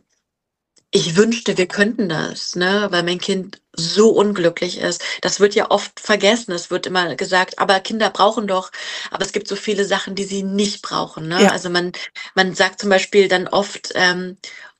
[0.89, 5.03] ich wünschte, wir könnten das, ne, weil mein Kind so unglücklich ist.
[5.19, 6.53] Das wird ja oft vergessen.
[6.53, 8.71] Es wird immer gesagt, aber Kinder brauchen doch.
[9.11, 11.27] Aber es gibt so viele Sachen, die sie nicht brauchen.
[11.27, 11.43] Ne?
[11.43, 11.49] Ja.
[11.49, 11.91] Also man,
[12.35, 14.37] man sagt zum Beispiel dann oft, ähm,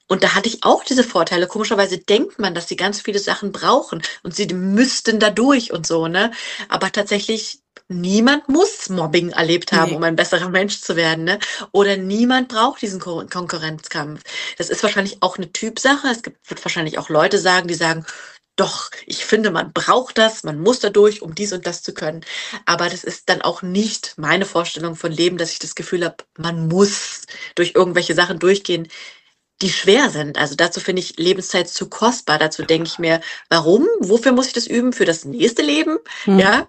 [0.08, 1.48] und da hatte ich auch diese Vorteile.
[1.48, 5.88] Komischerweise denkt man, dass sie ganz viele Sachen brauchen und sie müssten da durch und
[5.88, 6.32] so, ne?
[6.70, 9.98] Aber tatsächlich niemand muss Mobbing erlebt haben, nee.
[9.98, 11.40] um ein besserer Mensch zu werden, ne?
[11.72, 14.22] Oder niemand braucht diesen Kon Konkurrenzkampf.
[14.58, 16.08] Das ist wahrscheinlich auch eine Typsache.
[16.08, 18.06] Es gibt, wird wahrscheinlich auch Leute sagen, die sagen,
[18.56, 21.94] doch, ich finde, man braucht das, man muss da durch, um dies und das zu
[21.94, 22.22] können.
[22.66, 26.18] Aber das ist dann auch nicht meine Vorstellung von Leben, dass ich das Gefühl habe,
[26.38, 27.24] man muss
[27.56, 28.88] durch irgendwelche Sachen durchgehen,
[29.62, 30.38] die schwer sind.
[30.38, 32.40] Also dazu finde ich Lebenszeit zu kostbar.
[32.40, 33.88] Dazu denke ich mir, warum?
[34.00, 34.92] Wofür muss ich das üben?
[34.92, 35.98] Für das nächste Leben?
[36.26, 36.40] Mhm.
[36.40, 36.68] Ja?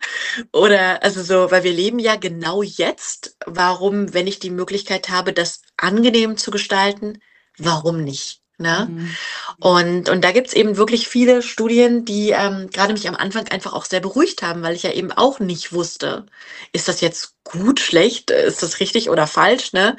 [0.53, 3.37] Oder also so, weil wir leben ja genau jetzt.
[3.45, 7.21] Warum, wenn ich die Möglichkeit habe, das angenehm zu gestalten,
[7.59, 8.41] warum nicht?
[8.59, 8.89] Ne?
[8.91, 9.17] Mhm.
[9.59, 13.75] Und, und da gibt's eben wirklich viele Studien, die ähm, gerade mich am Anfang einfach
[13.75, 16.25] auch sehr beruhigt haben, weil ich ja eben auch nicht wusste,
[16.73, 19.97] ist das jetzt gut, schlecht, ist das richtig oder falsch, ne?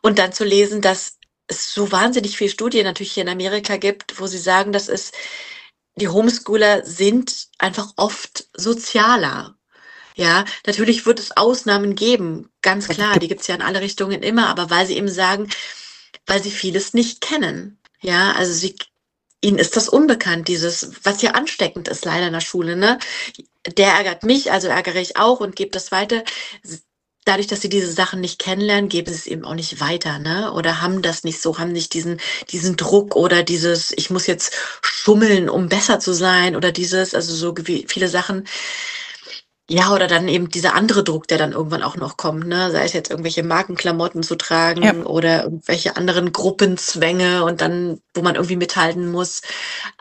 [0.00, 1.17] Und dann zu lesen, dass
[1.48, 5.12] es so wahnsinnig viele Studien natürlich hier in Amerika gibt, wo sie sagen, dass es
[5.96, 9.56] die Homeschooler sind einfach oft sozialer.
[10.14, 14.22] Ja, natürlich wird es Ausnahmen geben, ganz klar, die gibt es ja in alle Richtungen
[14.22, 15.48] immer, aber weil sie eben sagen,
[16.26, 17.78] weil sie vieles nicht kennen.
[18.00, 18.74] Ja, also sie,
[19.40, 22.98] ihnen ist das unbekannt, dieses, was ja ansteckend ist leider in der Schule, ne?
[23.76, 26.24] Der ärgert mich, also ärgere ich auch und gebe das weiter
[27.28, 30.52] dadurch, dass sie diese Sachen nicht kennenlernen, geben sie es eben auch nicht weiter, ne?
[30.52, 34.54] Oder haben das nicht so, haben nicht diesen, diesen Druck oder dieses, ich muss jetzt
[34.82, 37.54] schummeln, um besser zu sein oder dieses, also so
[37.86, 38.48] viele Sachen.
[39.70, 42.70] Ja, oder dann eben dieser andere Druck, der dann irgendwann auch noch kommt, ne?
[42.70, 44.94] Sei es jetzt irgendwelche Markenklamotten zu tragen ja.
[45.04, 49.42] oder irgendwelche anderen Gruppenzwänge und dann, wo man irgendwie mithalten muss.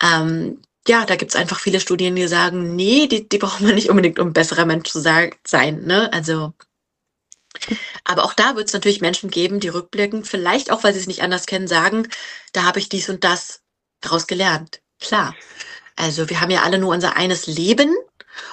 [0.02, 3.90] Ähm, ja, da gibt's einfach viele Studien, die sagen, nee, die, die braucht man nicht
[3.90, 5.84] unbedingt, um besserer Mensch zu sein.
[5.86, 6.12] Ne?
[6.14, 6.54] Also
[8.04, 11.08] aber auch da wird es natürlich Menschen geben, die rückblicken, vielleicht auch, weil sie es
[11.08, 12.08] nicht anders kennen, sagen,
[12.54, 13.62] da habe ich dies und das
[14.02, 14.82] daraus gelernt.
[15.02, 15.36] Klar.
[15.96, 17.96] Also wir haben ja alle nur unser eines Leben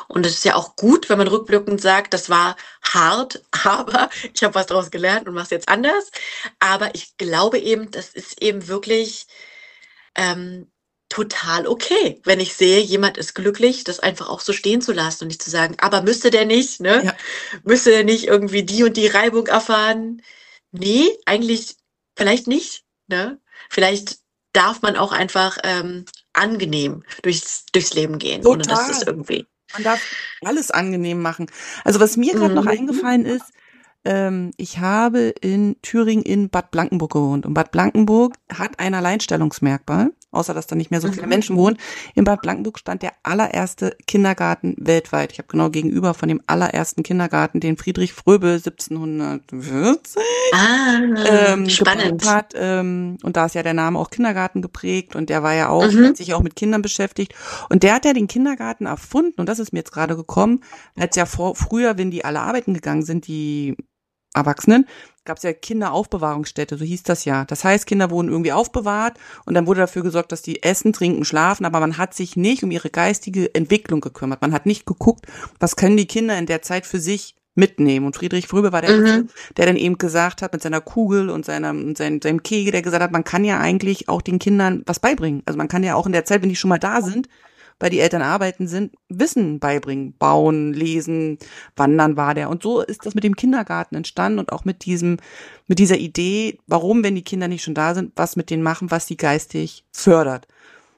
[0.08, 4.42] Und es ist ja auch gut, wenn man rückblickend sagt, das war hart, aber ich
[4.44, 6.10] habe was daraus gelernt und mache es jetzt anders.
[6.60, 9.26] Aber ich glaube eben, das ist eben wirklich
[10.16, 10.70] ähm,
[11.08, 15.24] total okay, wenn ich sehe, jemand ist glücklich, das einfach auch so stehen zu lassen
[15.24, 17.04] und nicht zu sagen, aber müsste der nicht, ne?
[17.04, 17.14] Ja.
[17.62, 20.22] Müsste der nicht irgendwie die und die Reibung erfahren?
[20.72, 21.76] Nee, eigentlich
[22.16, 23.38] vielleicht nicht, ne?
[23.70, 24.18] Vielleicht
[24.52, 28.52] darf man auch einfach ähm, angenehm durchs, durchs Leben gehen, Total.
[28.52, 29.46] ohne dass es irgendwie.
[29.72, 30.00] Man darf
[30.42, 31.50] alles angenehm machen.
[31.84, 32.54] Also was mir gerade mhm.
[32.54, 33.52] noch eingefallen ist,
[34.04, 37.46] ähm, ich habe in Thüringen in Bad Blankenburg gewohnt.
[37.46, 41.28] Und Bad Blankenburg hat ein Alleinstellungsmerkmal, außer dass da nicht mehr so viele mhm.
[41.28, 41.78] Menschen wohnen.
[42.14, 45.32] In Bad Blankenburg stand der allererste Kindergarten weltweit.
[45.32, 52.24] Ich habe genau gegenüber von dem allerersten Kindergarten, den Friedrich Fröbel 1740 ah, ähm, spannend.
[52.26, 52.54] hat.
[52.54, 55.90] Ähm, und da ist ja der Name auch Kindergarten geprägt und der war ja auch,
[55.90, 56.06] mhm.
[56.06, 57.34] hat sich auch mit Kindern beschäftigt.
[57.70, 60.62] Und der hat ja den Kindergarten erfunden und das ist mir jetzt gerade gekommen,
[60.98, 63.76] als ja vor, früher, wenn die alle arbeiten gegangen sind, die
[64.34, 64.86] Erwachsenen,
[65.24, 67.44] gab es ja Kinderaufbewahrungsstätte, so hieß das ja.
[67.44, 71.24] Das heißt, Kinder wurden irgendwie aufbewahrt und dann wurde dafür gesorgt, dass die essen, trinken,
[71.24, 74.42] schlafen, aber man hat sich nicht um ihre geistige Entwicklung gekümmert.
[74.42, 75.26] Man hat nicht geguckt,
[75.60, 78.06] was können die Kinder in der Zeit für sich mitnehmen.
[78.06, 79.28] Und Friedrich Fröbe war der, mhm.
[79.56, 83.02] der dann eben gesagt hat, mit seiner Kugel und seiner, seinem, seinem Kegel, der gesagt
[83.02, 85.42] hat, man kann ja eigentlich auch den Kindern was beibringen.
[85.46, 87.28] Also man kann ja auch in der Zeit, wenn die schon mal da sind,
[87.80, 91.38] weil die Eltern arbeiten sind, Wissen beibringen, bauen, lesen,
[91.76, 92.50] wandern war der.
[92.50, 95.18] Und so ist das mit dem Kindergarten entstanden und auch mit diesem,
[95.66, 98.90] mit dieser Idee, warum, wenn die Kinder nicht schon da sind, was mit denen machen,
[98.90, 100.46] was sie geistig fördert.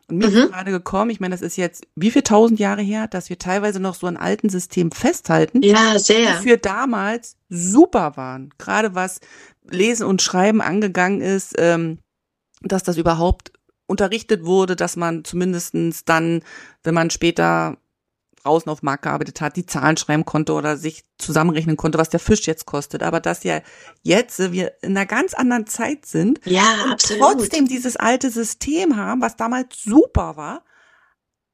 [0.08, 0.36] Und mir mhm.
[0.36, 3.38] ist gerade gekommen, ich meine, das ist jetzt wie viel tausend Jahre her, dass wir
[3.38, 5.62] teilweise noch so ein alten System festhalten.
[5.62, 6.36] Ja, sehr.
[6.36, 8.50] Die für damals super waren.
[8.58, 9.20] Gerade was
[9.68, 11.98] Lesen und Schreiben angegangen ist, ähm,
[12.62, 13.52] dass das überhaupt
[13.86, 16.42] unterrichtet wurde, dass man zumindestens dann,
[16.82, 17.78] wenn man später
[18.46, 22.20] draußen auf Markt gearbeitet hat, die Zahlen schreiben konnte oder sich zusammenrechnen konnte, was der
[22.20, 23.02] Fisch jetzt kostet.
[23.02, 23.60] Aber dass ja
[24.02, 27.22] jetzt wir in einer ganz anderen Zeit sind ja, und absolut.
[27.22, 30.64] trotzdem dieses alte System haben, was damals super war,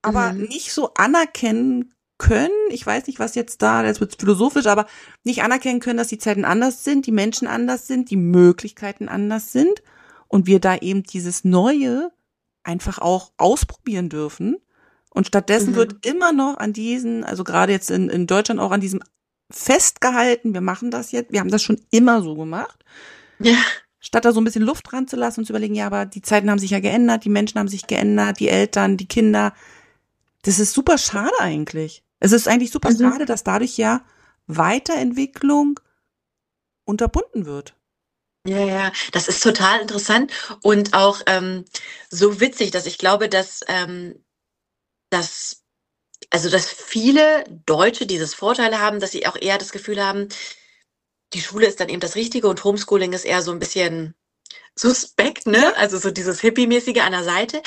[0.03, 0.43] aber mhm.
[0.45, 4.87] nicht so anerkennen können, ich weiß nicht, was jetzt da, das wird philosophisch, aber
[5.25, 9.51] nicht anerkennen können, dass die Zeiten anders sind, die Menschen anders sind, die Möglichkeiten anders
[9.51, 9.83] sind
[10.29, 12.13] und wir da eben dieses Neue
[12.65, 14.57] einfach auch ausprobieren dürfen.
[15.11, 15.77] Und stattdessen mhm.
[15.77, 19.01] wird immer noch an diesen, also gerade jetzt in, in Deutschland auch an diesem
[19.51, 22.85] festgehalten, wir machen das jetzt, wir haben das schon immer so gemacht.
[23.39, 23.57] Ja.
[24.01, 26.23] Statt da so ein bisschen Luft dran zu lassen und zu überlegen, ja, aber die
[26.23, 29.53] Zeiten haben sich ja geändert, die Menschen haben sich geändert, die Eltern, die Kinder.
[30.43, 32.03] Das ist super schade eigentlich.
[32.19, 32.99] Es ist eigentlich super mhm.
[32.99, 34.03] schade, dass dadurch ja
[34.47, 35.79] Weiterentwicklung
[36.85, 37.77] unterbunden wird.
[38.47, 40.33] Ja, ja, das ist total interessant
[40.63, 41.65] und auch ähm,
[42.11, 44.17] so witzig, dass ich glaube, dass, ähm,
[45.11, 45.63] dass,
[46.31, 50.29] also dass viele Deutsche dieses Vorteil haben, dass sie auch eher das Gefühl haben,
[51.35, 54.15] die Schule ist dann eben das Richtige und Homeschooling ist eher so ein bisschen
[54.77, 55.77] suspekt, ne?
[55.77, 57.63] Also so dieses Hippie-mäßige an der Seite.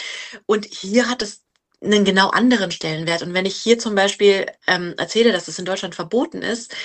[0.47, 1.43] Und hier hat es
[1.84, 3.23] einen genau anderen Stellenwert.
[3.23, 6.76] Und wenn ich hier zum Beispiel ähm, erzähle, dass es in Deutschland verboten ist,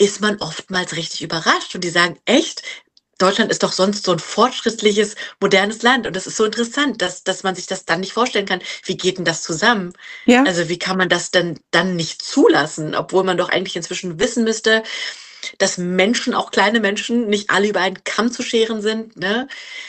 [0.00, 2.62] ist man oftmals richtig überrascht und die sagen, echt,
[3.18, 6.06] Deutschland ist doch sonst so ein fortschrittliches, modernes Land.
[6.06, 8.62] Und das ist so interessant, dass, dass man sich das dann nicht vorstellen kann.
[8.84, 9.92] Wie geht denn das zusammen?
[10.24, 10.42] Ja.
[10.44, 14.42] Also wie kann man das denn dann nicht zulassen, obwohl man doch eigentlich inzwischen wissen
[14.44, 14.82] müsste,
[15.58, 19.48] dass Menschen, auch kleine Menschen, nicht alle über einen Kamm zu scheren sind, ne?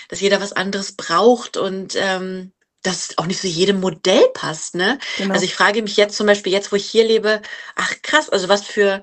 [0.10, 2.52] dass jeder was anderes braucht und ähm,
[2.84, 4.76] dass auch nicht zu so jedem Modell passt.
[4.76, 5.00] Ne?
[5.18, 5.34] Genau.
[5.34, 7.42] Also ich frage mich jetzt zum Beispiel, jetzt wo ich hier lebe,
[7.76, 9.02] ach krass, also was für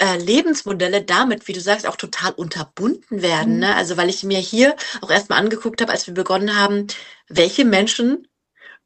[0.00, 3.54] äh, Lebensmodelle damit, wie du sagst, auch total unterbunden werden.
[3.54, 3.60] Mhm.
[3.60, 3.76] Ne?
[3.76, 6.86] Also weil ich mir hier auch erstmal angeguckt habe, als wir begonnen haben,
[7.28, 8.26] welche Menschen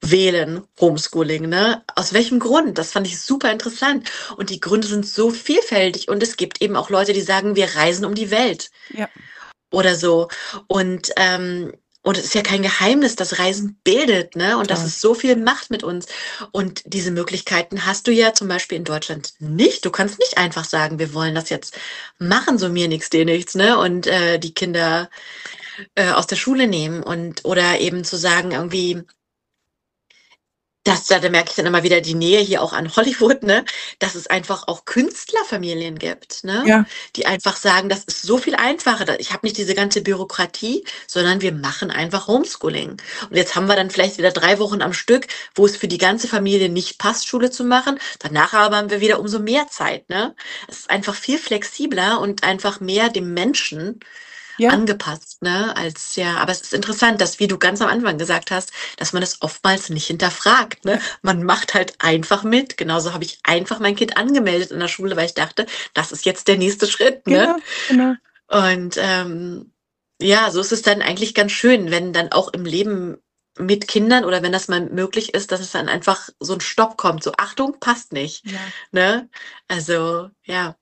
[0.00, 1.82] wählen Homeschooling, ne?
[1.94, 2.76] Aus welchem Grund?
[2.76, 4.10] Das fand ich super interessant.
[4.36, 6.08] Und die Gründe sind so vielfältig.
[6.08, 8.70] Und es gibt eben auch Leute, die sagen, wir reisen um die Welt.
[8.90, 9.08] Ja.
[9.70, 10.28] Oder so.
[10.66, 11.72] Und ähm,
[12.04, 14.58] und es ist ja kein Geheimnis, dass Reisen bildet, ne?
[14.58, 16.06] Und das ist so viel Macht mit uns.
[16.52, 19.86] Und diese Möglichkeiten hast du ja zum Beispiel in Deutschland nicht.
[19.86, 21.78] Du kannst nicht einfach sagen, wir wollen das jetzt
[22.18, 23.78] machen, so mir nichts, dir nichts, ne?
[23.78, 25.08] Und äh, die Kinder
[25.94, 29.02] äh, aus der Schule nehmen und oder eben zu sagen, irgendwie,
[30.84, 33.64] das, da, da merke ich dann immer wieder die Nähe hier auch an Hollywood, ne,
[33.98, 36.84] dass es einfach auch Künstlerfamilien gibt, ne, ja.
[37.16, 39.18] die einfach sagen, das ist so viel einfacher.
[39.18, 42.90] Ich habe nicht diese ganze Bürokratie, sondern wir machen einfach Homeschooling.
[43.30, 45.98] Und jetzt haben wir dann vielleicht wieder drei Wochen am Stück, wo es für die
[45.98, 47.98] ganze Familie nicht passt, Schule zu machen.
[48.18, 50.36] Danach aber haben wir wieder umso mehr Zeit, ne.
[50.68, 54.00] Es ist einfach viel flexibler und einfach mehr dem Menschen
[54.58, 54.70] ja.
[54.70, 55.76] angepasst, ne?
[55.76, 59.12] Als ja, aber es ist interessant, dass, wie du ganz am Anfang gesagt hast, dass
[59.12, 60.84] man das oftmals nicht hinterfragt.
[60.84, 61.00] Ne?
[61.22, 62.76] Man macht halt einfach mit.
[62.76, 66.24] Genauso habe ich einfach mein Kind angemeldet in der Schule, weil ich dachte, das ist
[66.24, 67.26] jetzt der nächste Schritt.
[67.26, 67.56] Ne?
[67.88, 68.14] Genau,
[68.48, 68.74] genau.
[68.74, 69.72] Und ähm,
[70.20, 73.18] ja, so ist es dann eigentlich ganz schön, wenn dann auch im Leben
[73.58, 76.96] mit Kindern oder wenn das mal möglich ist, dass es dann einfach so ein Stopp
[76.96, 77.22] kommt.
[77.22, 78.44] So, Achtung, passt nicht.
[78.46, 78.58] Ja.
[78.90, 79.28] Ne?
[79.68, 80.76] Also, ja.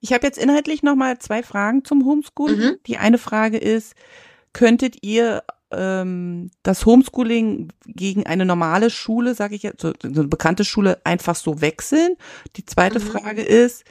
[0.00, 2.58] Ich habe jetzt inhaltlich nochmal zwei Fragen zum Homeschooling.
[2.58, 2.76] Mhm.
[2.86, 3.94] Die eine Frage ist,
[4.52, 10.28] könntet ihr ähm, das Homeschooling gegen eine normale Schule, sage ich jetzt, so, so eine
[10.28, 12.16] bekannte Schule, einfach so wechseln?
[12.56, 13.04] Die zweite mhm.
[13.04, 13.84] Frage ist,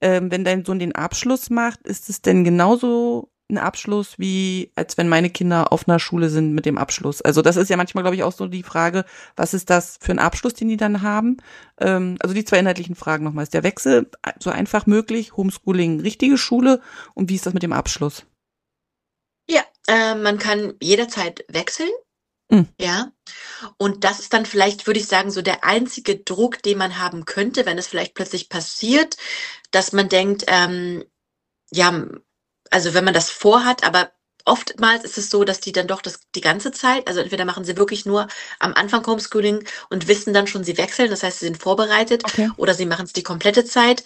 [0.00, 4.96] ähm, wenn dein Sohn den Abschluss macht, ist es denn genauso ein Abschluss wie als
[4.96, 7.20] wenn meine Kinder auf einer Schule sind mit dem Abschluss.
[7.20, 9.04] Also das ist ja manchmal, glaube ich, auch so die Frage,
[9.36, 11.36] was ist das für ein Abschluss, den die dann haben?
[11.78, 13.44] Ähm, also die zwei inhaltlichen Fragen nochmal.
[13.44, 15.36] Ist der Wechsel so einfach möglich?
[15.36, 16.80] Homeschooling, richtige Schule?
[17.14, 18.24] Und wie ist das mit dem Abschluss?
[19.48, 21.90] Ja, äh, man kann jederzeit wechseln.
[22.50, 22.68] Mhm.
[22.80, 23.12] Ja.
[23.76, 27.26] Und das ist dann vielleicht, würde ich sagen, so der einzige Druck, den man haben
[27.26, 29.16] könnte, wenn es vielleicht plötzlich passiert,
[29.70, 31.04] dass man denkt, ähm,
[31.70, 32.06] ja,
[32.74, 34.10] also wenn man das vorhat, aber
[34.44, 37.64] oftmals ist es so, dass die dann doch das die ganze Zeit, also entweder machen
[37.64, 38.26] sie wirklich nur
[38.58, 42.50] am Anfang Homeschooling und wissen dann schon, sie wechseln, das heißt, sie sind vorbereitet, okay.
[42.56, 44.02] oder sie machen es die komplette Zeit.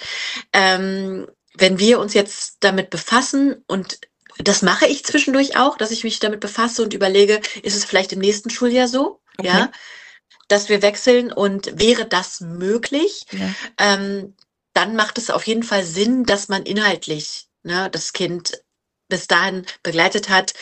[0.52, 4.00] Ähm, wenn wir uns jetzt damit befassen und
[4.36, 8.12] das mache ich zwischendurch auch, dass ich mich damit befasse und überlege, ist es vielleicht
[8.12, 9.48] im nächsten Schuljahr so, okay.
[9.48, 9.72] ja,
[10.48, 13.54] dass wir wechseln und wäre das möglich, ja.
[13.78, 14.36] ähm,
[14.74, 18.60] dann macht es auf jeden Fall Sinn, dass man inhaltlich ne, das Kind
[19.08, 20.54] bis dahin begleitet hat,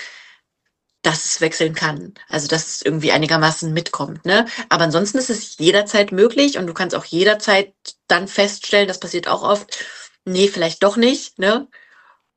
[1.03, 2.15] dass es wechseln kann.
[2.29, 4.25] Also dass es irgendwie einigermaßen mitkommt.
[4.25, 4.47] Ne?
[4.69, 7.75] Aber ansonsten ist es jederzeit möglich und du kannst auch jederzeit
[8.09, 9.85] dann feststellen, das passiert auch oft,
[10.25, 11.69] nee, vielleicht doch nicht, ne?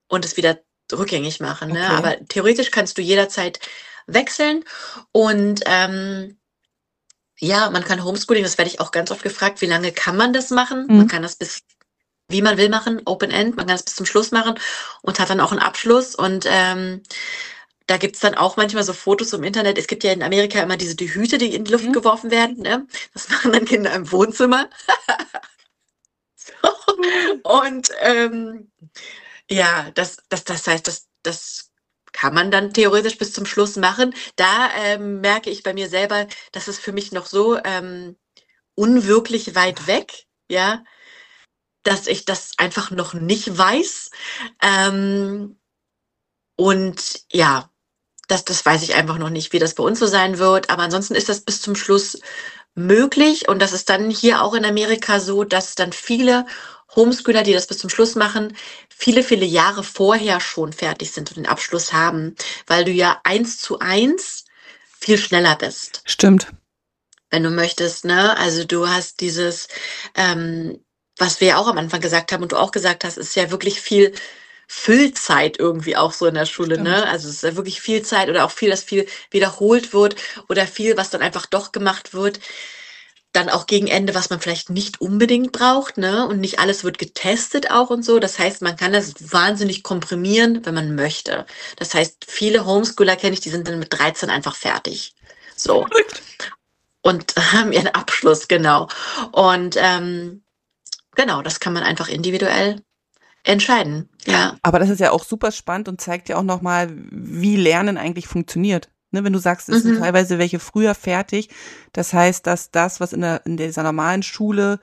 [0.07, 0.59] Und es wieder
[0.91, 1.71] rückgängig machen.
[1.71, 1.83] Ne?
[1.83, 1.95] Okay.
[1.95, 3.59] Aber theoretisch kannst du jederzeit
[4.07, 4.63] wechseln.
[5.11, 6.37] Und ähm,
[7.39, 10.33] ja, man kann Homeschooling, das werde ich auch ganz oft gefragt, wie lange kann man
[10.33, 10.85] das machen?
[10.87, 10.97] Mhm.
[10.97, 11.61] Man kann das bis
[12.29, 14.55] wie man will machen, Open End, man kann es bis zum Schluss machen
[15.01, 17.01] und hat dann auch einen Abschluss und ähm,
[17.87, 19.79] da gibt's dann auch manchmal so Fotos im Internet.
[19.79, 21.93] Es gibt ja in Amerika immer diese die Hüte, die in die Luft mhm.
[21.93, 22.59] geworfen werden.
[22.59, 22.85] Ne?
[23.13, 24.69] Das machen dann Kinder im Wohnzimmer.
[26.35, 26.53] so.
[27.43, 28.71] Und ähm,
[29.49, 31.71] ja, das, das, das heißt, das, das
[32.11, 34.13] kann man dann theoretisch bis zum Schluss machen.
[34.35, 38.17] Da ähm, merke ich bei mir selber, dass es für mich noch so ähm,
[38.75, 40.83] unwirklich weit weg, ja,
[41.83, 44.11] dass ich das einfach noch nicht weiß.
[44.61, 45.57] Ähm,
[46.55, 47.69] und ja,
[48.27, 50.69] das, das weiß ich einfach noch nicht, wie das bei uns so sein wird.
[50.69, 52.19] Aber ansonsten ist das bis zum Schluss
[52.75, 53.47] möglich.
[53.49, 56.45] Und das ist dann hier auch in Amerika so, dass dann viele
[56.95, 58.55] Homeschooler, die das bis zum Schluss machen,
[58.89, 62.35] viele, viele Jahre vorher schon fertig sind und den Abschluss haben,
[62.67, 64.45] weil du ja eins zu eins
[64.99, 66.01] viel schneller bist.
[66.05, 66.51] Stimmt.
[67.29, 68.35] Wenn du möchtest, ne?
[68.37, 69.67] Also du hast dieses,
[70.15, 70.83] ähm,
[71.19, 73.51] was wir ja auch am Anfang gesagt haben und du auch gesagt hast, ist ja
[73.51, 74.13] wirklich viel
[74.71, 76.91] Füllzeit irgendwie auch so in der Schule, ne?
[76.91, 77.05] Stimmt.
[77.05, 77.09] ne?
[77.09, 80.15] Also es ist ja wirklich viel Zeit oder auch viel, dass viel wiederholt wird
[80.47, 82.39] oder viel, was dann einfach doch gemacht wird.
[83.31, 86.27] Dann auch gegen Ende, was man vielleicht nicht unbedingt braucht, ne?
[86.27, 88.19] Und nicht alles wird getestet auch und so.
[88.19, 91.45] Das heißt, man kann das wahnsinnig komprimieren, wenn man möchte.
[91.75, 95.13] Das heißt, viele Homeschooler kenne ich, die sind dann mit 13 einfach fertig.
[95.55, 95.87] So.
[97.01, 98.87] Und haben ihren Abschluss, genau.
[99.31, 100.43] Und ähm,
[101.19, 102.81] Genau, das kann man einfach individuell
[103.43, 104.09] entscheiden.
[104.25, 104.55] Ja.
[104.61, 108.27] Aber das ist ja auch super spannend und zeigt ja auch nochmal, wie Lernen eigentlich
[108.27, 108.89] funktioniert.
[109.11, 109.89] Ne, wenn du sagst, es mhm.
[109.89, 111.49] sind teilweise welche früher fertig,
[111.93, 114.79] das heißt, dass das, was in, der, in dieser normalen Schule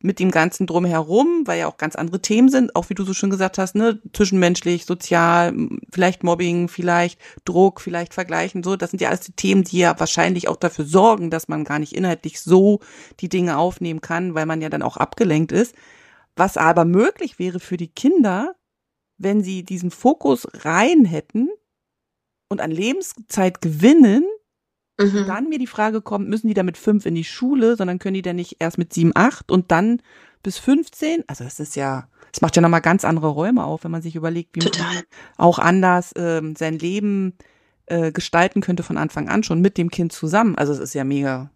[0.00, 3.14] mit dem ganzen drumherum, weil ja auch ganz andere Themen sind, auch wie du so
[3.14, 5.52] schön gesagt hast, ne, zwischenmenschlich, sozial,
[5.92, 9.98] vielleicht Mobbing, vielleicht Druck, vielleicht Vergleichen, so, das sind ja alles die Themen, die ja
[9.98, 12.80] wahrscheinlich auch dafür sorgen, dass man gar nicht inhaltlich so
[13.20, 15.74] die Dinge aufnehmen kann, weil man ja dann auch abgelenkt ist.
[16.36, 18.54] Was aber möglich wäre für die Kinder,
[19.16, 21.48] wenn sie diesen Fokus rein hätten
[22.48, 24.24] und an Lebenszeit gewinnen,
[24.98, 25.26] Mhm.
[25.26, 28.14] Dann mir die Frage kommt, müssen die da mit fünf in die Schule, sondern können
[28.14, 30.02] die dann nicht erst mit sieben, acht und dann
[30.42, 31.24] bis 15?
[31.26, 34.16] Also das ist ja, es macht ja nochmal ganz andere Räume auf, wenn man sich
[34.16, 34.94] überlegt, wie Total.
[34.94, 35.04] man
[35.36, 37.38] auch anders ähm, sein Leben
[37.86, 40.56] äh, gestalten könnte von Anfang an schon mit dem Kind zusammen.
[40.56, 41.50] Also es ist ja mega,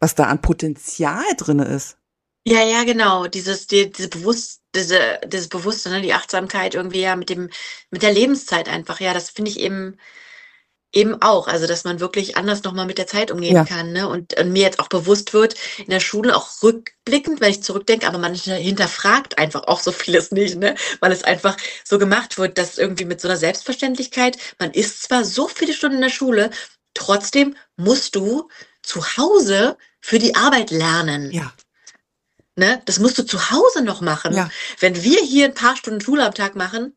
[0.00, 1.98] was da an Potenzial drinne ist.
[2.46, 3.26] Ja, ja, genau.
[3.26, 7.50] Dieses, die, diese Bewusst, diese, dieses Bewusstsein, ne, die Achtsamkeit irgendwie ja mit dem,
[7.90, 9.00] mit der Lebenszeit einfach.
[9.00, 9.96] Ja, das finde ich eben,
[10.96, 11.46] eben auch.
[11.46, 13.64] Also, dass man wirklich anders nochmal mit der Zeit umgehen ja.
[13.64, 13.92] kann.
[13.92, 14.08] Ne?
[14.08, 18.08] Und, und, mir jetzt auch bewusst wird, in der Schule auch rückblickend, wenn ich zurückdenke,
[18.08, 20.74] aber man hinterfragt einfach auch so vieles nicht, ne?
[21.00, 25.24] weil es einfach so gemacht wird, dass irgendwie mit so einer Selbstverständlichkeit, man ist zwar
[25.24, 26.50] so viele Stunden in der Schule,
[26.94, 28.48] trotzdem musst du
[28.82, 31.30] zu Hause für die Arbeit lernen.
[31.30, 31.52] Ja.
[32.56, 32.80] Ne?
[32.86, 34.34] Das musst du zu Hause noch machen.
[34.34, 34.50] Ja.
[34.80, 36.96] Wenn wir hier ein paar Stunden Schule am Tag machen,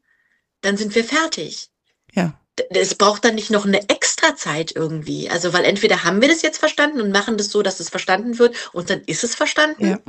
[0.62, 1.70] dann sind wir fertig.
[2.14, 2.39] Ja
[2.70, 5.30] es braucht dann nicht noch eine extra Zeit irgendwie.
[5.30, 8.40] Also, weil entweder haben wir das jetzt verstanden und machen das so, dass es verstanden
[8.40, 9.92] wird und dann ist es verstanden.
[9.92, 10.00] Ja.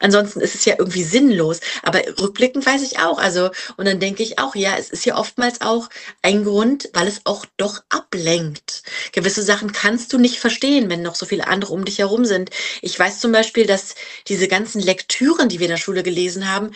[0.00, 1.60] Ansonsten ist es ja irgendwie sinnlos.
[1.82, 3.18] Aber rückblickend weiß ich auch.
[3.18, 5.88] Also, und dann denke ich auch, ja, es ist ja oftmals auch
[6.22, 8.82] ein Grund, weil es auch doch ablenkt.
[9.12, 12.50] Gewisse Sachen kannst du nicht verstehen, wenn noch so viele andere um dich herum sind.
[12.80, 13.96] Ich weiß zum Beispiel, dass
[14.28, 16.70] diese ganzen Lektüren, die wir in der Schule gelesen haben,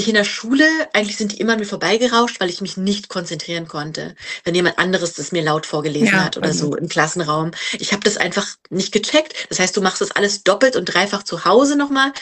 [0.00, 3.08] ich in der Schule, eigentlich sind die immer an mir vorbeigerauscht, weil ich mich nicht
[3.08, 4.14] konzentrieren konnte,
[4.44, 6.70] wenn jemand anderes das mir laut vorgelesen ja, hat oder also.
[6.70, 7.52] so im Klassenraum.
[7.78, 9.34] Ich habe das einfach nicht gecheckt.
[9.48, 12.12] Das heißt, du machst das alles doppelt und dreifach zu Hause nochmal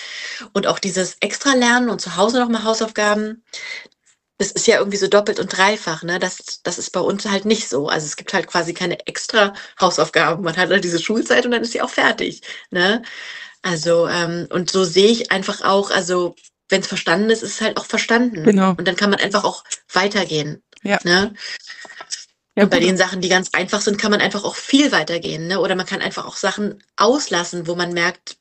[0.53, 3.43] und auch dieses extra Lernen und zu Hause nochmal Hausaufgaben.
[4.39, 6.21] Das ist ja irgendwie so doppelt und dreifach, ne?
[6.21, 7.89] Das, das ist bei uns halt nicht so.
[7.89, 10.45] Also es gibt halt quasi keine extra Hausaufgaben.
[10.45, 13.03] Man hat halt diese Schulzeit und dann ist sie auch fertig, ne?
[13.63, 16.37] Also, ähm, und so sehe ich einfach auch, also
[16.69, 18.45] wenn es verstanden ist, ist es halt auch verstanden.
[18.45, 18.71] Genau.
[18.71, 20.63] Und dann kann man einfach auch weitergehen.
[20.83, 20.99] Ja.
[21.05, 21.35] Ne?
[22.57, 25.47] Ja, und bei den Sachen, die ganz einfach sind, kann man einfach auch viel weitergehen.
[25.47, 25.61] Ne?
[25.61, 28.37] Oder man kann einfach auch Sachen auslassen, wo man merkt,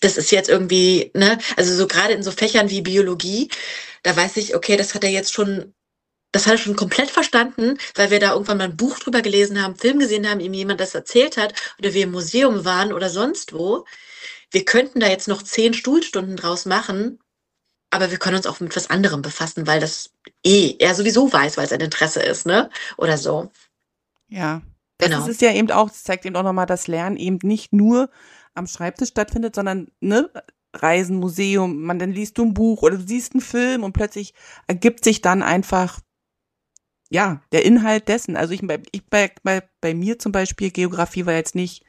[0.00, 3.48] das ist jetzt irgendwie, ne, also so gerade in so Fächern wie Biologie,
[4.02, 5.74] da weiß ich, okay, das hat er jetzt schon,
[6.32, 9.62] das hat er schon komplett verstanden, weil wir da irgendwann mal ein Buch drüber gelesen
[9.62, 13.08] haben, Film gesehen haben, ihm jemand das erzählt hat oder wir im Museum waren oder
[13.08, 13.86] sonst wo.
[14.50, 17.18] Wir könnten da jetzt noch zehn Stuhlstunden draus machen
[17.96, 20.10] aber wir können uns auch mit was anderem befassen, weil das
[20.44, 22.70] eh er sowieso weiß, weil es ein Interesse ist, ne?
[22.96, 23.50] Oder so.
[24.28, 24.62] Ja.
[24.98, 25.18] Genau.
[25.18, 28.08] Das ist ja eben auch, das zeigt eben auch nochmal, dass Lernen eben nicht nur
[28.54, 30.30] am Schreibtisch stattfindet, sondern, ne,
[30.72, 34.34] Reisen, Museum, man dann liest du ein Buch oder du siehst einen Film und plötzlich
[34.66, 36.00] ergibt sich dann einfach
[37.08, 38.36] ja, der Inhalt dessen.
[38.36, 38.62] Also ich,
[38.92, 41.84] ich bei, bei, bei mir zum Beispiel, Geografie war jetzt nicht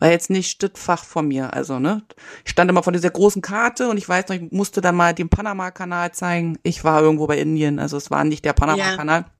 [0.00, 1.54] war jetzt nicht Stützfach von mir.
[1.54, 2.02] Also, ne?
[2.44, 5.14] Ich stand immer vor dieser großen Karte und ich weiß noch, ich musste dann mal
[5.14, 6.58] den Panama-Kanal zeigen.
[6.62, 9.20] Ich war irgendwo bei Indien, also es war nicht der Panama-Kanal.
[9.20, 9.30] Ja.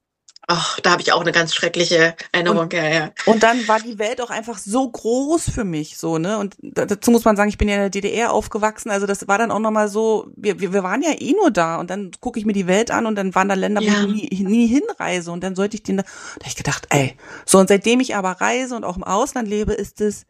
[0.52, 3.10] Ach, da habe ich auch eine ganz schreckliche Erinnerung, und, ja, ja.
[3.26, 6.38] Und dann war die Welt auch einfach so groß für mich, so, ne?
[6.38, 9.38] Und dazu muss man sagen, ich bin ja in der DDR aufgewachsen, also das war
[9.38, 12.40] dann auch nochmal so, wir, wir, wir waren ja eh nur da und dann gucke
[12.40, 13.92] ich mir die Welt an und dann waren da Länder, ja.
[14.02, 16.02] wo ich nie, nie hinreise und dann sollte ich den, da,
[16.40, 17.16] da ich gedacht, ey,
[17.46, 20.26] so und seitdem ich aber reise und auch im Ausland lebe, ist es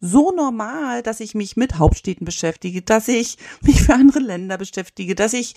[0.00, 5.14] so normal, dass ich mich mit Hauptstädten beschäftige, dass ich mich für andere Länder beschäftige,
[5.14, 5.54] dass ich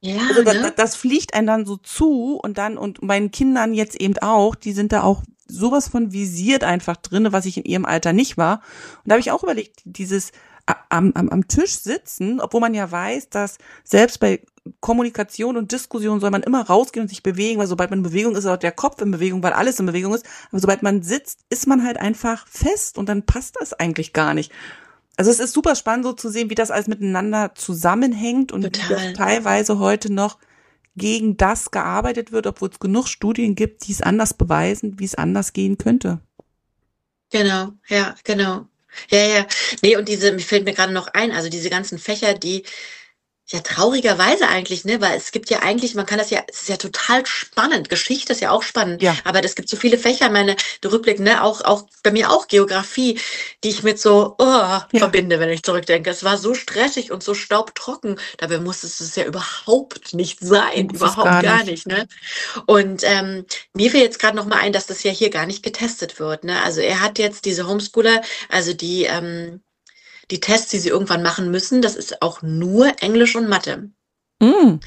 [0.00, 0.72] ja, also das, ne?
[0.76, 4.72] das fliegt einem dann so zu und dann und meinen Kindern jetzt eben auch, die
[4.72, 8.60] sind da auch sowas von visiert einfach drinne, was ich in ihrem Alter nicht war.
[8.98, 10.30] Und da habe ich auch überlegt, dieses
[10.88, 14.42] am, am, am Tisch sitzen, obwohl man ja weiß, dass selbst bei
[14.80, 18.32] Kommunikation und Diskussion soll man immer rausgehen und sich bewegen, weil sobald man in Bewegung
[18.32, 20.26] ist, ist auch der Kopf in Bewegung, weil alles in Bewegung ist.
[20.50, 24.34] Aber sobald man sitzt, ist man halt einfach fest und dann passt das eigentlich gar
[24.34, 24.52] nicht.
[25.16, 29.12] Also es ist super spannend so zu sehen, wie das alles miteinander zusammenhängt und wie
[29.14, 30.38] teilweise heute noch
[30.94, 35.14] gegen das gearbeitet wird, obwohl es genug Studien gibt, die es anders beweisen, wie es
[35.14, 36.20] anders gehen könnte.
[37.30, 38.66] Genau, ja, genau.
[39.10, 39.46] Ja, ja.
[39.82, 42.64] Nee, und diese, mir fällt mir gerade noch ein, also diese ganzen Fächer, die
[43.50, 45.00] ja, traurigerweise eigentlich, ne?
[45.00, 47.88] Weil es gibt ja eigentlich, man kann das ja, es ist ja total spannend.
[47.88, 49.00] Geschichte ist ja auch spannend.
[49.00, 49.16] Ja.
[49.24, 50.54] Aber es gibt so viele Fächer, meine
[50.84, 51.42] Rückblick, ne?
[51.42, 53.18] Auch, auch bei mir auch Geografie,
[53.64, 54.86] die ich mit so oh, ja.
[54.94, 56.10] verbinde, wenn ich zurückdenke.
[56.10, 58.20] Es war so stressig und so staubtrocken.
[58.36, 60.90] Dabei muss es ja überhaupt nicht sein.
[60.90, 61.86] Überhaupt gar, gar nicht.
[61.86, 61.98] nicht.
[61.98, 62.06] ne?
[62.66, 65.62] Und ähm, mir fiel jetzt gerade noch mal ein, dass das ja hier gar nicht
[65.62, 66.44] getestet wird.
[66.44, 66.62] Ne?
[66.62, 68.20] Also er hat jetzt diese Homeschooler,
[68.50, 69.62] also die ähm,
[70.30, 73.90] die Tests, die sie irgendwann machen müssen, das ist auch nur Englisch und Mathe.
[74.40, 74.78] Mm.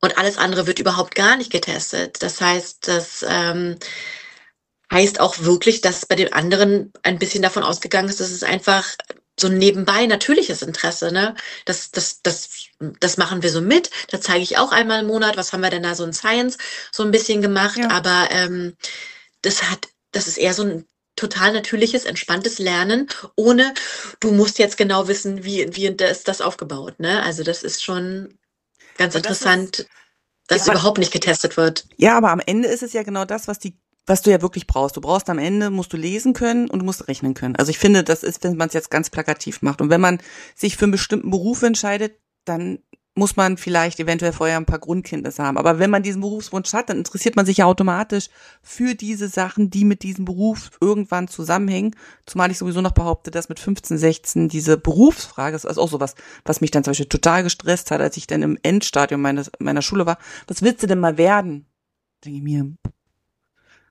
[0.00, 2.22] Und alles andere wird überhaupt gar nicht getestet.
[2.22, 3.76] Das heißt, das ähm,
[4.92, 8.96] heißt auch wirklich, dass bei den anderen ein bisschen davon ausgegangen ist, dass es einfach
[9.38, 11.34] so nebenbei natürliches Interesse, ne?
[11.64, 12.50] Das, das, das,
[13.00, 13.90] das machen wir so mit.
[14.08, 16.58] Da zeige ich auch einmal im Monat, was haben wir denn da so in Science
[16.90, 17.78] so ein bisschen gemacht.
[17.78, 17.90] Ja.
[17.90, 18.76] Aber ähm,
[19.40, 20.86] das hat, das ist eher so ein
[21.22, 23.72] total natürliches, entspanntes Lernen, ohne
[24.20, 26.98] du musst jetzt genau wissen, wie, wie ist das aufgebaut.
[26.98, 27.22] Ne?
[27.22, 28.38] Also das ist schon
[28.98, 29.88] ganz das interessant, ist,
[30.48, 31.86] dass ja, es überhaupt nicht getestet wird.
[31.96, 34.66] Ja, aber am Ende ist es ja genau das, was die was du ja wirklich
[34.66, 34.96] brauchst.
[34.96, 37.54] Du brauchst am Ende, musst du lesen können und du musst rechnen können.
[37.54, 39.80] Also ich finde, das ist, wenn man es jetzt ganz plakativ macht.
[39.80, 40.18] Und wenn man
[40.56, 42.80] sich für einen bestimmten Beruf entscheidet, dann
[43.14, 45.58] muss man vielleicht eventuell vorher ein paar Grundkenntnisse haben.
[45.58, 48.28] Aber wenn man diesen Berufswunsch hat, dann interessiert man sich ja automatisch
[48.62, 51.94] für diese Sachen, die mit diesem Beruf irgendwann zusammenhängen.
[52.24, 56.14] Zumal ich sowieso noch behaupte, dass mit 15, 16 diese Berufsfrage, das ist auch sowas,
[56.44, 59.82] was mich dann zum Beispiel total gestresst hat, als ich dann im Endstadium meines, meiner
[59.82, 60.16] Schule war.
[60.46, 61.66] Was willst du denn mal werden?
[62.24, 62.72] Denke ich mir,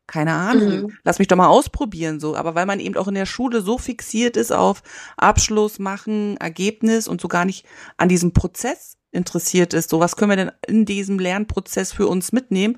[0.07, 0.98] keine Ahnung, mhm.
[1.03, 2.35] lass mich doch mal ausprobieren so.
[2.35, 4.81] Aber weil man eben auch in der Schule so fixiert ist auf
[5.15, 7.68] Abschluss machen, Ergebnis und so gar nicht
[7.98, 12.32] an diesem Prozess interessiert ist, so was können wir denn in diesem Lernprozess für uns
[12.32, 12.78] mitnehmen?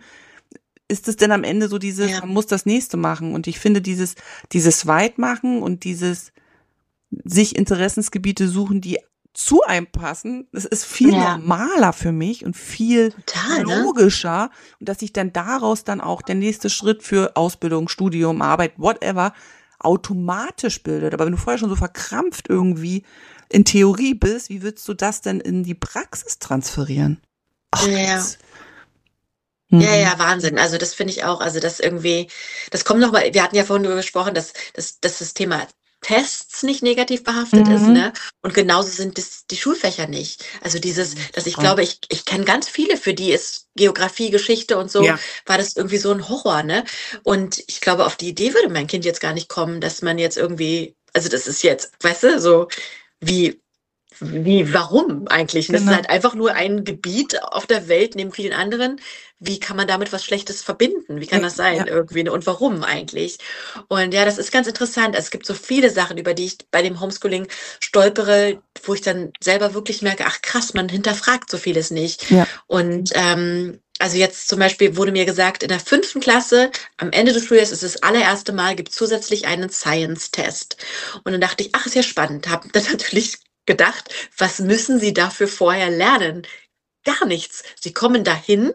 [0.88, 2.20] Ist es denn am Ende so dieses, ja.
[2.22, 3.34] man muss das nächste machen?
[3.34, 4.16] Und ich finde dieses,
[4.52, 6.34] dieses Weitmachen und dieses
[7.24, 9.00] sich Interessensgebiete suchen, die
[9.34, 11.38] zu einem passen, das ist viel ja.
[11.38, 13.82] normaler für mich und viel Total, ne?
[13.84, 14.44] logischer.
[14.44, 14.50] Ne?
[14.80, 19.34] Und dass sich dann daraus dann auch der nächste Schritt für Ausbildung, Studium, Arbeit, whatever,
[19.80, 21.14] automatisch bildet.
[21.14, 23.04] Aber wenn du vorher schon so verkrampft irgendwie
[23.54, 27.22] in Theorie bist, wie würdest du das denn in die Praxis transferieren?
[27.72, 28.26] Ach, ja.
[29.70, 29.82] Mhm.
[29.82, 30.58] Ja, ja, Wahnsinn.
[30.58, 32.30] Also das finde ich auch, also das irgendwie,
[32.72, 35.68] das kommt nochmal, wir hatten ja vorhin darüber gesprochen, dass, dass, dass das Thema
[36.02, 37.76] Tests nicht negativ behaftet mhm.
[37.76, 38.14] ist, ne?
[38.42, 40.44] Und genauso sind das die Schulfächer nicht.
[40.62, 44.78] Also dieses, dass ich glaube, ich, ich kenne ganz viele, für die ist Geografie, Geschichte
[44.78, 45.18] und so, ja.
[45.46, 46.84] war das irgendwie so ein Horror, ne?
[47.24, 50.18] Und ich glaube, auf die Idee würde mein Kind jetzt gar nicht kommen, dass man
[50.18, 52.68] jetzt irgendwie, also das ist jetzt, weißt du, so,
[53.28, 53.62] wie,
[54.20, 55.68] wie, warum eigentlich?
[55.68, 55.78] Genau.
[55.78, 55.96] Das ist genau.
[55.96, 59.00] halt einfach nur ein Gebiet auf der Welt neben vielen anderen.
[59.40, 61.20] Wie kann man damit was Schlechtes verbinden?
[61.20, 61.88] Wie kann das sein ja.
[61.88, 62.30] irgendwie?
[62.30, 63.40] Und warum eigentlich?
[63.90, 65.16] Und ja, das ist ganz interessant.
[65.18, 67.48] Es gibt so viele Sachen, über die ich bei dem Homeschooling
[67.80, 72.30] stolpere, wo ich dann selber wirklich merke, ach krass, man hinterfragt so vieles nicht.
[72.32, 72.48] Ja.
[72.68, 77.32] Und ähm, also jetzt zum Beispiel wurde mir gesagt, in der fünften Klasse, am Ende
[77.32, 80.76] des Schuljahres ist das allererste Mal, gibt zusätzlich einen Science-Test.
[81.24, 82.50] Und dann dachte ich, ach, ist ja spannend.
[82.50, 86.46] Habe dann natürlich gedacht, was müssen Sie dafür vorher lernen?
[87.06, 87.64] Gar nichts.
[87.80, 88.74] Sie kommen dahin,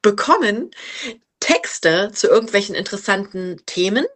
[0.00, 0.70] bekommen
[1.38, 4.06] Texte zu irgendwelchen interessanten Themen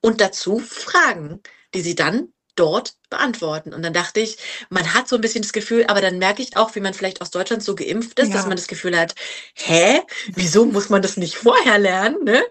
[0.00, 1.40] und dazu Fragen,
[1.72, 3.72] die Sie dann dort beantworten.
[3.72, 4.38] Und dann dachte ich,
[4.70, 7.20] man hat so ein bisschen das Gefühl, aber dann merke ich auch, wie man vielleicht
[7.20, 8.34] aus Deutschland so geimpft ist, ja.
[8.34, 9.14] dass man das Gefühl hat,
[9.54, 10.00] hä,
[10.34, 12.24] wieso muss man das nicht vorher lernen?
[12.24, 12.42] Ne?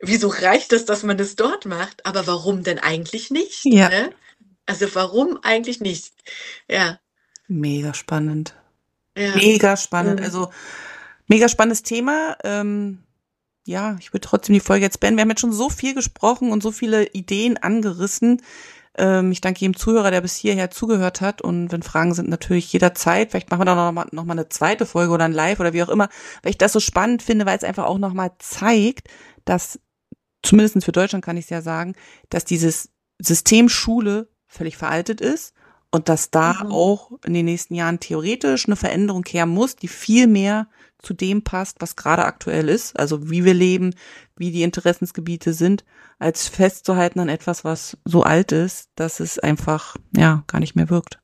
[0.00, 2.06] Wieso reicht es, dass man das dort macht?
[2.06, 3.64] Aber warum denn eigentlich nicht?
[3.64, 3.88] Ja.
[3.88, 4.14] Ne?
[4.66, 6.12] Also warum eigentlich nicht?
[6.68, 6.98] Ja.
[7.48, 8.54] Mega spannend.
[9.16, 9.34] Ja.
[9.34, 10.20] Mega spannend.
[10.20, 10.26] Mhm.
[10.26, 10.50] Also
[11.26, 12.36] mega spannendes Thema.
[12.44, 13.02] Ähm,
[13.64, 15.18] ja, ich würde trotzdem die Folge jetzt beenden.
[15.18, 18.42] Wir haben jetzt schon so viel gesprochen und so viele Ideen angerissen.
[18.96, 21.42] Ähm, ich danke jedem Zuhörer, der bis hierher zugehört hat.
[21.42, 23.30] Und wenn Fragen sind, natürlich jederzeit.
[23.30, 25.72] Vielleicht machen wir dann noch mal, noch mal eine zweite Folge oder ein Live oder
[25.72, 26.08] wie auch immer,
[26.42, 29.08] weil ich das so spannend finde, weil es einfach auch noch mal zeigt,
[29.44, 29.80] dass,
[30.42, 31.94] zumindest für Deutschland kann ich es ja sagen,
[32.28, 35.54] dass dieses System Schule völlig veraltet ist
[35.90, 36.72] und dass da mhm.
[36.72, 41.42] auch in den nächsten Jahren theoretisch eine Veränderung her muss, die viel mehr zu dem
[41.42, 43.94] passt, was gerade aktuell ist, also wie wir leben,
[44.42, 45.84] wie die Interessensgebiete sind,
[46.18, 50.90] als festzuhalten an etwas, was so alt ist, dass es einfach, ja, gar nicht mehr
[50.90, 51.20] wirkt.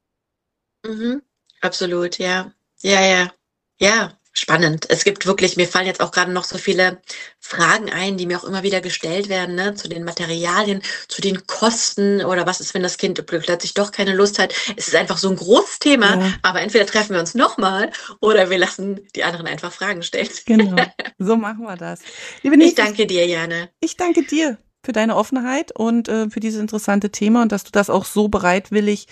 [0.86, 1.22] Mhm.
[1.60, 2.52] Absolut, ja.
[2.82, 3.32] Ja, ja.
[3.80, 4.86] Ja, spannend.
[4.88, 7.00] Es gibt wirklich, mir fallen jetzt auch gerade noch so viele
[7.40, 11.46] Fragen ein, die mir auch immer wieder gestellt werden, ne, zu den Materialien, zu den
[11.46, 14.54] Kosten oder was ist, wenn das Kind plötzlich doch keine Lust hat.
[14.76, 16.32] Es ist einfach so ein großes Thema, ja.
[16.42, 17.90] aber entweder treffen wir uns nochmal
[18.20, 20.28] oder wir lassen die anderen einfach Fragen stellen.
[20.46, 20.76] Genau,
[21.18, 22.00] so machen wir das.
[22.42, 23.70] Liebe ich danke dir, Jane.
[23.80, 24.58] Ich danke dir
[24.88, 28.28] für deine Offenheit und äh, für dieses interessante Thema und dass du das auch so
[28.28, 29.06] bereitwillig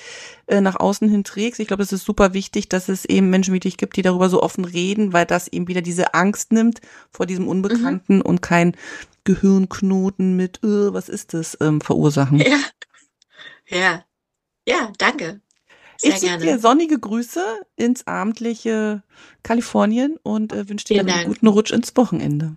[0.46, 1.60] äh, nach außen hin trägst.
[1.60, 4.30] Ich glaube, es ist super wichtig, dass es eben Menschen wie dich gibt, die darüber
[4.30, 6.80] so offen reden, weil das eben wieder diese Angst nimmt
[7.10, 8.22] vor diesem Unbekannten mhm.
[8.22, 8.74] und kein
[9.24, 12.38] Gehirnknoten mit, äh, was ist das, ähm, verursachen.
[12.38, 12.58] Ja,
[13.68, 14.04] ja,
[14.66, 15.42] ja danke.
[15.98, 17.44] Sehr ich schicke dir sonnige Grüße
[17.76, 19.02] ins abendliche
[19.42, 22.56] Kalifornien und äh, wünsche dir einen guten Rutsch ins Wochenende.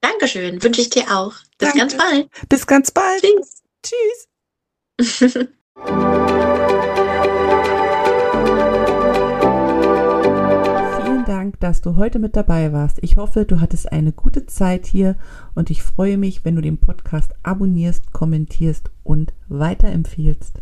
[0.00, 1.32] Dankeschön, wünsche ich dir auch.
[1.58, 1.78] Bis Danke.
[1.78, 2.28] ganz bald.
[2.48, 3.22] Bis ganz bald.
[3.22, 3.62] Tschüss.
[3.82, 5.48] Tschüss.
[11.04, 12.98] Vielen Dank, dass du heute mit dabei warst.
[13.02, 15.16] Ich hoffe, du hattest eine gute Zeit hier
[15.54, 20.60] und ich freue mich, wenn du den Podcast abonnierst, kommentierst und weiterempfiehlst.